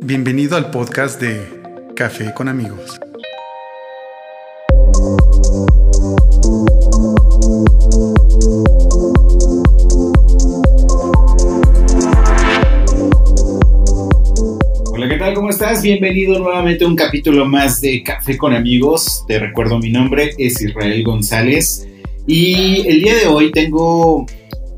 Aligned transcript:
Bienvenido 0.00 0.56
al 0.56 0.70
podcast 0.70 1.20
de 1.20 1.44
Café 1.96 2.32
con 2.34 2.46
amigos. 2.46 3.00
Hola, 14.92 15.08
¿qué 15.08 15.16
tal? 15.18 15.34
¿Cómo 15.34 15.50
estás? 15.50 15.82
Bienvenido 15.82 16.38
nuevamente 16.38 16.84
a 16.84 16.86
un 16.86 16.94
capítulo 16.94 17.44
más 17.44 17.80
de 17.80 18.04
Café 18.04 18.38
con 18.38 18.54
amigos. 18.54 19.24
Te 19.26 19.40
recuerdo 19.40 19.80
mi 19.80 19.90
nombre 19.90 20.30
es 20.38 20.62
Israel 20.62 21.02
González 21.02 21.88
y 22.28 22.86
el 22.86 23.00
día 23.00 23.16
de 23.16 23.26
hoy 23.26 23.50
tengo 23.50 24.26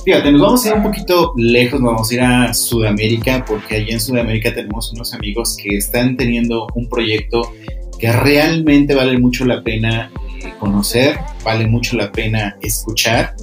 Fíjate, 0.07 0.30
nos 0.30 0.41
vamos 0.41 0.64
a 0.64 0.68
ir 0.68 0.75
un 0.77 0.84
poquito 0.84 1.32
lejos, 1.36 1.80
vamos 1.80 2.09
a 2.09 2.14
ir 2.14 2.20
a 2.20 2.55
Sudamérica, 2.55 3.45
porque 3.45 3.75
allí 3.75 3.91
en 3.91 3.98
Sudamérica 3.98 4.55
tenemos 4.55 4.93
unos 4.93 5.12
amigos 5.12 5.56
que 5.61 5.77
están 5.77 6.16
teniendo 6.16 6.69
un 6.77 6.88
proyecto 6.88 7.52
que 7.98 8.12
realmente 8.12 8.95
vale 8.95 9.19
mucho 9.19 9.45
la 9.45 9.64
pena 9.64 10.12
eh, 10.45 10.52
conocer, 10.61 11.19
vale 11.42 11.66
mucho 11.66 11.97
la 11.97 12.12
pena 12.12 12.56
escuchar 12.62 13.34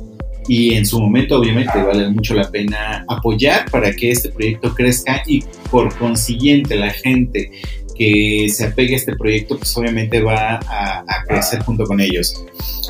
y 0.47 0.75
en 0.75 0.85
su 0.85 1.01
momento 1.01 1.37
obviamente 1.37 1.83
vale 1.83 2.09
mucho 2.09 2.33
la 2.33 2.49
pena 2.49 3.03
apoyar 3.09 3.69
para 3.69 3.91
que 3.91 4.11
este 4.11 4.29
proyecto 4.29 4.73
crezca 4.73 5.21
y 5.27 5.43
por 5.69 5.93
consiguiente 5.97 6.77
la 6.77 6.91
gente 6.91 7.51
que 7.95 8.47
se 8.49 8.65
apegue 8.65 8.93
a 8.93 8.97
este 8.97 9.15
proyecto, 9.15 9.57
pues 9.57 9.75
obviamente 9.77 10.21
va 10.21 10.59
a, 10.67 11.03
crecer 11.27 11.63
junto 11.63 11.85
con 11.85 11.99
ellos. 11.99 12.43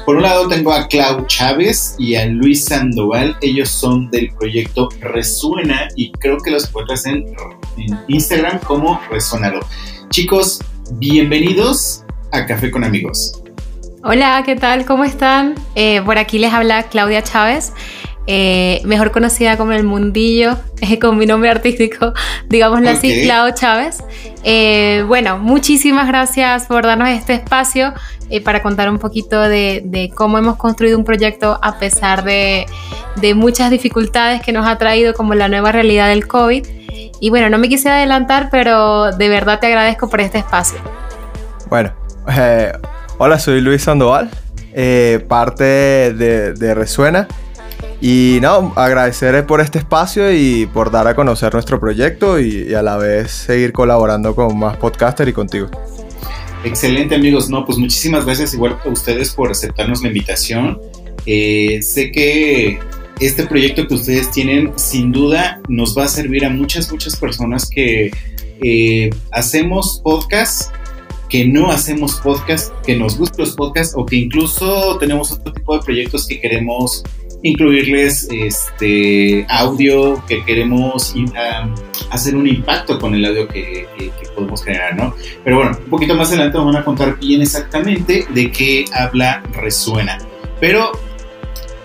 Por 0.06 0.16
un 0.16 0.24
lado 0.24 0.48
tengo 0.48 0.74
a 0.74 0.88
Clau 0.88 1.26
Chávez 1.28 1.96
y 2.00 2.16
a 2.16 2.26
Luis 2.26 2.66
Sandoval, 2.66 3.38
ellos 3.42 3.70
son 3.70 4.10
del 4.10 4.32
proyecto 4.34 4.90
Resuena 5.00 5.88
y 5.96 6.12
creo 6.12 6.38
que 6.40 6.52
los 6.52 6.68
encuentras 6.68 7.06
en, 7.06 7.26
Instagram 8.08 8.60
como 8.60 9.00
Resonado. 9.10 9.60
Chicos, 10.10 10.62
bienvenidos 10.94 12.04
a 12.32 12.46
Café 12.46 12.70
con 12.72 12.84
Amigos. 12.84 13.42
Hola, 14.04 14.44
¿qué 14.46 14.56
tal? 14.56 14.86
¿Cómo 14.86 15.06
están? 15.06 15.56
Eh, 15.76 16.02
por 16.02 16.18
aquí 16.18 16.38
les 16.38 16.52
habla 16.52 16.84
Claudia 16.84 17.24
Chávez. 17.24 17.72
Eh, 18.26 18.82
mejor 18.86 19.12
conocida 19.12 19.58
como 19.58 19.74
el 19.74 19.84
mundillo, 19.84 20.58
con 21.02 21.18
mi 21.18 21.26
nombre 21.26 21.50
artístico, 21.50 22.14
digámoslo 22.48 22.90
así, 22.90 23.24
Clau 23.24 23.54
Chávez. 23.54 24.02
Eh, 24.44 25.04
bueno, 25.08 25.40
muchísimas 25.40 26.08
gracias 26.08 26.66
por 26.68 26.84
darnos 26.84 27.10
este 27.10 27.34
espacio 27.34 27.94
eh, 28.30 28.40
para 28.42 28.62
contar 28.62 28.90
un 28.90 28.98
poquito 28.98 29.42
de, 29.42 30.10
cómo 30.16 30.38
hemos 30.38 30.56
construido 30.56 30.98
un 30.98 31.04
proyecto 31.04 31.60
a 31.62 31.80
pesar 31.80 32.24
de, 32.24 32.66
muchas 33.36 33.70
dificultades 33.70 34.42
que 34.42 34.54
nos 34.54 34.66
ha 34.68 34.78
traído 34.78 35.14
como 35.14 35.34
la 35.34 35.50
nueva 35.50 35.72
realidad 35.74 36.08
del 36.08 36.26
COVID. 36.26 36.66
Y 37.20 37.30
bueno, 37.30 37.50
no 37.50 37.58
me 37.58 37.68
quise 37.70 37.90
adelantar, 37.90 38.50
pero 38.52 39.12
de 39.12 39.30
verdad 39.30 39.60
te 39.60 39.68
agradezco 39.68 40.10
por 40.10 40.22
este 40.22 40.40
espacio. 40.40 40.78
Bueno, 41.70 41.94
hola, 43.18 43.40
soy 43.40 43.62
Luis 43.62 43.84
Sandoval, 43.84 44.30
parte 45.28 45.64
de, 45.64 46.54
de 46.54 46.74
Resuena. 46.74 47.28
Y 48.06 48.40
no, 48.42 48.74
agradecer 48.76 49.46
por 49.46 49.62
este 49.62 49.80
espacio 49.80 50.34
y 50.34 50.66
por 50.66 50.92
dar 50.92 51.08
a 51.08 51.16
conocer 51.16 51.54
nuestro 51.54 51.80
proyecto 51.80 52.38
y, 52.38 52.74
a 52.74 52.82
la 52.82 52.98
vez 52.98 53.32
seguir 53.32 53.72
colaborando 53.72 54.36
con 54.36 54.60
más 54.60 54.76
podcasters 54.76 55.30
y 55.30 55.34
contigo. 55.34 55.70
Excelente 56.66 57.16
amigos, 57.16 57.50
no, 57.50 57.64
pues 57.64 57.78
muchísimas 57.78 58.26
gracias 58.26 58.54
igual 58.54 58.78
a 58.84 58.90
ustedes 58.90 59.32
por 59.32 59.50
aceptarnos 59.50 60.02
la 60.02 60.10
invitación. 60.10 60.82
Eh, 61.26 61.80
sé 61.82 62.12
que 62.12 62.78
este 63.22 63.46
proyecto 63.46 63.88
que 63.88 63.94
ustedes 63.94 64.30
tienen 64.32 64.74
sin 64.76 65.14
duda 65.14 65.62
nos 65.70 65.98
va 65.98 66.04
a 66.04 66.10
servir 66.10 66.44
a 66.44 66.50
muchas, 66.50 66.92
muchas 66.92 67.16
personas 67.16 67.70
que 67.70 68.12
eh, 68.62 69.12
hacemos 69.32 70.02
podcast 70.04 70.74
que 71.34 71.48
no 71.48 71.72
hacemos 71.72 72.18
podcast, 72.18 72.72
que 72.86 72.96
nos 72.96 73.18
gustan 73.18 73.40
los 73.40 73.56
podcasts 73.56 73.96
o 73.98 74.06
que 74.06 74.18
incluso 74.18 75.00
tenemos 75.00 75.32
otro 75.32 75.52
tipo 75.52 75.76
de 75.76 75.84
proyectos 75.84 76.28
que 76.28 76.40
queremos 76.40 77.04
incluirles 77.44 78.28
este 78.32 79.46
audio 79.50 80.24
que 80.26 80.44
queremos 80.44 81.14
hacer 82.10 82.36
un 82.36 82.48
impacto 82.48 82.98
con 83.00 83.14
el 83.14 83.26
audio 83.26 83.48
que, 83.48 83.88
podemos 84.34 84.64
generar, 84.64 84.96
¿no? 84.96 85.14
Pero 85.44 85.58
bueno, 85.58 85.78
un 85.78 85.90
poquito 85.92 86.16
más 86.16 86.30
adelante 86.30 86.58
nos 86.58 86.66
van 86.66 86.78
a 86.78 86.84
contar 86.84 87.20
bien 87.20 87.42
exactamente 87.42 88.26
de 88.34 88.52
qué 88.52 88.86
habla 88.92 89.44
Resuena. 89.54 90.18
Pero 90.60 90.92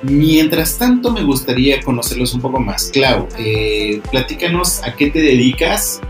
mientras 0.03 0.79
tanto 0.79 1.13
me 1.13 1.23
gustaría 1.25 1.83
conocerlos 1.83 2.33
un 2.33 2.41
poco 2.41 2.59
más. 2.59 2.91
Clau, 2.91 3.29
eh, 3.39 4.01
platícanos 4.11 4.83
a 4.83 4.95
qué 4.95 5.11
te 5.11 5.21
dedicas 5.21 6.01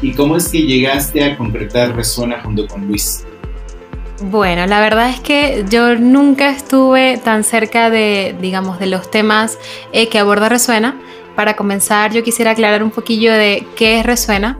y 0.00 0.12
cómo 0.12 0.36
es 0.36 0.48
que 0.48 0.62
llegaste 0.62 1.24
a 1.24 1.36
concretar 1.36 1.94
Resuena 1.94 2.40
junto 2.42 2.66
con 2.66 2.86
Luis. 2.86 3.26
Bueno, 4.24 4.66
la 4.66 4.80
verdad 4.80 5.10
es 5.10 5.18
que 5.18 5.64
yo 5.68 5.96
nunca 5.96 6.50
estuve 6.50 7.18
tan 7.18 7.42
cerca 7.42 7.90
de, 7.90 8.36
digamos, 8.40 8.78
de 8.78 8.86
los 8.86 9.10
temas 9.10 9.58
eh, 9.92 10.08
que 10.08 10.20
aborda 10.20 10.48
Resuena. 10.48 11.00
Para 11.34 11.56
comenzar, 11.56 12.12
yo 12.12 12.22
quisiera 12.22 12.52
aclarar 12.52 12.84
un 12.84 12.92
poquillo 12.92 13.32
de 13.32 13.66
qué 13.74 13.98
es 13.98 14.06
Resuena. 14.06 14.58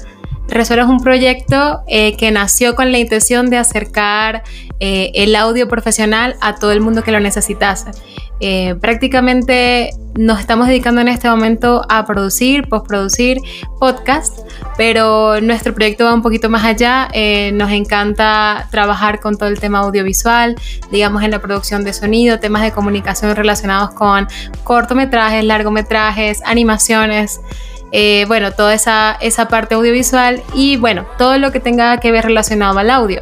Resuena 0.49 0.83
es 0.83 0.89
un 0.89 0.99
proyecto 0.99 1.83
eh, 1.87 2.17
que 2.17 2.33
nació 2.33 2.75
con 2.75 2.91
la 2.91 2.99
intención 2.99 3.51
de 3.51 3.59
acercar 3.59 4.43
eh, 4.81 5.13
el 5.15 5.37
audio 5.37 5.69
profesional 5.69 6.35
a 6.41 6.57
todo 6.57 6.73
el 6.73 6.81
mundo 6.81 7.05
que 7.05 7.13
lo 7.13 7.21
necesitase. 7.21 7.93
Prácticamente 8.81 9.91
nos 10.15 10.41
estamos 10.41 10.69
dedicando 10.69 11.01
en 11.01 11.09
este 11.09 11.29
momento 11.29 11.83
a 11.89 12.05
producir, 12.05 12.69
postproducir 12.69 13.39
podcasts, 13.79 14.43
pero 14.77 15.41
nuestro 15.41 15.75
proyecto 15.75 16.05
va 16.05 16.15
un 16.15 16.23
poquito 16.23 16.49
más 16.51 16.65
allá. 16.65 17.09
Eh, 17.13 17.53
nos 17.53 17.71
encanta 17.71 18.69
trabajar 18.71 19.21
con 19.21 19.37
todo 19.37 19.49
el 19.49 19.59
tema 19.59 19.81
audiovisual, 19.81 20.57
digamos 20.91 21.23
en 21.23 21.31
la 21.31 21.41
producción 21.41 21.85
de 21.85 21.93
sonido, 21.93 22.39
temas 22.41 22.63
de 22.63 22.73
comunicación 22.73 23.35
relacionados 23.35 23.91
con 23.95 24.29
cortometrajes, 24.65 25.45
largometrajes, 25.45 26.43
animaciones. 26.45 27.41
Eh, 27.95 28.25
bueno, 28.27 28.53
toda 28.53 28.73
esa, 28.73 29.19
esa 29.21 29.49
parte 29.49 29.75
audiovisual 29.75 30.43
y 30.55 30.77
bueno, 30.79 31.07
todo 31.19 31.37
lo 31.37 31.53
que 31.53 31.61
tenga 31.61 31.99
que 31.99 32.11
ver 32.11 32.25
relacionado 32.25 32.79
al 32.79 32.91
audio. 32.91 33.21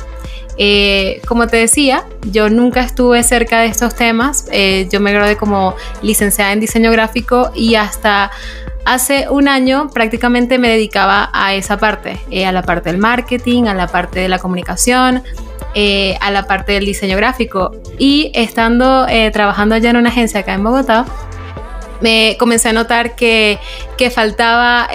Eh, 0.63 1.23
como 1.27 1.47
te 1.47 1.57
decía, 1.57 2.05
yo 2.31 2.51
nunca 2.51 2.83
estuve 2.83 3.23
cerca 3.23 3.61
de 3.61 3.69
estos 3.69 3.95
temas. 3.95 4.47
Eh, 4.53 4.89
yo 4.93 5.01
me 5.01 5.11
gradué 5.11 5.39
como 5.39 5.75
licenciada 6.03 6.53
en 6.53 6.61
diseño 6.61 6.93
gráfico 6.93 7.51
y 7.55 7.77
hasta 7.77 8.31
hace 8.85 9.27
un 9.31 9.49
año 9.49 9.89
prácticamente 9.89 10.59
me 10.59 10.69
dedicaba 10.69 11.31
a 11.33 11.55
esa 11.55 11.79
parte, 11.79 12.21
eh, 12.31 12.45
a 12.45 12.53
la 12.53 12.61
parte 12.61 12.91
del 12.91 12.99
marketing, 12.99 13.69
a 13.69 13.75
la 13.75 13.87
parte 13.87 14.21
de 14.21 14.29
la 14.29 14.39
comunicación, 14.39 15.23
a 16.21 16.31
la 16.31 16.47
parte 16.47 16.73
del 16.73 16.85
diseño 16.85 17.17
gráfico. 17.17 17.73
Y 17.99 18.31
estando 18.35 19.07
trabajando 19.33 19.77
allá 19.77 19.89
en 19.89 19.97
una 19.97 20.11
agencia 20.11 20.41
acá 20.41 20.53
en 20.53 20.63
Bogotá, 20.63 21.07
me 22.03 22.37
comencé 22.39 22.69
a 22.69 22.75
notar 22.75 23.17
que, 23.17 23.59
que 23.97 24.11
faltaba, 24.11 24.91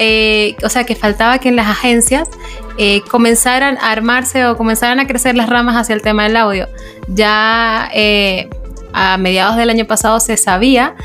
o 0.63 0.69
sea, 0.69 0.83
que 0.85 0.95
faltaba 0.95 1.39
que 1.39 1.49
en 1.49 1.55
las 1.55 1.67
agencias 1.67 2.29
eh, 2.77 3.01
comenzaran 3.09 3.77
a 3.77 3.91
armarse 3.91 4.45
o 4.45 4.57
comenzaran 4.57 4.99
a 4.99 5.07
crecer 5.07 5.35
las 5.35 5.49
ramas 5.49 5.77
hacia 5.77 5.95
el 5.95 6.01
tema 6.01 6.23
del 6.23 6.35
audio. 6.35 6.67
Ya 7.07 7.89
eh, 7.93 8.49
a 8.91 9.17
mediados 9.17 9.55
del 9.55 9.69
año 9.69 9.85
pasado 9.85 10.19
se 10.19 10.35
sabía 10.35 10.95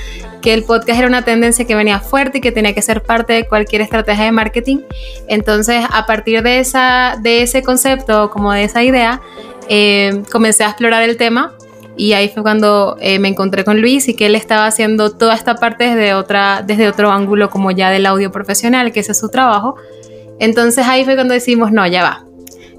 que 0.43 0.53
el 0.53 0.65
podcast 0.65 0.99
era 0.99 1.07
una 1.07 1.23
tendencia 1.23 1.67
que 1.67 1.75
venía 1.75 2.01
fuerte 2.01 2.39
y 2.39 2.41
que 2.41 2.51
tenía 2.51 2.75
que 2.75 2.83
ser 2.83 3.03
parte 3.03 3.35
de 3.35 3.47
cualquier 3.47 3.83
estrategia 3.83 4.25
de 4.25 4.33
marketing. 4.33 4.79
Entonces, 5.29 5.85
a 5.93 6.07
partir 6.07 6.43
de, 6.43 6.59
esa, 6.59 7.17
de 7.21 7.43
ese 7.43 7.63
concepto, 7.63 8.31
como 8.31 8.53
de 8.53 8.65
esa 8.65 8.83
idea, 8.83 9.21
eh, 9.69 10.23
comencé 10.33 10.65
a 10.65 10.69
explorar 10.71 11.03
el 11.03 11.17
tema 11.17 11.53
y 11.97 12.15
ahí 12.15 12.29
fue 12.31 12.43
cuando 12.43 12.97
me 12.99 13.29
encontré 13.29 13.63
con 13.63 13.81
Luis 13.81 14.09
y 14.09 14.15
que 14.15 14.27
él 14.27 14.35
estaba 14.35 14.67
haciendo 14.67 15.11
toda 15.11 15.35
esta 15.35 15.57
parte 15.57 15.85
desde, 15.85 16.15
otra, 16.15 16.63
desde 16.67 16.89
otro 16.89 17.11
ángulo 17.11 17.51
como 17.51 17.71
ya 17.71 17.91
del 17.91 18.07
audio 18.07 18.33
profesional, 18.33 18.91
que 18.91 19.01
ese 19.01 19.13
es 19.13 19.19
su 19.19 19.29
trabajo. 19.29 19.77
Entonces 20.41 20.87
ahí 20.87 21.05
fue 21.05 21.15
cuando 21.15 21.35
decimos, 21.35 21.71
no, 21.71 21.87
ya 21.87 22.03
va. 22.03 22.25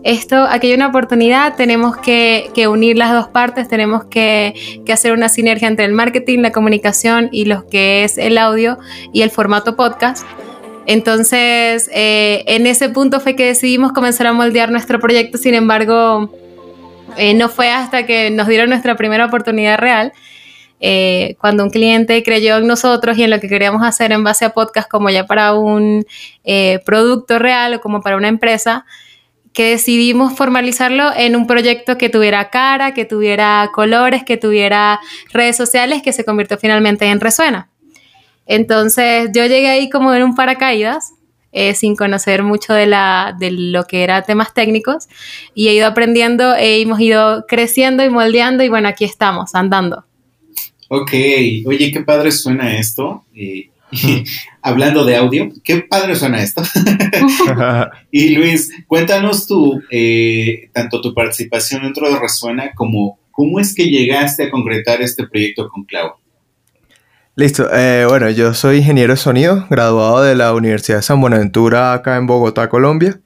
Esto, 0.03 0.47
aquí 0.49 0.67
hay 0.67 0.73
una 0.73 0.87
oportunidad, 0.87 1.55
tenemos 1.55 1.95
que, 1.95 2.49
unir 2.67 2.97
las 2.97 3.13
dos 3.13 3.27
partes, 3.27 3.67
tenemos 3.67 4.03
que, 4.05 4.81
hacer 4.91 5.13
una 5.13 5.29
sinergia 5.29 5.67
entre 5.67 5.85
el 5.85 5.93
marketing, 5.93 6.39
la 6.39 6.51
comunicación 6.51 7.29
y 7.31 7.45
lo 7.45 7.67
que 7.67 8.03
es 8.03 8.17
el 8.17 8.39
audio 8.39 8.79
y 9.13 9.21
el 9.21 9.29
formato 9.29 9.75
podcast. 9.75 10.25
Entonces, 10.87 11.89
eh, 11.93 12.43
en 12.47 12.65
ese 12.65 12.89
punto 12.89 13.19
fue 13.19 13.35
que 13.35 13.45
decidimos 13.45 13.93
comenzar 13.93 14.25
a 14.25 14.33
moldear 14.33 14.71
nuestro 14.71 14.99
proyecto, 14.99 15.37
sin 15.37 15.53
embargo, 15.53 16.31
eh, 17.17 17.35
no 17.35 17.47
fue 17.47 17.69
hasta 17.69 18.07
que 18.07 18.31
nos 18.31 18.47
dieron 18.47 18.69
nuestra 18.69 18.95
primera 18.95 19.27
oportunidad 19.27 19.77
real 19.77 20.13
eh, 20.83 21.35
cuando 21.39 21.63
un 21.63 21.69
cliente 21.69 22.21
creyó 22.23 22.57
en 22.57 22.65
nosotros 22.65 23.17
y 23.17 23.23
en 23.23 23.29
lo 23.29 23.39
que 23.39 23.47
queríamos 23.47 23.83
hacer 23.83 24.11
en 24.11 24.23
base 24.23 24.45
a 24.45 24.49
podcast 24.49 24.89
como 24.89 25.11
ya 25.11 25.27
para 25.27 25.53
un 25.53 26.05
eh, 26.43 26.79
producto 26.85 27.37
real 27.37 27.75
o 27.75 27.81
como 27.81 28.01
para 28.01 28.17
una 28.17 28.27
empresa, 28.27 28.85
que 29.53 29.69
decidimos 29.69 30.33
formalizarlo 30.33 31.11
en 31.15 31.35
un 31.35 31.45
proyecto 31.45 31.97
que 31.97 32.09
tuviera 32.09 32.49
cara, 32.49 32.93
que 32.93 33.05
tuviera 33.05 33.69
colores, 33.73 34.23
que 34.23 34.37
tuviera 34.37 34.99
redes 35.31 35.55
sociales, 35.55 36.01
que 36.01 36.13
se 36.13 36.25
convirtió 36.25 36.57
finalmente 36.57 37.05
en 37.05 37.19
Resuena. 37.19 37.69
Entonces 38.47 39.29
yo 39.33 39.45
llegué 39.45 39.69
ahí 39.69 39.89
como 39.89 40.13
en 40.13 40.23
un 40.23 40.35
paracaídas. 40.35 41.13
eh, 41.53 41.73
sin 41.75 41.95
conocer 41.97 42.43
mucho 42.43 42.73
de, 42.73 42.87
la, 42.87 43.35
de 43.37 43.51
lo 43.51 43.83
que 43.83 44.03
era 44.03 44.21
temas 44.21 44.53
técnicos 44.53 45.09
y 45.53 45.67
he 45.67 45.73
ido 45.73 45.85
aprendiendo, 45.85 46.55
e 46.55 46.81
hemos 46.81 46.99
ido 47.01 47.45
creciendo 47.45 48.03
y 48.05 48.09
moldeando 48.09 48.63
y 48.63 48.69
bueno, 48.69 48.87
aquí 48.87 49.03
estamos, 49.03 49.53
andando. 49.53 50.05
Ok, 50.93 51.13
oye, 51.67 51.89
qué 51.89 52.01
padre 52.01 52.33
suena 52.33 52.77
esto. 52.77 53.23
hablando 54.61 55.05
de 55.05 55.15
audio, 55.15 55.49
qué 55.63 55.77
padre 55.89 56.17
suena 56.17 56.43
esto. 56.43 56.63
y 58.11 58.35
Luis, 58.35 58.69
cuéntanos 58.87 59.47
tú, 59.47 59.81
eh, 59.89 60.69
tanto 60.73 60.99
tu 60.99 61.13
participación 61.13 61.83
dentro 61.83 62.11
de 62.11 62.19
Resuena 62.19 62.73
como 62.75 63.19
cómo 63.31 63.61
es 63.61 63.73
que 63.73 63.85
llegaste 63.85 64.43
a 64.43 64.51
concretar 64.51 65.01
este 65.01 65.25
proyecto 65.25 65.69
con 65.69 65.85
Clau. 65.85 66.11
Listo, 67.35 67.69
eh, 67.73 68.05
bueno, 68.09 68.29
yo 68.29 68.53
soy 68.53 68.79
ingeniero 68.79 69.13
de 69.13 69.17
sonido, 69.17 69.67
graduado 69.69 70.21
de 70.21 70.35
la 70.35 70.53
Universidad 70.53 70.97
de 70.97 71.03
San 71.03 71.21
Buenaventura 71.21 71.93
acá 71.93 72.17
en 72.17 72.27
Bogotá, 72.27 72.67
Colombia. 72.67 73.17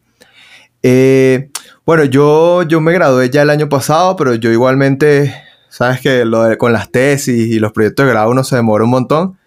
Eh, 0.84 1.50
bueno, 1.84 2.06
yo, 2.06 2.62
yo 2.62 2.80
me 2.80 2.94
gradué 2.94 3.32
ya 3.32 3.42
el 3.42 3.50
año 3.50 3.70
pasado, 3.70 4.16
pero 4.16 4.36
yo 4.36 4.52
igualmente, 4.52 5.34
sabes 5.75 6.00
que 6.00 6.24
lo 6.24 6.57
con 6.57 6.72
las 6.72 6.89
tesis 6.89 7.51
y 7.51 7.60
los 7.60 7.74
proyectos 7.74 8.06
de 8.06 8.13
grado 8.13 8.31
uno 8.31 8.45
se 8.45 8.56
demora 8.56 8.86
un 8.86 8.92
montón. 8.92 9.38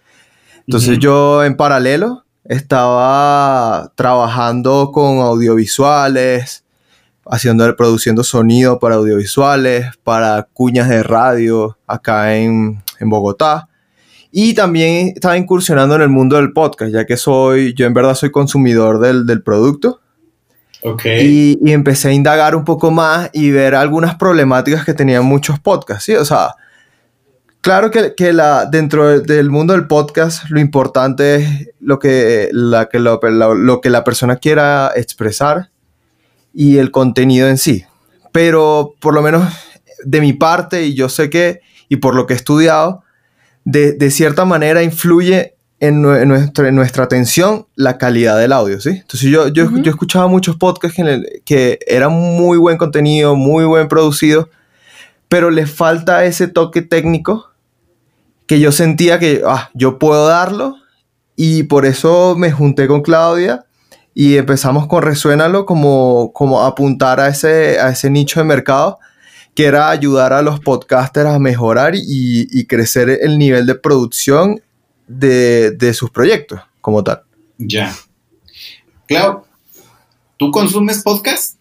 Entonces 0.67 0.99
yo 0.99 1.43
en 1.43 1.57
paralelo 1.57 2.27
estaba 2.45 3.91
trabajando 3.95 4.91
con 4.93 5.21
audiovisuales, 5.21 6.67
haciendo, 7.25 7.75
produciendo 7.77 8.25
sonido 8.25 8.79
para 8.79 8.97
audiovisuales, 8.97 9.97
para 10.05 10.47
cuñas 10.53 10.91
de 10.91 11.03
radio 11.03 11.79
acá 11.87 12.37
en, 12.37 12.83
Bogotá. 13.01 13.71
Y 14.31 14.53
también 14.53 15.13
estaba 15.15 15.39
incursionando 15.39 15.95
en 15.95 16.03
el 16.03 16.11
mundo 16.11 16.37
del 16.37 16.53
podcast, 16.53 16.93
ya 16.93 17.07
que 17.07 17.17
soy, 17.17 17.73
yo 17.73 17.87
en 17.87 17.95
verdad 17.95 18.15
soy 18.15 18.31
consumidor 18.31 19.01
del, 19.01 19.43
producto. 19.43 20.03
Okay. 20.83 21.57
Y, 21.61 21.73
empecé 21.73 22.09
a 22.09 22.13
indagar 22.13 22.55
un 22.55 22.65
poco 22.65 22.91
más 22.91 23.31
y 23.33 23.51
ver 23.51 23.75
algunas 23.75 24.15
problemáticas 24.15 24.85
que 24.85 24.95
tenían 24.95 25.25
muchos 25.25 25.59
podcasts, 25.59 26.05
¿sí? 26.05 26.15
O 26.15 26.25
sea, 26.25 26.55
Claro 27.61 27.91
que, 27.91 28.33
la, 28.33 28.67
dentro 28.67 29.21
del 29.21 29.51
mundo 29.51 29.73
del 29.73 29.89
podcast 29.89 30.49
lo 30.49 30.61
importante 30.61 31.35
es 31.35 31.69
lo 31.81 31.99
que 31.99 32.49
la, 32.53 32.89
que 32.89 32.99
lo, 33.01 33.21
que 33.21 33.91
la 33.91 34.05
persona 34.05 34.37
quiera 34.37 34.93
expresar 34.95 35.71
y 36.55 36.79
el 36.79 36.91
contenido 36.91 37.49
en 37.49 37.59
sí. 37.59 37.85
Pero 38.33 38.95
por 39.01 39.13
lo 39.13 39.23
menos 39.23 39.53
de 40.05 40.21
mi 40.21 40.33
parte, 40.33 40.87
y 40.87 40.95
yo 40.95 41.09
sé 41.09 41.31
que, 41.31 41.61
y 41.89 41.97
por 41.97 42.15
lo 42.15 42.27
que 42.27 42.35
he 42.35 42.37
estudiado, 42.37 43.03
de, 43.65 44.11
cierta 44.11 44.45
manera 44.45 44.83
influye 44.83 45.57
en, 45.81 46.03
nuestra, 46.03 46.71
nuestra, 46.73 47.05
atención 47.05 47.67
la 47.77 47.99
calidad 47.99 48.39
del 48.39 48.53
audio, 48.53 48.81
¿sí? 48.81 48.91
Entonces 48.91 49.31
yo, 49.31 49.49
yo, 49.49 49.71
yo 49.79 49.91
escuchaba 49.91 50.27
muchos 50.27 50.57
podcasts 50.57 50.97
que, 50.97 51.43
que 51.45 51.79
eran 51.87 52.13
muy 52.13 52.59
buen 52.59 52.77
contenido, 52.77 53.37
muy 53.37 53.65
buen 53.65 53.89
producido, 53.89 54.49
pero 55.29 55.51
les 55.51 55.71
falta 55.71 56.25
ese 56.25 56.49
toque 56.49 56.83
técnico 56.83 57.51
que 58.47 58.61
yo 58.61 58.73
sentía 58.73 59.19
que 59.19 59.43
ah, 59.47 59.71
yo 59.75 59.99
puedo 59.99 60.27
darlo 60.27 60.77
y 61.37 61.65
por 61.65 61.87
eso 61.87 62.35
me 62.37 62.51
junté 62.51 62.89
con 62.89 63.03
Claudia 63.03 63.65
y 64.15 64.37
empezamos 64.37 64.89
con 64.89 65.03
Resuénalo 65.03 65.67
como, 65.67 66.33
como 66.33 66.63
apuntar 66.63 67.21
a 67.21 67.29
ese, 67.29 67.79
a 67.79 67.91
ese 67.91 68.11
nicho 68.11 68.41
de 68.41 68.45
mercado 68.45 68.99
que 69.55 69.67
era 69.67 69.91
ayudar 69.91 70.33
a 70.33 70.41
los 70.41 70.61
podcasters 70.61 71.31
a 71.31 71.39
mejorar 71.39 71.93
y, 71.95 72.67
crecer 72.67 73.19
el 73.23 73.39
nivel 73.39 73.67
de 73.67 73.75
producción 73.75 74.61
de, 75.09 75.73
de 75.73 75.95
sus 75.95 76.11
proyectos 76.11 76.61
como 76.81 77.03
tal. 77.03 77.23
Ya. 77.59 77.95
Clau, 79.07 79.45
¿tú 80.37 80.51
consumes 80.51 81.03
podcast? 81.03 81.59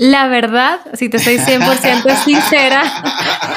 La 0.00 0.28
verdad, 0.28 0.78
si 0.94 1.08
te 1.08 1.18
soy 1.18 1.38
100% 1.38 2.16
sincera, 2.24 2.84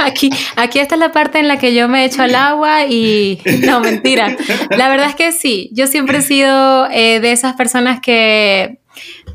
aquí, 0.04 0.32
aquí 0.56 0.80
esta 0.80 0.96
es 0.96 1.00
la 1.00 1.12
parte 1.12 1.38
en 1.38 1.48
la 1.48 1.60
que 1.60 1.76
yo 1.76 1.88
me 1.88 2.04
echo 2.04 2.24
al 2.24 2.34
agua 2.34 2.88
y 2.88 3.40
no, 3.64 3.80
mentira. 3.80 4.36
La 4.72 4.90
verdad 4.90 5.10
es 5.10 5.16
que 5.16 5.32
sí, 5.34 5.70
yo 5.72 5.86
siempre 5.86 6.18
he 6.18 6.22
sido 6.24 6.90
eh, 6.90 7.20
de 7.20 7.32
esas 7.32 7.54
personas 7.56 8.00
que, 8.02 8.80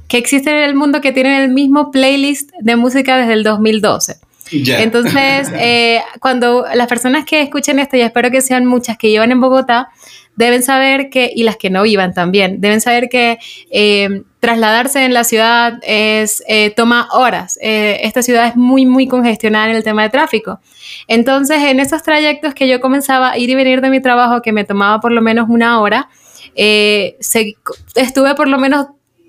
que 0.09 0.19
existen 0.19 0.57
en 0.57 0.65
el 0.65 0.75
mundo 0.75 1.01
que 1.01 1.13
tienen 1.13 1.41
el 1.41 1.51
mismo 1.51 1.93
playlist 1.93 2.51
de 2.59 2.75
música 2.75 3.17
desde 3.19 3.35
el 3.35 3.45
2012. 3.45 4.17
Entonces, 4.51 5.51
eh, 5.55 6.03
cuando 6.21 6.67
las 6.75 6.87
personas 6.87 7.25
que 7.25 7.41
escuchen 7.41 7.79
esto, 7.79 7.97
y 7.97 8.01
espero 8.01 8.31
que 8.31 8.41
sean 8.41 8.67
muchas 8.67 8.97
que 8.97 9.11
llevan 9.11 9.33
en 9.33 9.41
Bogotá, 9.41 9.89
deben 10.37 10.63
saber 10.63 11.09
que, 11.11 11.33
y 11.35 11.43
las 11.43 11.57
que 11.57 11.71
no 11.71 11.85
iban 11.87 12.15
también, 12.15 12.61
deben 12.61 12.81
saber 12.81 13.09
que 13.09 13.39
eh, 13.71 14.23
trasladarse 14.39 15.05
en 15.05 15.15
la 15.15 15.25
ciudad 15.25 15.79
es, 15.83 16.45
eh, 16.47 16.71
toma 16.71 17.09
horas. 17.13 17.59
Eh, 17.63 18.01
esta 18.03 18.23
ciudad 18.23 18.47
es 18.47 18.57
muy, 18.57 18.87
muy 18.87 19.09
congestionada 19.09 19.71
en 19.71 19.77
el 19.77 19.83
tema 19.83 20.03
de 20.03 20.11
tráfico. 20.11 20.61
Entonces, 21.09 21.63
en 21.63 21.81
esos 21.81 22.03
trayectos 22.03 22.55
que 22.55 22.69
yo 22.69 22.81
comenzaba 22.81 23.33
a 23.33 23.39
ir 23.39 23.51
y 23.51 23.55
venir 23.55 23.81
de 23.81 23.91
mi 23.91 24.01
trabajo, 24.01 24.43
que 24.43 24.53
me 24.53 24.65
tomaba 24.65 25.01
por 25.01 25.11
lo 25.11 25.23
menos 25.23 25.49
una 25.49 25.81
hora, 25.81 26.09
estuve 26.55 28.35
por 28.35 28.49
lo 28.49 28.59
menos 28.59 28.87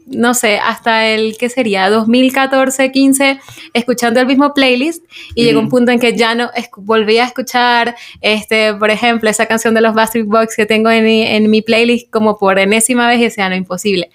no 0.08 0.34
sé, 0.34 0.58
hasta 0.58 1.08
el, 1.08 1.38
¿qué 1.38 1.50
sería? 1.50 1.90
2014, 1.90 2.92
15, 2.92 3.40
escuchando 3.74 4.20
el 4.20 4.26
mismo 4.26 4.54
playlist 4.54 5.04
y 5.36 5.44
llegó 5.44 5.60
un 5.60 5.70
punto 5.70 5.92
en 5.92 6.00
que 6.00 6.16
ya 6.16 6.34
no 6.34 6.50
volví 6.78 7.18
a 7.18 7.26
escuchar, 7.26 7.96
este, 8.22 8.74
por 8.74 8.90
ejemplo, 8.90 9.30
esa 9.30 9.46
canción 9.46 9.74
de 9.74 9.82
los 9.82 9.94
Bastard 9.94 10.24
Boys 10.24 10.56
que 10.56 10.66
tengo 10.66 10.90
en 10.90 11.04
mi, 11.04 11.24
en 11.24 11.50
mi 11.50 11.62
playlist 11.62 12.10
como 12.10 12.38
por 12.38 12.58
enésima 12.58 13.08
vez 13.08 13.20
y 13.20 13.24
decía, 13.24 13.50
no, 13.50 13.56
imposible, 13.56 14.10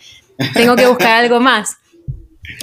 tengo 0.54 0.76
que 0.76 0.86
buscar 0.86 1.22
algo 1.22 1.40
más. 1.40 1.76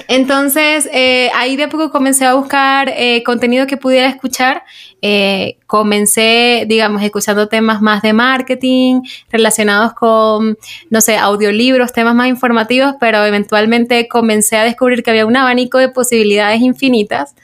Entonces, 0.10 0.90
eh, 0.92 1.32
ahí 1.34 1.56
de 1.56 1.70
poco 1.70 1.90
comencé 1.90 2.26
a 2.26 2.34
buscar 2.34 2.90
eh, 2.90 3.24
contenido 3.24 3.66
que 3.66 3.78
pudiera 3.78 4.10
escuchar. 4.10 4.64
Eh, 5.02 5.58
comencé, 5.68 6.66
digamos, 6.68 7.02
escuchando 7.02 7.48
temas 7.48 7.82
más 7.82 8.02
de 8.02 8.12
marketing, 8.12 9.02
relacionados 9.32 9.94
con, 9.94 10.58
no 10.90 11.02
sé, 11.02 11.18
audiolibros, 11.18 11.94
temas 11.94 12.14
más 12.14 12.28
informativos, 12.28 12.96
pero 13.00 13.24
eventualmente 13.24 14.10
comencé 14.10 14.58
a 14.58 14.66
descubrir 14.66 15.02
que 15.02 15.12
había 15.12 15.26
un 15.26 15.38
abanico 15.38 15.78
de 15.78 15.90
posibilidades 15.90 16.62
infinitas 16.62 17.36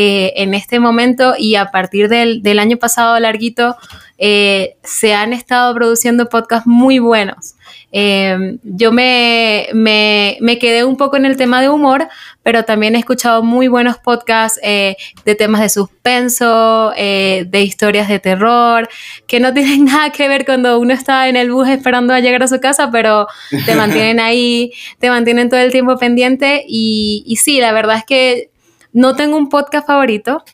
en 0.00 0.54
este 0.54 0.78
momento 0.78 1.34
y 1.36 1.56
a 1.56 1.72
partir 1.72 2.08
del, 2.08 2.42
del 2.42 2.60
año 2.60 2.76
pasado 2.76 3.18
larguito 3.18 3.74
se 4.18 5.14
han 5.14 5.32
estado 5.32 5.74
produciendo 5.74 6.28
podcasts 6.28 6.68
muy 6.68 7.00
buenos. 7.00 7.54
Em, 7.90 8.58
yo 8.62 8.92
me, 8.92 9.68
me, 9.72 10.58
quedé 10.58 10.84
un 10.84 10.96
poco 10.96 11.16
en 11.16 11.24
el 11.24 11.36
tema 11.36 11.62
de 11.62 11.70
humor, 11.70 12.08
pero 12.42 12.64
también 12.64 12.94
he 12.94 12.98
escuchado 12.98 13.42
muy 13.42 13.68
buenos 13.68 13.96
podcasts 13.96 14.60
eh, 14.62 14.96
de 15.24 15.34
temas 15.34 15.62
de 15.62 15.70
suspenso, 15.70 16.92
eh, 16.96 17.46
de 17.48 17.62
historias 17.62 18.08
de 18.08 18.18
terror, 18.18 18.88
que 19.26 19.40
no 19.40 19.52
tienen 19.54 19.86
nada 19.86 20.10
que 20.10 20.28
ver 20.28 20.44
cuando 20.44 20.78
uno 20.78 20.92
está 20.92 21.28
en 21.28 21.36
el 21.36 21.50
bus 21.50 21.68
esperando 21.68 22.12
a 22.12 22.20
llegar 22.20 22.42
a 22.42 22.48
su 22.48 22.60
casa, 22.60 22.90
pero 22.90 23.26
te 23.64 23.74
mantienen 23.76 24.20
ahí, 24.20 24.72
te 24.98 25.08
mantienen 25.08 25.48
todo 25.48 25.60
el 25.60 25.72
tiempo 25.72 25.96
pendiente. 25.96 26.64
Y, 26.68 27.22
y 27.26 27.36
sí, 27.36 27.60
la 27.60 27.72
verdad 27.72 27.96
es 27.96 28.04
que 28.04 28.50
no 28.92 29.16
tengo 29.16 29.36
un 29.36 29.48
podcast 29.48 29.86
favorito, 29.86 30.44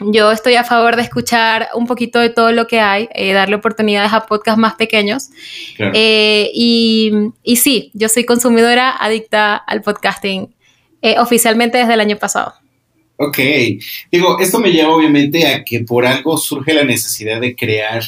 yo 0.00 0.30
estoy 0.30 0.54
a 0.54 0.64
favor 0.64 0.96
de 0.96 1.02
escuchar 1.02 1.68
un 1.74 1.86
poquito 1.86 2.18
de 2.20 2.30
todo 2.30 2.52
lo 2.52 2.66
que 2.66 2.80
hay, 2.80 3.08
eh, 3.14 3.32
darle 3.32 3.56
oportunidades 3.56 4.12
a 4.12 4.26
podcasts 4.26 4.58
más 4.58 4.74
pequeños. 4.74 5.30
Eh, 5.78 6.50
y, 6.54 7.12
y, 7.42 7.56
sí, 7.56 7.90
yo 7.94 8.08
soy 8.08 8.24
consumidora 8.24 8.90
adicta 8.90 9.56
al 9.56 9.82
podcasting 9.82 10.54
eh, 11.02 11.18
oficialmente 11.18 11.78
desde 11.78 11.94
el 11.94 12.00
año 12.00 12.16
pasado. 12.16 12.54
Ok, 13.16 13.38
digo, 14.12 14.38
esto 14.38 14.60
me 14.60 14.70
lleva 14.70 14.94
obviamente 14.94 15.46
a 15.46 15.64
que 15.64 15.80
por 15.80 16.06
algo 16.06 16.36
surge 16.36 16.72
la 16.72 16.84
necesidad 16.84 17.40
de 17.40 17.56
crear 17.56 18.04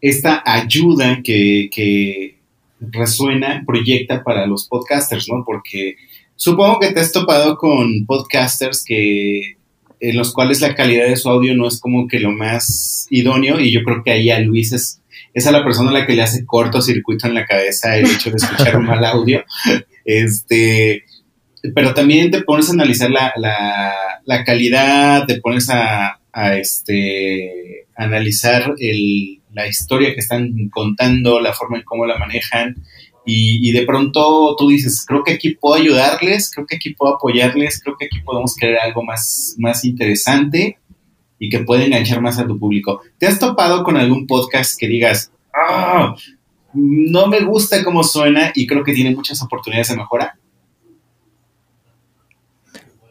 esta 0.00 0.42
ayuda 0.46 1.20
que, 1.24 1.68
que 1.72 2.36
resuena, 2.78 3.64
proyecta 3.66 4.22
para 4.22 4.46
los 4.46 4.68
podcasters, 4.68 5.28
¿no? 5.28 5.42
Porque 5.44 5.96
supongo 6.36 6.78
que 6.78 6.92
te 6.92 7.00
has 7.00 7.10
topado 7.10 7.56
con 7.56 8.06
podcasters 8.06 8.84
que 8.84 9.56
en 10.02 10.16
los 10.16 10.32
cuales 10.32 10.60
la 10.60 10.74
calidad 10.74 11.06
de 11.06 11.16
su 11.16 11.30
audio 11.30 11.54
no 11.54 11.68
es 11.68 11.80
como 11.80 12.08
que 12.08 12.18
lo 12.18 12.32
más 12.32 13.06
idóneo 13.08 13.60
y 13.60 13.70
yo 13.70 13.84
creo 13.84 14.02
que 14.02 14.10
ahí 14.10 14.30
a 14.30 14.40
Luis 14.40 14.72
es, 14.72 15.00
es 15.32 15.46
a 15.46 15.52
la 15.52 15.62
persona 15.62 15.90
a 15.90 15.92
la 15.92 16.06
que 16.06 16.14
le 16.14 16.22
hace 16.22 16.44
cortocircuito 16.44 17.28
en 17.28 17.34
la 17.34 17.46
cabeza 17.46 17.96
el 17.96 18.06
hecho 18.06 18.30
de 18.30 18.36
escuchar 18.36 18.76
un 18.76 18.86
mal 18.86 19.04
audio. 19.04 19.44
Este, 20.04 21.04
pero 21.76 21.94
también 21.94 22.32
te 22.32 22.42
pones 22.42 22.68
a 22.68 22.72
analizar 22.72 23.08
la, 23.08 23.32
la, 24.24 24.44
calidad, 24.44 25.26
te 25.26 25.40
pones 25.40 25.70
a, 25.70 26.18
a 26.32 26.56
este, 26.56 27.86
analizar 27.94 28.74
el, 28.80 29.38
la 29.52 29.68
historia 29.68 30.12
que 30.12 30.18
están 30.18 30.52
contando, 30.70 31.40
la 31.40 31.52
forma 31.52 31.78
en 31.78 31.84
cómo 31.84 32.04
la 32.04 32.18
manejan 32.18 32.82
y, 33.24 33.70
de 33.72 33.86
pronto 33.86 34.56
tú 34.56 34.68
dices, 34.68 35.04
creo 35.06 35.22
que 35.22 35.34
aquí 35.34 35.54
puedo 35.54 35.76
ayudarles, 35.76 36.50
creo 36.52 36.66
que 36.66 36.76
aquí 36.76 36.90
puedo 36.94 37.16
apoyarles, 37.16 37.80
creo 37.82 37.96
que 37.96 38.06
aquí 38.06 38.20
podemos 38.20 38.56
crear 38.56 38.80
algo 38.80 39.02
más, 39.02 39.54
más 39.58 39.84
interesante 39.84 40.78
y 41.38 41.48
que 41.48 41.60
puede 41.60 41.86
enganchar 41.86 42.20
más 42.20 42.38
a 42.38 42.46
tu 42.46 42.58
público. 42.58 43.02
¿Te 43.18 43.26
has 43.26 43.38
topado 43.38 43.84
con 43.84 43.96
algún 43.96 44.26
podcast 44.26 44.78
que 44.78 44.88
digas, 44.88 45.30
ah, 45.54 46.14
no 46.74 47.26
me 47.28 47.40
gusta 47.40 47.84
cómo 47.84 48.02
suena 48.02 48.52
y 48.54 48.66
creo 48.66 48.82
que 48.82 48.92
tiene 48.92 49.14
muchas 49.14 49.40
oportunidades 49.42 49.88
de 49.88 49.96
mejora? 49.96 50.36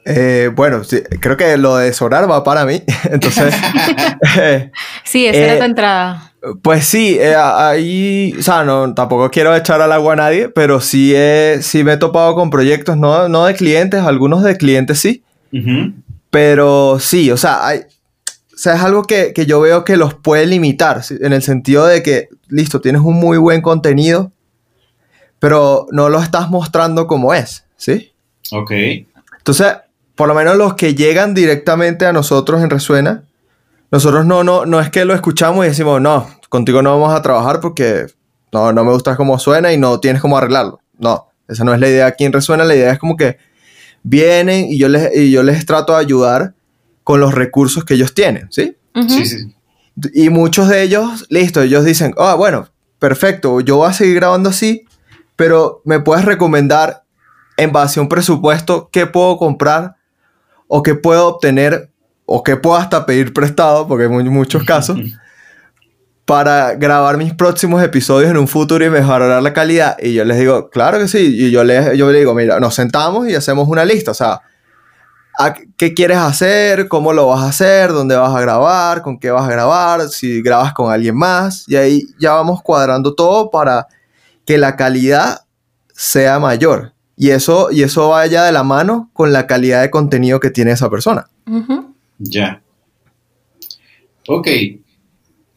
Eh, 0.06 0.50
bueno, 0.54 0.82
creo 1.20 1.38
que 1.38 1.58
lo 1.58 1.78
de 1.78 1.94
sonar 1.94 2.30
va 2.30 2.44
para 2.44 2.66
mí. 2.66 2.82
Entonces. 3.10 3.54
sí, 5.04 5.26
esa 5.26 5.38
era 5.38 5.58
tu 5.58 5.64
eh, 5.64 5.66
entrada. 5.66 6.31
Pues 6.64 6.86
sí, 6.86 7.18
eh, 7.20 7.36
ahí. 7.36 8.34
O 8.38 8.42
sea, 8.42 8.64
no, 8.64 8.94
tampoco 8.94 9.30
quiero 9.30 9.56
echar 9.56 9.82
al 9.82 9.92
agua 9.92 10.14
a 10.14 10.16
nadie, 10.18 10.50
pero 10.50 10.82
sí, 10.82 11.14
sí 11.62 11.84
me 11.84 11.94
he 11.94 11.98
topado 11.98 12.34
con 12.36 12.50
proyectos, 12.50 12.98
no, 12.98 13.30
no 13.30 13.46
de 13.46 13.56
clientes, 13.56 14.02
algunos 14.02 14.44
de 14.44 14.58
clientes 14.58 15.00
sí. 15.00 15.24
Pero 16.30 16.98
sí, 17.00 17.30
o 17.30 17.38
sea, 17.38 17.68
hay, 17.68 17.80
o 17.80 18.58
sea, 18.58 18.76
es 18.76 18.82
algo 18.82 19.04
que, 19.04 19.34
que, 19.34 19.46
yo 19.46 19.60
veo 19.60 19.84
que 19.84 19.98
los 19.98 20.14
puede 20.14 20.46
limitar, 20.46 21.02
en 21.10 21.34
el 21.34 21.42
sentido 21.42 21.86
de 21.86 22.02
que, 22.02 22.30
listo, 22.48 22.80
tienes 22.80 23.02
un 23.02 23.16
muy 23.16 23.38
buen 23.38 23.62
contenido, 23.62 24.32
pero 25.40 25.88
no 25.92 26.10
lo 26.10 26.22
estás 26.22 26.50
mostrando 26.50 27.08
como 27.08 27.34
es, 27.34 27.66
¿sí? 27.76 28.14
Ok. 28.52 28.72
Entonces, 29.38 29.74
por 30.16 30.28
lo 30.28 30.36
menos 30.36 30.56
los 30.56 30.76
que 30.76 30.94
llegan 30.96 31.34
directamente 31.34 32.06
a 32.06 32.14
nosotros 32.14 32.62
en 32.62 32.70
Resuena, 32.70 33.24
nosotros 33.92 34.26
no, 34.26 34.44
no, 34.44 34.66
no 34.66 34.80
es 34.80 34.90
que 34.90 35.06
lo 35.06 35.14
escuchamos 35.14 35.66
y 35.66 35.70
decimos, 35.70 36.02
no, 36.02 36.28
contigo 36.50 36.82
no 36.82 36.98
vamos 36.98 37.14
a 37.14 37.22
trabajar 37.22 37.60
porque 37.60 38.08
no, 38.52 38.72
no 38.72 38.84
me 38.84 38.92
gusta 38.92 39.16
cómo 39.16 39.38
suena 39.38 39.74
y 39.74 39.78
no 39.78 40.00
tienes 40.00 40.22
cómo 40.22 40.38
arreglarlo. 40.38 40.80
No, 40.98 41.28
esa 41.48 41.64
no 41.64 41.74
es 41.74 41.80
la 41.80 41.90
idea 41.90 42.06
aquí 42.06 42.24
en 42.24 42.34
Resuena, 42.34 42.64
la 42.64 42.76
idea 42.76 42.94
es 42.94 43.00
como 43.00 43.18
que 43.18 43.38
vienen 44.04 44.66
y 44.70 44.78
yo 44.78 44.88
les, 44.88 45.16
y 45.16 45.32
yo 45.32 45.44
les 45.44 45.66
trato 45.66 45.94
de 45.94 46.00
ayudar 46.00 46.56
con 47.04 47.20
los 47.20 47.34
recursos 47.34 47.84
que 47.84 47.96
ellos 47.96 48.14
tienen, 48.14 48.48
¿sí? 48.52 48.78
Sí, 49.08 49.26
sí. 49.26 49.56
Y 50.14 50.30
muchos 50.30 50.70
de 50.70 50.84
ellos, 50.84 51.26
listo, 51.30 51.62
ellos 51.62 51.84
dicen, 51.84 52.14
ah, 52.18 52.36
bueno, 52.36 52.70
perfecto, 53.00 53.60
yo 53.60 53.78
voy 53.78 53.90
a 53.90 53.94
seguir 53.94 54.16
grabando 54.16 54.50
así, 54.50 54.86
pero 55.36 55.82
me 55.86 56.00
puedes 56.00 56.24
recomendar 56.24 57.04
en 57.58 57.72
base 57.72 58.00
a 58.00 58.04
un 58.04 58.10
presupuesto 58.10 58.90
qué 58.92 59.06
puedo 59.06 59.38
comprar 59.38 59.96
o 60.68 60.84
que 60.84 60.96
puedo 60.96 61.28
obtener 61.28 61.91
o 62.34 62.44
que 62.44 62.56
puedo 62.56 62.78
hasta 62.78 63.06
pedir 63.06 63.34
prestado, 63.34 63.88
porque 63.88 64.06
hay 64.06 64.10
muchos 64.10 64.64
casos, 64.64 64.98
para 66.26 66.76
grabar 66.76 67.18
mis 67.18 67.34
próximos 67.34 67.84
episodios 67.84 68.32
en 68.32 68.38
un 68.38 68.48
futuro 68.48 68.86
y 68.86 68.90
mejorar 68.90 69.44
la 69.44 69.54
calidad. 69.54 69.98
Y 70.02 70.14
yo 70.14 70.24
les 70.24 70.40
digo, 70.40 70.70
claro 70.70 70.98
que 70.98 71.10
sí. 71.10 71.18
Y 71.18 71.52
yo 71.52 71.64
les, 71.64 71.98
yo 71.98 72.10
digo, 72.10 72.34
mira, 72.34 72.60
nos 72.60 72.74
sentamos 72.74 73.28
y 73.28 73.36
hacemos 73.36 73.68
una 73.68 73.84
lista. 73.84 74.12
O 74.12 74.14
sea, 74.14 74.42
¿qué 75.76 75.94
quieres 75.94 76.20
hacer? 76.20 76.88
¿Cómo 76.88 77.12
lo 77.12 77.28
vas 77.28 77.42
a 77.42 77.50
hacer? 77.50 77.92
¿Dónde 77.92 78.16
vas 78.16 78.34
a 78.34 78.40
grabar? 78.40 79.02
¿Con 79.02 79.20
qué 79.20 79.30
vas 79.30 79.46
a 79.46 79.52
grabar? 79.52 80.08
Si 80.08 80.42
grabas 80.42 80.74
con 80.74 80.90
alguien 80.90 81.18
más. 81.18 81.68
Y 81.68 81.76
ahí 81.76 82.04
ya 82.18 82.32
vamos 82.32 82.62
cuadrando 82.62 83.14
todo 83.14 83.52
para 83.52 83.88
que 84.46 84.58
la 84.58 84.78
calidad 84.78 85.42
sea 85.94 86.40
mayor. 86.40 86.94
Y 87.18 87.32
eso, 87.32 87.72
y 87.72 87.84
eso 87.84 88.08
vaya 88.08 88.46
de 88.46 88.54
la 88.54 88.64
mano 88.64 89.10
con 89.12 89.34
la 89.34 89.48
calidad 89.48 89.82
de 89.82 89.92
contenido 89.92 90.40
que 90.40 90.50
tiene 90.50 90.72
esa 90.72 90.90
persona. 90.90 91.28
Ya. 92.22 92.62
Ok. 94.28 94.48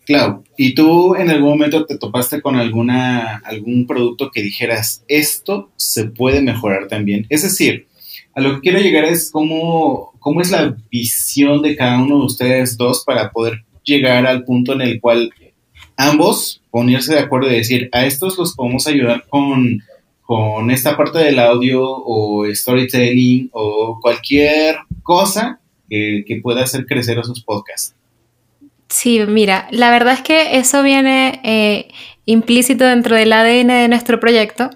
Clau, 0.07 0.45
¿y 0.57 0.75
tú 0.75 1.15
en 1.15 1.31
algún 1.31 1.51
momento 1.51 1.87
te 1.87 1.97
topaste 1.97 2.43
con 2.43 2.57
alguna, 2.57 3.37
algún 3.45 3.87
producto 3.87 4.31
que 4.31 4.43
dijeras, 4.43 5.03
esto 5.09 5.71
se 5.77 6.05
puede 6.05 6.43
mejorar 6.43 6.89
también? 6.89 7.27
Es 7.31 7.43
decir, 7.43 7.87
a 8.35 8.41
lo 8.41 8.55
que 8.55 8.61
quiero 8.61 8.81
llegar 8.81 9.05
es 9.05 9.31
cómo, 9.31 10.13
cómo 10.19 10.41
es 10.43 10.51
la 10.51 10.77
visión 10.91 11.63
de 11.63 11.77
cada 11.77 12.03
uno 12.03 12.19
de 12.19 12.27
ustedes 12.27 12.77
dos 12.77 13.03
para 13.05 13.31
poder 13.31 13.65
llegar 13.83 14.27
al 14.27 14.45
punto 14.45 14.75
en 14.75 14.83
el 14.83 15.01
cual 15.01 15.33
ambos 15.97 16.63
ponerse 16.71 17.15
de 17.15 17.21
acuerdo 17.21 17.51
y 17.51 17.57
decir, 17.57 17.89
a 17.93 18.05
estos 18.05 18.37
los 18.37 18.55
podemos 18.55 18.87
ayudar 18.87 19.25
con 19.29 19.81
con 20.25 20.71
esta 20.71 20.97
parte 20.97 21.19
del 21.19 21.39
audio 21.39 21.83
o 21.85 22.47
storytelling 22.51 23.51
o 23.53 23.99
cualquier 24.01 24.77
cosa 25.03 25.61
que, 25.89 26.41
pueda 26.43 26.63
hacer 26.63 26.87
crecer 26.87 27.19
a 27.19 27.25
sus 27.25 27.43
podcasts. 27.43 27.95
Sí, 28.89 29.21
mira, 29.27 29.67
la 29.71 29.91
verdad 29.91 30.15
es 30.15 30.21
que 30.21 30.57
eso 30.59 30.83
viene 30.83 31.41
eh, 31.43 31.89
implícito 32.27 32.85
dentro 32.85 33.17
del 33.17 33.33
ADN 33.33 33.69
de 33.69 33.89
nuestro 33.89 34.21
proyecto. 34.21 34.71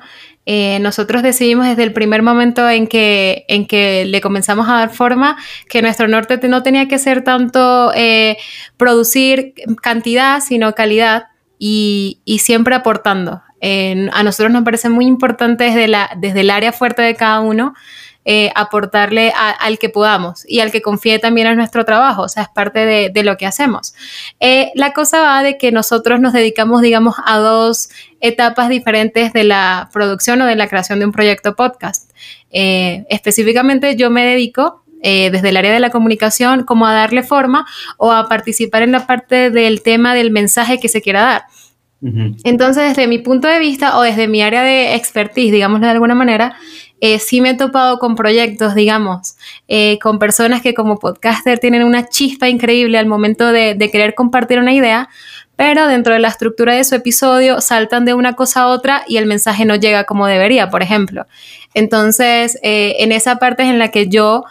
Eh, 0.47 0.79
nosotros 0.81 1.23
decidimos 1.23 1.67
desde 1.67 1.83
el 1.83 1.93
primer 1.93 2.23
momento 2.23 2.69
en 2.69 2.87
que, 2.87 3.45
en 3.49 3.67
que 3.67 4.07
le 4.07 4.21
comenzamos 4.21 4.69
a 4.69 4.79
dar 4.79 4.95
forma 4.95 5.37
que 5.69 5.83
nuestro 5.83 6.09
norte 6.09 6.41
no 6.49 6.62
tenía 6.62 6.88
que 6.88 6.99
ser 6.99 7.23
tanto 7.23 7.93
eh, 7.95 8.38
producir 8.79 9.53
cantidad, 9.83 10.41
sino 10.41 10.75
calidad 10.75 11.27
y, 11.59 12.21
y 12.25 12.38
siempre 12.38 12.75
aportando 12.75 13.43
a 13.61 14.23
nosotros 14.23 14.53
nos 14.53 14.65
parece 14.65 14.88
muy 14.88 15.07
importante 15.07 15.65
desde, 15.65 15.88
la, 15.88 16.11
desde 16.17 16.41
el 16.41 16.50
área 16.50 16.73
fuerte 16.73 17.03
de 17.03 17.15
cada 17.15 17.41
uno 17.41 17.75
eh, 18.30 18.52
aportarle 18.54 19.32
al 19.35 19.78
que 19.78 19.88
podamos 19.88 20.44
y 20.47 20.61
al 20.61 20.70
que 20.70 20.82
confíe 20.82 21.18
también 21.18 21.47
en 21.47 21.56
nuestro 21.56 21.87
trabajo, 21.87 22.25
o 22.25 22.28
sea, 22.28 22.42
es 22.42 22.50
parte 22.50 22.85
de, 22.85 23.23
lo 23.23 23.38
que 23.38 23.47
hacemos. 23.47 23.94
Eh, 24.38 24.70
la 24.75 24.92
cosa 24.92 25.23
va 25.23 25.42
de 25.42 25.56
que 25.56 25.73
nosotros 25.73 26.20
nos 26.20 26.35
dedicamos, 26.35 26.82
digamos, 26.82 27.14
a 27.25 27.38
dos 27.38 27.88
etapas 28.20 28.68
diferentes 28.68 29.32
de 29.32 29.44
la 29.44 29.88
producción 29.94 30.42
o 30.42 30.44
de 30.44 30.56
la 30.56 30.68
creación 30.68 30.99
de 30.99 31.06
un 31.06 31.12
proyecto 31.12 31.56
podcast. 31.56 32.11
Eh, 32.50 33.06
específicamente 33.08 33.97
yo 33.97 34.11
me 34.11 34.26
dedico 34.26 34.85
desde 35.00 35.49
el 35.49 35.56
área 35.56 35.73
de 35.73 35.80
la 35.80 35.88
comunicación 35.88 36.64
como 36.64 36.87
a 36.87 36.92
darle 36.92 37.23
forma 37.23 37.64
o 37.97 38.12
a 38.12 38.28
participar 38.28 38.82
en 38.82 38.92
la 38.92 39.06
parte 39.06 39.49
del 39.49 39.80
tema 39.80 40.14
del 40.14 40.30
mensaje 40.30 40.78
que 40.80 40.90
se 40.90 41.00
quiera 41.00 41.23
dar. 41.23 41.42
Entonces, 42.44 42.88
desde 42.88 43.08
mi 43.08 43.18
punto 43.18 43.49
de 43.49 43.58
vista 43.58 43.99
o 43.99 44.02
desde 44.02 44.28
mi 44.28 44.42
área 44.42 44.62
de 44.62 44.94
expertise, 44.94 45.50
digámoslo 45.50 45.87
de 45.87 45.92
alguna 45.92 46.14
manera, 46.14 46.56
eh, 47.00 47.19
sí 47.19 47.40
me 47.40 47.50
he 47.50 47.55
topado 47.55 47.99
con 47.99 48.17
proyectos, 48.17 48.75
digamos, 48.75 49.37
eh, 49.69 49.99
con 50.00 50.19
personas 50.19 50.62
que 50.62 50.75
como 50.75 50.99
podcaster 50.99 51.59
tienen 51.59 51.85
una 51.85 52.09
chispa 52.09 52.49
increíble 52.49 52.99
al 52.99 53.07
momento 53.07 53.52
de, 53.52 53.76
querer 53.93 54.14
compartir 54.14 54.59
una 54.59 54.73
idea, 54.73 55.09
pero 55.57 55.87
dentro 55.87 56.12
de 56.12 56.19
la 56.19 56.28
estructura 56.28 56.75
de 56.75 56.85
su 56.85 56.95
episodio 56.95 57.61
saltan 57.61 58.05
de 58.05 58.14
una 58.14 58.35
cosa 58.35 58.62
a 58.62 58.67
otra 58.69 59.05
y 59.07 59.17
el 59.17 59.26
mensaje 59.26 59.64
no 59.64 59.76
llega 59.76 60.05
como 60.05 60.26
debería, 60.26 60.71
por 60.71 60.83
ejemplo. 60.83 61.26
Entonces, 61.75 62.59
eh, 62.62 62.97
en 63.00 63.12
esa 63.12 63.37
parte 63.37 63.62
es 63.62 63.69
en 63.69 63.78
la 63.78 63.88
que 63.88 64.09
yo 64.09 64.45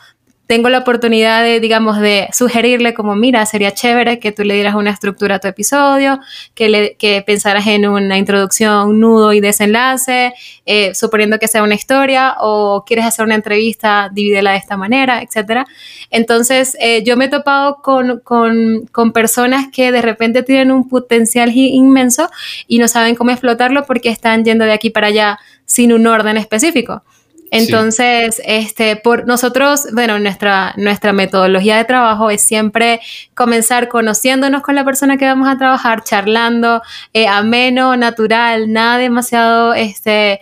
tengo 0.47 0.69
la 0.69 0.79
oportunidad 0.79 1.43
de, 1.43 1.59
digamos, 1.59 1.99
de 1.99 2.29
sugerirle 2.31 2.93
como, 2.93 3.15
mira, 3.15 3.45
sería 3.45 3.73
chévere 3.73 4.19
que 4.19 4.31
tú 4.31 4.43
le 4.43 4.53
dieras 4.53 4.75
una 4.75 4.91
estructura 4.91 5.35
a 5.35 5.39
tu 5.39 5.49
episodio, 5.49 6.19
que, 6.55 6.69
le, 6.69 6.95
que 6.95 7.21
pensaras 7.21 7.67
en 7.67 7.87
una 7.87 8.17
introducción, 8.17 8.99
nudo 8.99 9.33
y 9.33 9.41
desenlace, 9.41 10.33
eh, 10.65 10.95
suponiendo 10.95 11.37
que 11.37 11.49
sea 11.49 11.63
una 11.63 11.75
historia, 11.75 12.37
o 12.39 12.85
quieres 12.87 13.05
hacer 13.05 13.25
una 13.25 13.35
entrevista, 13.35 14.09
divídela 14.13 14.51
de 14.51 14.57
esta 14.57 14.77
manera, 14.77 15.21
etc. 15.21 15.67
Entonces, 16.11 16.77
eh, 16.79 17.03
yo 17.03 17.17
me 17.17 17.25
he 17.25 17.29
topado 17.29 17.81
con, 17.81 18.21
con, 18.21 18.87
con 18.93 19.11
personas 19.11 19.67
que 19.71 19.91
de 19.91 20.01
repente 20.01 20.43
tienen 20.43 20.71
un 20.71 20.87
potencial 20.87 21.51
inmenso 21.53 22.29
y 22.67 22.79
no 22.79 22.87
saben 22.87 23.15
cómo 23.15 23.31
explotarlo 23.31 23.85
porque 23.85 24.09
están 24.09 24.45
yendo 24.45 24.63
de 24.63 24.71
aquí 24.71 24.89
para 24.91 25.07
allá 25.07 25.39
sin 25.65 25.91
un 25.91 26.07
orden 26.07 26.37
específico. 26.37 27.03
Entonces, 27.51 28.41
este, 28.45 28.95
por 28.95 29.25
nosotros, 29.27 29.87
bueno, 29.93 30.19
nuestra, 30.19 30.73
nuestra 30.77 31.13
metodología 31.13 31.77
de 31.77 31.85
trabajo 31.85 32.29
es 32.29 32.41
siempre 32.41 32.99
comenzar 33.35 33.87
conociéndonos 33.87 34.61
con 34.61 34.75
la 34.75 34.85
persona 34.85 35.17
que 35.17 35.25
vamos 35.25 35.47
a 35.47 35.57
trabajar, 35.57 36.03
charlando, 36.03 36.81
eh, 37.13 37.27
ameno, 37.27 37.95
natural, 37.95 38.71
nada 38.71 38.97
demasiado, 38.97 39.73
este, 39.73 40.39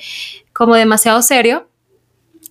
como 0.53 0.75
demasiado 0.75 1.21
serio. 1.21 1.67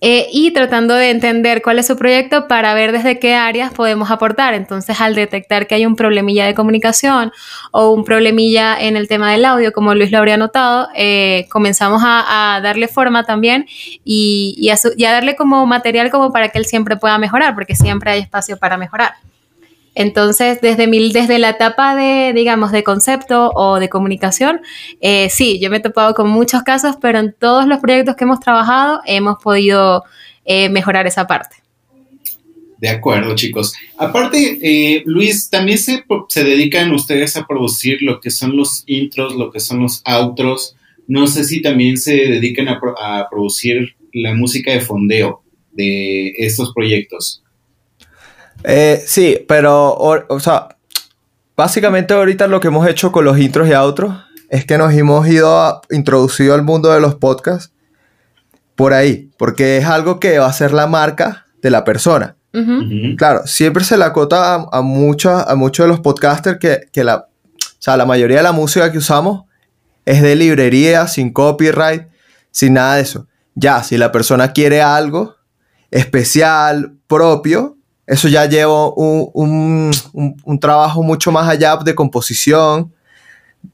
Eh, 0.07 0.29
y 0.31 0.51
tratando 0.51 0.93
de 0.93 1.09
entender 1.09 1.63
cuál 1.63 1.79
es 1.79 1.87
su 1.87 1.97
proyecto 1.97 2.47
para 2.47 2.75
ver 2.75 2.91
desde 2.91 3.17
qué 3.17 3.33
áreas 3.33 3.73
podemos 3.73 4.11
aportar. 4.11 4.53
Entonces, 4.53 5.01
al 5.01 5.15
detectar 5.15 5.65
que 5.65 5.73
hay 5.73 5.87
un 5.87 5.95
problemilla 5.95 6.45
de 6.45 6.53
comunicación 6.53 7.31
o 7.71 7.89
un 7.89 8.03
problemilla 8.03 8.79
en 8.79 8.97
el 8.97 9.07
tema 9.07 9.31
del 9.31 9.43
audio, 9.45 9.73
como 9.73 9.95
Luis 9.95 10.11
lo 10.11 10.19
habría 10.19 10.37
notado, 10.37 10.89
eh, 10.93 11.47
comenzamos 11.49 12.03
a, 12.05 12.59
darle 12.61 12.87
forma 12.87 13.23
también 13.23 13.65
y, 14.03 14.53
y, 14.59 14.69
a, 14.69 15.11
darle 15.11 15.35
como 15.35 15.65
material 15.65 16.11
como 16.11 16.31
para 16.31 16.49
que 16.49 16.59
él 16.59 16.65
siempre 16.65 16.97
pueda 16.97 17.17
mejorar, 17.17 17.55
porque 17.55 17.75
siempre 17.75 18.11
hay 18.11 18.19
espacio 18.19 18.57
para 18.57 18.77
mejorar. 18.77 19.15
Entonces, 19.95 20.59
desde, 20.61 20.87
desde 20.87 21.39
la 21.39 21.51
etapa 21.51 21.95
de, 21.95 22.33
digamos, 22.33 22.73
de 22.73 22.83
concepto 22.83 23.51
o 23.55 23.79
de 23.79 23.87
comunicación, 23.87 24.59
eh, 24.99 25.29
sí, 25.29 25.57
yo 25.59 25.69
me 25.69 25.77
he 25.77 25.79
topado 25.79 26.13
con 26.13 26.29
muchos 26.29 26.63
casos, 26.63 26.97
pero 27.01 27.19
en 27.19 27.33
todos 27.33 27.65
los 27.65 27.79
proyectos 27.79 28.17
que 28.17 28.25
hemos 28.25 28.41
trabajado 28.41 28.99
hemos 29.05 29.41
podido 29.41 30.03
eh, 30.43 30.67
mejorar 30.69 31.07
esa 31.07 31.25
parte. 31.25 31.55
De 32.77 32.89
acuerdo, 32.89 33.35
chicos. 33.35 33.73
Aparte, 33.97 34.59
eh, 34.61 35.01
Luis, 35.05 35.49
también 35.49 35.77
se, 35.77 36.03
se, 36.27 36.43
dedican 36.43 36.91
ustedes 36.91 37.37
a 37.37 37.47
producir 37.47 38.01
lo 38.01 38.19
que 38.19 38.31
son 38.31 38.57
los 38.57 38.83
intros, 38.85 39.33
lo 39.33 39.49
que 39.49 39.61
son 39.61 39.79
los 39.79 40.01
outros. 40.03 40.75
No 41.07 41.25
sé 41.27 41.45
si 41.45 41.61
también 41.61 41.95
se 41.97 42.15
dedican 42.15 42.67
a, 42.67 42.79
a 42.97 43.29
producir 43.29 43.95
la 44.11 44.33
música 44.33 44.73
de 44.73 44.81
fondeo 44.81 45.41
de 45.71 46.33
estos 46.37 46.73
proyectos. 46.73 47.44
Eh, 48.67 49.03
sí, 49.05 49.45
pero, 49.47 49.95
o, 49.95 50.39
sea, 50.39 50.69
básicamente 51.55 52.15
ahorita 52.15 52.47
lo 52.47 52.59
que 52.59 52.69
hemos 52.69 52.87
hecho 52.87 53.11
con 53.11 53.23
los 53.23 53.37
intros 53.37 53.67
y 53.69 53.73
outros 53.73 54.15
es 54.49 54.65
que 54.65 54.79
nos 54.79 54.91
hemos 54.91 55.27
ido 55.27 55.61
a, 55.61 55.81
introducido 55.91 56.55
al 56.55 56.63
mundo 56.63 56.91
de 56.91 56.99
los 56.99 57.13
podcasts 57.13 57.71
por 58.75 58.93
ahí, 58.93 59.29
porque 59.37 59.77
es 59.77 59.85
algo 59.85 60.19
que 60.19 60.39
va 60.39 60.47
a 60.47 60.53
ser 60.53 60.73
la 60.73 60.87
marca 60.87 61.45
de 61.61 61.69
la 61.69 61.83
persona. 61.83 62.35
Claro, 63.17 63.45
siempre 63.45 63.83
se 63.83 63.97
le 63.97 64.05
acota 64.05 64.55
a, 64.55 64.67
a 64.71 64.81
muchos 64.81 65.43
a 65.45 65.55
muchos 65.55 65.83
de 65.83 65.89
los 65.89 65.99
podcasters 65.99 66.57
que, 66.57 66.87
que 66.93 67.03
la, 67.03 67.17
o 67.17 67.77
sea, 67.79 67.97
la 67.97 68.05
mayoría 68.05 68.37
de 68.37 68.43
la 68.43 68.53
música 68.53 68.93
que 68.93 68.97
usamos 68.97 69.43
es 70.05 70.21
de 70.21 70.35
librería, 70.37 71.07
sin 71.07 71.33
copyright, 71.33 72.07
sin 72.51 72.75
nada 72.75 72.95
de 72.95 73.01
eso. 73.01 73.27
Ya, 73.55 73.83
si 73.83 73.97
la 73.97 74.13
persona 74.13 74.53
quiere 74.53 74.81
algo 74.81 75.35
especial, 75.91 76.93
propio, 77.07 77.74
eso 78.07 78.27
ya 78.27 78.45
lleva 78.45 78.89
un, 78.89 79.29
un- 79.33 79.91
un- 80.13 80.41
un 80.43 80.59
trabajo 80.59 81.01
mucho 81.03 81.31
más 81.31 81.47
allá 81.49 81.77
de 81.77 81.95
composición, 81.95 82.93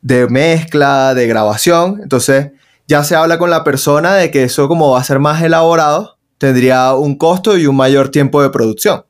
de 0.01 0.27
mezcla, 0.27 1.13
de 1.13 1.27
grabación. 1.27 1.99
Entonces, 2.01 2.51
ya 2.87 3.03
se 3.03 3.15
habla 3.15 3.37
con 3.37 3.49
la 3.49 3.63
persona 3.63 4.15
de 4.15 4.31
que 4.31 4.43
eso 4.43 4.67
como 4.67 4.91
va 4.91 4.99
a 4.99 5.03
ser 5.03 5.19
más 5.19 5.41
elaborado, 5.43 6.17
tendría 6.37 6.93
un 6.95 7.15
costo 7.17 7.57
y 7.57 7.67
un 7.67 7.75
mayor 7.75 8.09
tiempo 8.09 8.41
de 8.41 8.49
producción. 8.49 9.05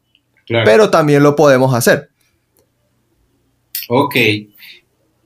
Claro. 0.46 0.66
Pero 0.66 0.90
también 0.90 1.24
lo 1.24 1.36
podemos 1.36 1.74
hacer. 1.74 2.10
Ok. 3.88 4.16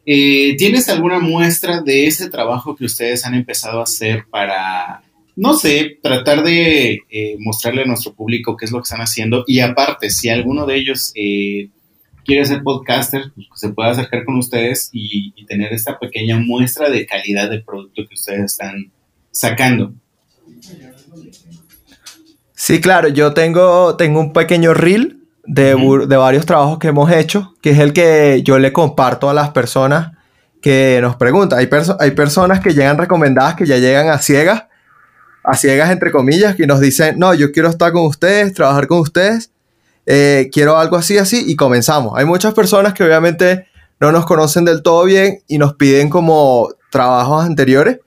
Eh, 0.08 0.56
¿Tienes 0.58 0.88
alguna 0.90 1.20
muestra 1.20 1.82
de 1.82 2.06
ese 2.08 2.30
trabajo 2.30 2.75
que 2.75 2.86
ustedes 2.86 3.25
han 3.25 3.34
empezado 3.34 3.80
a 3.80 3.84
hacer 3.84 4.25
para, 4.30 5.02
no 5.36 5.54
sé, 5.54 6.00
tratar 6.01 6.44
de 6.44 7.00
eh, 7.10 7.36
mostrarle 7.39 7.82
a 7.82 7.86
nuestro 7.86 8.13
público 8.13 8.56
qué 8.56 8.65
es 8.65 8.72
lo 8.72 8.80
que 8.80 8.84
están 8.84 9.01
haciendo? 9.01 9.44
Y 9.48 9.60
aparte, 9.60 10.10
si 10.10 10.30
alguno 10.30 10.65
de 10.65 10.75
ellos 10.77 11.12
eh, 11.15 11.70
quiere 12.24 12.46
ser 12.46 12.63
podcaster, 12.63 13.32
pues, 13.36 13.48
se 13.56 13.70
pueda 13.70 13.92
acercar 13.92 14.24
con 14.25 14.38
ustedes 14.38 14.89
y, 14.94 15.34
y 15.36 15.46
tener 15.46 15.74
esta 15.74 16.00
pequeña 16.00 16.38
muestra 16.39 16.89
de 16.89 17.06
calidad 17.06 17.50
del 17.50 17.63
producto 17.63 18.04
que 18.08 18.13
ustedes 18.13 18.46
están 18.46 18.92
sacando. 19.32 19.94
Sí, 22.54 22.80
claro, 22.80 23.10
yo 23.10 23.34
tengo, 23.34 23.96
tengo 23.98 24.20
un 24.22 24.32
pequeño 24.34 24.74
reel 24.74 25.20
de, 25.44 25.75
de 26.08 26.18
varios 26.18 26.46
trabajos 26.46 26.80
que 26.80 26.88
hemos 26.88 27.12
hecho, 27.12 27.54
que 27.62 27.72
es 27.72 27.80
el 27.80 27.92
que 27.94 28.42
yo 28.44 28.58
le 28.58 28.72
comparto 28.72 29.30
a 29.30 29.34
las 29.34 29.50
personas 29.50 30.13
que 30.62 30.98
nos 31.01 31.18
preguntan. 31.18 31.60
Hay, 31.60 31.68
perso- 31.68 31.98
hay 32.00 32.12
personas 32.12 32.62
que 32.62 32.74
llegan 32.74 32.98
recomendadas, 32.98 33.56
que 33.56 33.65
ya 33.68 33.77
llegan 33.77 34.08
a 34.08 34.18
ciegas, 34.18 34.63
a 35.46 35.56
ciegas 35.56 35.92
entre 35.92 36.12
comillas, 36.12 36.56
que 36.56 36.68
nos 36.68 36.80
dicen, 36.80 37.20
no, 37.20 37.34
yo 37.34 37.52
quiero 37.52 37.70
estar 37.70 37.92
con 37.92 38.06
ustedes, 38.06 38.54
trabajar 38.54 38.88
con 38.88 39.00
ustedes, 39.00 39.52
eh, 40.06 40.50
quiero 40.52 40.78
algo 40.78 40.98
así, 40.98 41.18
así, 41.18 41.44
y 41.46 41.56
comenzamos. 41.56 42.14
Hay 42.18 42.25
muchas 42.25 42.54
personas 42.54 42.94
que 42.94 43.04
obviamente 43.04 43.68
no 44.00 44.12
nos 44.12 44.25
conocen 44.25 44.66
del 44.66 44.82
todo 44.82 45.06
bien 45.06 45.42
y 45.48 45.58
nos 45.58 45.75
piden 45.75 46.10
como 46.10 46.70
trabajos 46.92 47.46
anteriores. 47.46 48.00